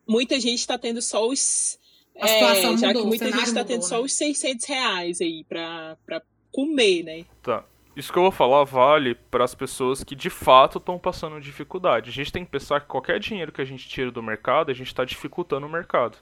[0.07, 1.80] muita gente tá tendo só os.
[2.19, 4.03] A situação já mudou, que o muita gente tá mudou, tendo só né?
[4.03, 6.22] os 600 reais aí pra, pra
[6.52, 7.26] comer, né?
[7.41, 7.65] Tá.
[7.95, 12.10] Isso que eu vou falar vale para as pessoas que de fato estão passando dificuldade.
[12.10, 14.73] A gente tem que pensar que qualquer dinheiro que a gente tira do mercado, a
[14.73, 16.18] gente está dificultando o mercado.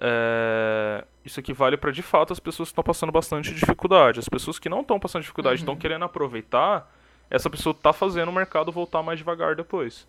[0.00, 4.18] É, Isso aqui vale para de fato as pessoas que estão passando bastante dificuldade.
[4.18, 6.90] As pessoas que não estão passando dificuldade, estão querendo aproveitar,
[7.30, 10.06] essa pessoa está fazendo o mercado voltar mais devagar depois.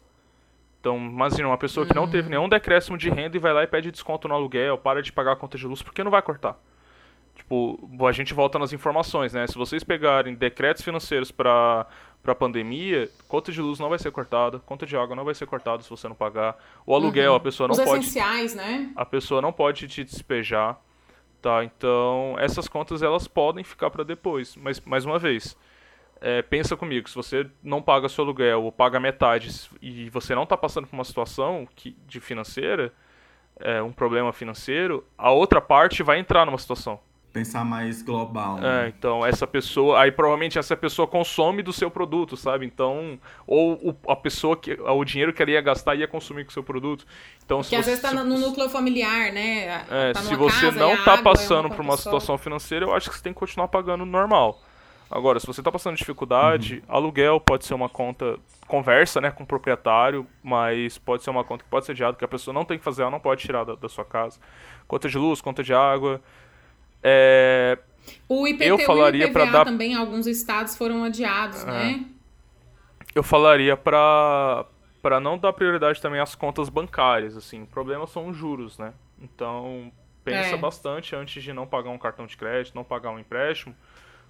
[0.79, 3.67] Então, imagina uma pessoa que não teve nenhum decréscimo de renda e vai lá e
[3.67, 6.57] pede desconto no aluguel, para de pagar a conta de luz, porque não vai cortar.
[7.35, 9.45] Tipo, a gente volta nas informações, né?
[9.47, 11.85] Se vocês pegarem decretos financeiros para
[12.21, 15.45] para pandemia, conta de luz não vai ser cortada, conta de água não vai ser
[15.45, 16.57] cortada se você não pagar.
[16.85, 18.91] O aluguel a pessoa não Os pode essenciais, né?
[18.95, 20.79] a pessoa não pode te despejar,
[21.41, 21.63] tá?
[21.63, 25.55] Então, essas contas elas podem ficar para depois, mas mais uma vez,
[26.19, 29.49] é, pensa comigo, se você não paga seu aluguel ou paga metade
[29.81, 32.91] e você não está passando por uma situação que, de financeira,
[33.59, 36.99] é, um problema financeiro, a outra parte vai entrar numa situação.
[37.37, 38.57] Pensar mais global.
[38.57, 38.93] É, né?
[38.97, 42.65] então essa pessoa, aí provavelmente essa pessoa consome do seu produto, sabe?
[42.65, 46.49] Então, ou o, a pessoa que o dinheiro que ela ia gastar ia consumir com
[46.49, 47.05] o seu produto.
[47.45, 49.85] Então, Que às vezes tá no núcleo familiar, né?
[49.89, 52.03] é, Tá se você casa, não e a tá água é passando por uma só.
[52.03, 54.59] situação financeira, eu acho que você tem que continuar pagando normal.
[55.09, 56.95] Agora, se você tá passando dificuldade, Uhum.
[56.95, 58.37] aluguel pode ser uma conta,
[58.67, 62.25] conversa, né, com o proprietário, mas pode ser uma conta que pode ser adiada, que
[62.25, 64.37] a pessoa não tem que fazer, ela não pode tirar da, da sua casa.
[64.85, 66.19] Conta de luz, conta de água.
[67.03, 67.77] É,
[68.27, 72.05] O IPTU Eu falaria e o IPVA dar- também, alguns estados foram adiados, né?
[73.15, 74.65] eu falaria pra,
[75.01, 77.63] pra não dar prioridade também às contas bancárias, assim.
[77.63, 78.93] O problema são os juros, né?
[79.19, 79.91] Então,
[80.23, 80.57] pensa É.
[80.57, 83.75] bastante antes de não pagar um cartão de crédito, não pagar um empréstimo,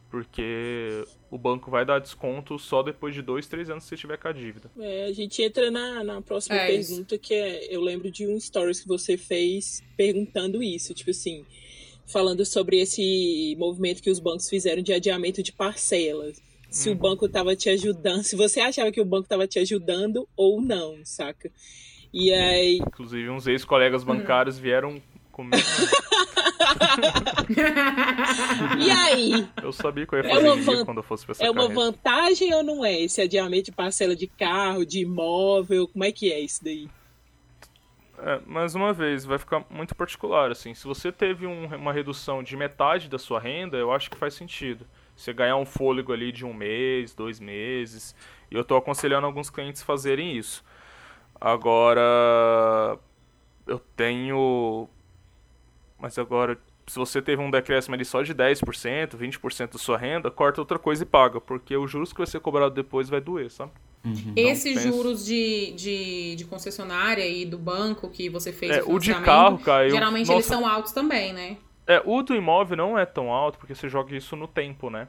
[0.10, 4.18] porque o banco vai dar desconto só depois de dois, três anos se você tiver
[4.18, 4.72] com a dívida.
[4.80, 6.90] É, a gente entra na, na próxima É isso.
[6.92, 11.46] pergunta, que é, eu lembro de um stories que você fez perguntando isso, tipo assim,
[12.08, 16.42] falando sobre esse movimento que os bancos fizeram de adiamento de parcelas.
[16.70, 16.98] Se o Uhum.
[16.98, 20.98] banco tava te ajudando, se você achava que o banco tava te ajudando ou não,
[21.04, 21.52] saca?
[22.14, 24.08] E aí, Inclusive, uns ex-colegas Uhum.
[24.18, 25.02] bancários vieram
[25.32, 25.58] comigo.
[28.80, 31.26] e aí, Eu sabia que eu ia É fazer uma isso van- quando eu fosse
[31.26, 35.00] pra essa é uma vantagem ou não é esse adiamento de parcela de carro, de
[35.00, 35.88] imóvel?
[35.88, 36.88] Como é que é isso daí?
[38.18, 40.74] É, mais uma vez, vai ficar muito particular, assim.
[40.74, 44.34] Se você teve um- uma redução de metade da sua renda, eu acho que faz
[44.34, 44.88] sentido.
[45.16, 48.16] Você ganhar um fôlego ali de um mês, dois meses.
[48.50, 50.64] E eu tô aconselhando alguns clientes fazerem isso.
[51.40, 52.98] Agora,
[53.68, 54.90] eu tenho...
[56.00, 56.58] Mas agora,
[56.88, 60.80] se você teve um decréscimo ali só de 10%, 20% da sua renda, corta outra
[60.80, 61.42] coisa e paga.
[61.42, 63.72] Porque os juros que vai ser cobrado depois vai doer, sabe?
[64.36, 68.94] Esses pensa- juros de, de, de concessionária e do banco que você fez É, o
[68.94, 69.92] o de carro caiu.
[69.92, 71.58] geralmente Nossa, eles são altos também, né?
[71.86, 75.08] É, o do imóvel não é tão alto, porque você joga isso no tempo, né?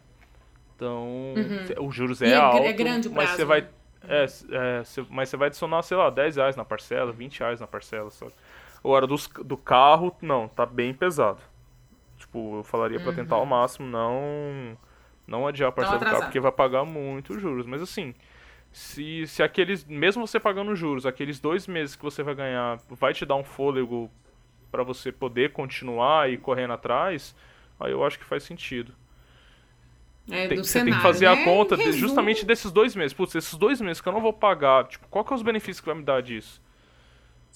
[0.77, 1.35] Então,
[1.81, 3.61] os juros é, é gr- alto, é grande o mas prazo, você vai...
[3.63, 3.69] né?
[4.09, 7.61] É, é, você- mas você vai adicionar, sei lá, 10 reais na parcela, 20 reais
[7.61, 8.33] na parcela, sabe?
[8.83, 11.41] Agora, dos, do carro, não, tá bem pesado.
[12.17, 14.77] Tipo, eu falaria pra tentar ao máximo não
[15.27, 17.67] não adiar a parcela do carro, porque vai pagar muito juros.
[17.67, 18.15] Mas assim,
[18.73, 23.13] se, se aqueles, mesmo você pagando juros, aqueles dois meses que você vai ganhar vai
[23.15, 24.11] te dar um fôlego
[24.71, 27.35] pra você poder continuar e correndo atrás,
[27.81, 28.93] aí eu acho que faz sentido.
[30.31, 31.41] É, Tem- do você cenário, tem que fazer né?
[31.41, 33.15] a conta de- justamente desses dois meses.
[33.15, 35.81] Putz, esses dois meses que eu não vou pagar, tipo, qual que é os benefícios
[35.81, 36.61] que vai me dar disso?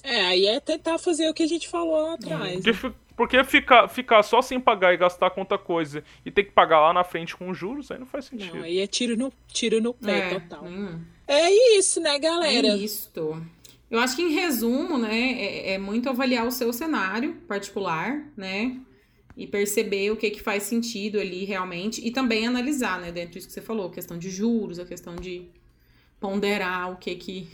[0.02, 2.54] É, aí é tentar fazer o que a gente falou lá atrás.
[2.54, 6.42] Porque, fi- porque ficar, ficar só sem pagar e gastar com outra coisa e ter
[6.42, 8.56] que pagar lá na frente com juros, aí não faz sentido.
[8.56, 10.64] Não, aí é tiro no, tiro no pé É, total.
[10.64, 11.00] nenhum.
[11.28, 12.66] É isso, né, galera?
[12.66, 13.40] É isto.
[13.88, 18.76] Eu acho que em resumo, né, é, é muito avaliar o seu cenário particular, né?
[19.36, 22.04] E perceber o que que faz sentido ali realmente.
[22.04, 25.14] E também analisar, né, dentro disso que você falou, a questão de juros, a questão
[25.14, 25.46] de
[26.18, 27.48] ponderar o que que.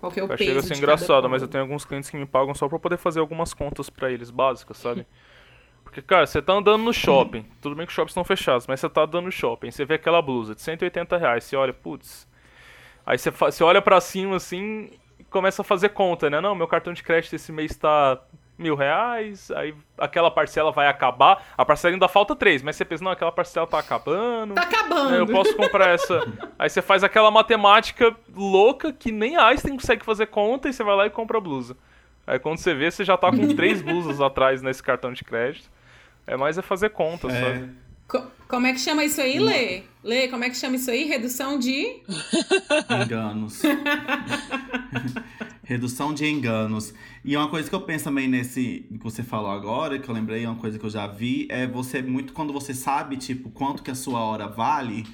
[0.00, 0.50] Qual que é o Vai peso.
[0.50, 2.96] chegar a ser engraçado, mas eu tenho alguns clientes que me pagam só pra poder
[2.98, 5.06] fazer algumas contas pra eles, básicas, sabe?
[5.82, 8.80] Porque, cara, você tá andando no shopping, tudo bem que os shoppings estão fechados, mas
[8.80, 12.28] você tá andando no shopping, você vê aquela blusa de 180 reais, você olha, putz.
[13.06, 16.40] Aí você, você olha pra cima assim e começa a fazer conta, né?
[16.40, 18.20] Não, meu cartão de crédito esse mês tá
[18.58, 23.04] mil reais, aí aquela parcela vai acabar, a parcela ainda falta três, mas você pensa,
[23.04, 24.54] não, aquela parcela tá acabando.
[24.54, 25.14] Tá acabando.
[25.14, 26.20] É, Eu posso comprar essa.
[26.58, 30.82] Aí você faz aquela matemática louca que nem a Einstein consegue fazer conta e você
[30.82, 31.76] vai lá e compra a blusa.
[32.26, 35.70] Aí quando você vê, você já tá com três blusas atrás nesse cartão de crédito.
[36.26, 37.40] É mais é fazer conta, É.
[37.40, 37.70] sabe?
[38.08, 39.82] Co- como é que chama isso aí, Lê?
[40.02, 41.04] Lê, como é que chama isso aí?
[41.04, 42.00] Redução de.
[43.04, 43.60] Enganos.
[45.66, 46.94] Redução de enganos.
[47.24, 50.46] E uma coisa que eu penso também nesse que você falou agora, que eu lembrei,
[50.46, 53.90] uma coisa que eu já vi, é você muito quando você sabe, tipo, quanto que
[53.90, 55.04] a sua hora vale,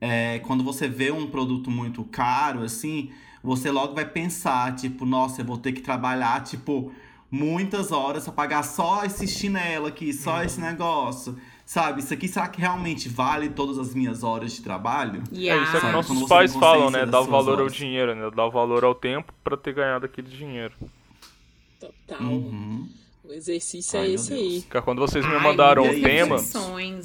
[0.00, 3.10] é, quando você vê um produto muito caro, assim,
[3.42, 6.92] você logo vai pensar, tipo, nossa, eu vou ter que trabalhar, tipo,
[7.28, 11.36] muitas horas pra pagar só esse chinelo aqui, só esse negócio.
[11.68, 15.22] Sabe, isso aqui será que realmente vale todas as minhas horas de trabalho?
[15.30, 17.04] É isso é que nossos pais falam, né?
[17.04, 17.74] Dar valor ao horas.
[17.74, 18.30] dinheiro, né?
[18.34, 20.72] Dar valor ao tempo pra ter ganhado aquele dinheiro.
[21.78, 22.22] Total.
[22.22, 22.88] Uhum.
[23.22, 24.66] O exercício Ai, é esse Deus.
[24.74, 24.82] aí.
[24.82, 26.36] Quando vocês me Ai, mandaram o tema,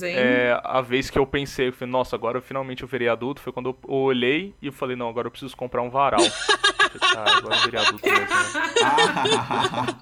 [0.01, 3.41] é, a vez que eu pensei, eu falei, nossa, agora eu finalmente eu virei adulto,
[3.41, 6.21] foi quando eu olhei e eu falei, não, agora eu preciso comprar um varal.
[7.01, 8.25] Agora virei adulto mesmo.
[8.25, 9.95] né?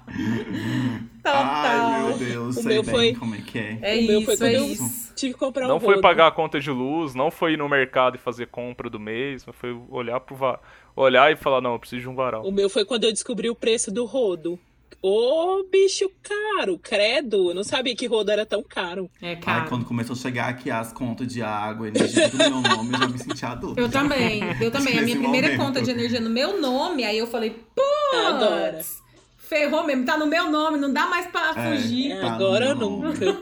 [1.24, 3.78] Ai, meu Deus, O sei meu bem foi- como é que é.
[3.80, 5.12] É o meu isso, foi quando é eu- isso.
[5.14, 7.68] Tive que comprar um Não foi pagar a conta de luz, não foi ir no
[7.68, 10.58] mercado e fazer compra do mês, mas foi olhar pro va-
[10.96, 12.42] olhar e falar, não, eu preciso de um varal.
[12.46, 14.58] O meu foi quando eu descobri o preço do rodo.
[15.00, 17.50] Ô, bicho caro, credo.
[17.50, 19.10] Eu não sabia que rodo era tão caro.
[19.20, 19.68] É, Ai, cara.
[19.68, 23.08] quando começou a chegar aqui as contas de água, energia do meu nome, eu já
[23.08, 23.80] me senti adulto.
[23.80, 24.98] Eu também, eu também.
[24.98, 25.60] A minha primeira momento.
[25.66, 29.00] conta de energia no meu nome, aí eu falei, putz,
[29.38, 31.76] ferrou mesmo, tá no meu nome, não dá mais pra É.
[31.76, 32.20] fugir.
[32.20, 33.02] Tá agora no nome.
[33.18, 33.38] nunca.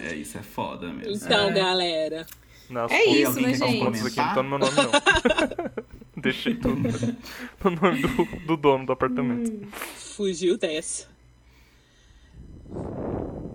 [0.00, 1.12] É, isso é foda mesmo.
[1.14, 1.52] Então, É.
[1.52, 2.26] galera,
[2.70, 3.78] Nas É isso, né, As gente?
[3.82, 4.90] contas aqui não tá no meu nome, não.
[6.22, 6.76] Deixei tudo
[7.64, 9.66] no nome do, do dono do apartamento.
[9.96, 11.06] Fugiu dessa.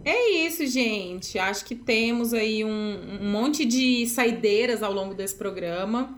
[0.06, 1.40] É isso, gente.
[1.40, 6.16] Acho que temos aí um, um monte de saideiras ao longo desse programa.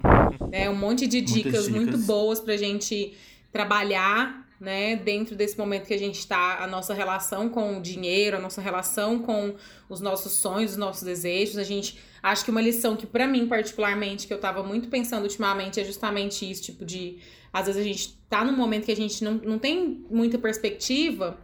[0.50, 0.70] Né?
[0.70, 2.06] Um monte de Muitas dicas, muito dicas.
[2.06, 3.14] boas pra gente
[3.52, 4.96] trabalhar, né?
[4.96, 8.62] Dentro desse momento que a gente tá, a nossa relação com o dinheiro, a nossa
[8.62, 9.56] relação com
[9.90, 11.58] os nossos sonhos, os nossos desejos.
[11.58, 15.24] A gente acho que uma lição que pra mim particularmente que eu tava muito pensando
[15.24, 17.20] ultimamente é justamente isso, tipo de
[17.54, 21.38] às vezes a gente tá num momento que a gente não, não tem muita perspectiva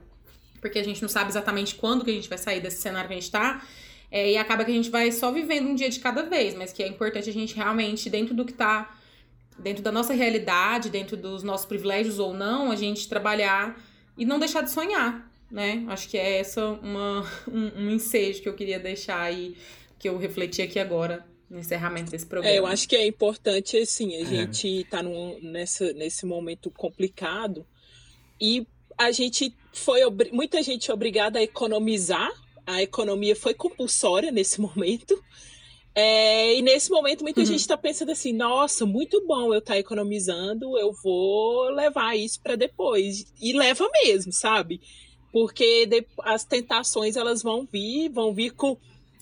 [0.61, 3.15] porque a gente não sabe exatamente quando que a gente vai sair desse cenário que
[3.15, 3.65] a gente tá.
[4.11, 6.73] É, e acaba que a gente vai só vivendo um dia de cada vez, mas
[6.73, 8.93] que é importante a gente realmente, dentro do que tá,
[9.61, 13.79] dentro da nossa realidade, dentro dos nossos privilégios ou não, a gente trabalhar
[14.17, 15.85] e não deixar de sonhar, né?
[15.88, 19.55] Acho que é essa uma, um, um ensejo que eu queria deixar aí,
[19.97, 22.53] que eu refleti aqui agora, no encerramento desse programa.
[22.55, 27.65] É, eu acho que é importante, assim, a gente tá num, nessa, nesse momento complicado
[28.39, 28.65] e
[28.97, 32.31] a gente foi, obri- muita gente é obrigada a economizar,
[32.65, 35.21] a economia foi compulsória nesse momento,
[35.93, 40.77] É, e nesse momento muita gente está pensando assim, nossa, muito bom eu estar economizando,
[40.77, 43.26] eu vou levar isso para depois.
[43.41, 44.80] E leva mesmo, sabe?
[45.34, 48.77] Porque de- as tentações elas vão vir, vão vir com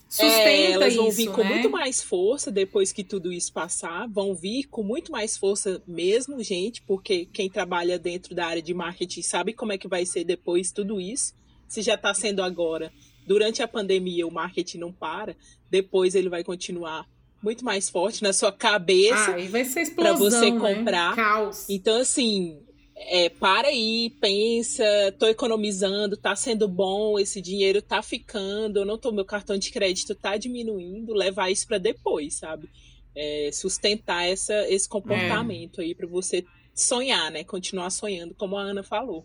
[0.08, 1.50] Sustenta é, elas vão isso, vir com né?
[1.50, 4.08] muito mais força depois que tudo isso passar.
[4.10, 8.74] Vão vir com muito mais força mesmo, gente, porque quem trabalha dentro da área de
[8.74, 11.36] marketing sabe como é que vai ser depois tudo isso.
[11.68, 12.92] Se já está sendo agora,
[13.30, 15.36] durante a pandemia o marketing não para,
[15.70, 17.08] depois ele vai continuar
[17.44, 19.36] muito mais forte na sua cabeça.
[19.36, 19.40] Ah,
[19.84, 20.60] explosão, você né?
[20.60, 21.16] comprar.
[21.16, 21.70] Caos.
[21.70, 22.60] Então, assim,
[22.96, 24.84] é, para aí, pensa,
[25.20, 29.70] tô economizando, tá sendo bom, esse dinheiro tá ficando, eu não tô, meu cartão de
[29.70, 32.68] crédito tá diminuindo, levar isso para depois, sabe?
[33.16, 36.44] É, sustentar essa, esse comportamento aí para você
[36.74, 37.44] sonhar, né?
[37.44, 39.24] Continuar sonhando, como a Ana falou.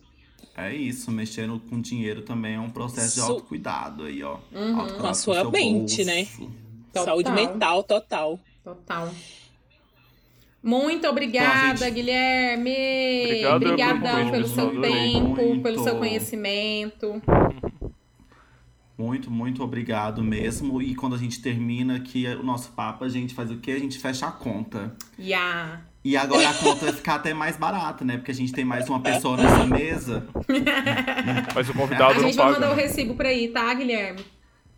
[0.57, 4.37] É isso, mexendo com dinheiro também é um processo de Su- autocuidado aí, ó.
[4.53, 4.67] Uhum.
[4.79, 6.05] Autocuidado Com a sua mente, bolso.
[6.05, 6.27] né?
[6.93, 7.05] Total.
[7.05, 8.39] Saúde mental total.
[8.63, 9.13] Total.
[10.63, 13.45] Muito obrigada, Então, gente- Guilherme.
[13.53, 15.61] Obrigado pelo seu tempo, Muito.
[15.61, 17.21] pelo seu conhecimento.
[18.97, 20.81] Muito, muito obrigado mesmo.
[20.81, 23.71] E quando a gente termina aqui o nosso papo, a gente faz o quê?
[23.71, 24.95] A gente fecha a conta.
[25.19, 25.81] Yeah.
[26.05, 28.17] E agora a conta vai ficar até mais barata, né?
[28.17, 30.23] Porque a gente tem mais uma pessoa nessa mesa.
[31.55, 32.73] Mas o A convidado não gente vai mandar paga.
[32.73, 32.81] o né?
[32.83, 34.23] recibo pra aí, tá, Guilherme?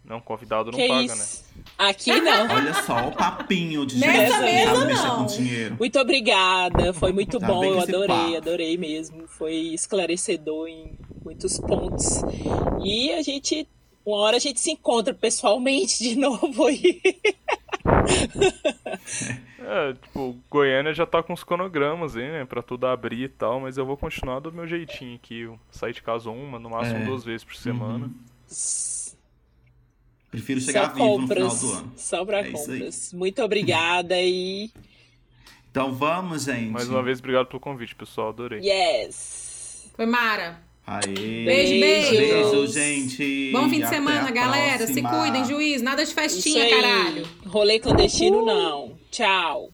[0.05, 1.13] Não, o convidado não que paga, né?
[1.15, 1.43] isso?
[1.77, 2.47] Aqui não.
[2.49, 5.17] Olha só o papinho de Nessa gente que mesa, não.
[5.17, 5.75] com dinheiro.
[5.77, 8.37] Muito obrigada, foi muito Tá bom, eu adorei, papo.
[8.37, 9.27] adorei mesmo.
[9.27, 10.93] Foi esclarecedor em
[11.25, 12.21] muitos pontos.
[12.81, 13.67] E a gente,
[14.05, 17.01] uma hora a gente se encontra pessoalmente de novo aí.
[19.69, 22.45] É, tipo, Goiânia já tá com os cronogramas aí, né?
[22.45, 25.41] Pra tudo abrir e tal, mas eu vou continuar do meu jeitinho aqui.
[25.41, 27.05] Eu sair de casa uma, no máximo É.
[27.05, 28.09] duas vezes por semana.
[30.31, 31.93] Prefiro chegar Só vivo no final compras, do ano.
[31.97, 33.13] só pra É compras.
[33.13, 34.69] Muito obrigada e
[35.71, 36.69] Então vamos, gente.
[36.71, 38.29] Mais uma vez, obrigado pelo convite, pessoal.
[38.29, 38.59] Adorei.
[38.61, 39.91] yes!
[39.95, 40.61] Foi Mara.
[40.85, 41.03] Aê.
[41.43, 42.11] Beijo, beijo.
[42.11, 43.51] Beijo, gente.
[43.51, 44.87] Bom fim de semana, galera.
[44.87, 45.09] Se próxima.
[45.09, 45.81] cuidem, juiz.
[45.81, 47.27] Nada de festinha, caralho.
[47.45, 48.97] Rolê clandestino não.
[49.17, 49.73] Tchau.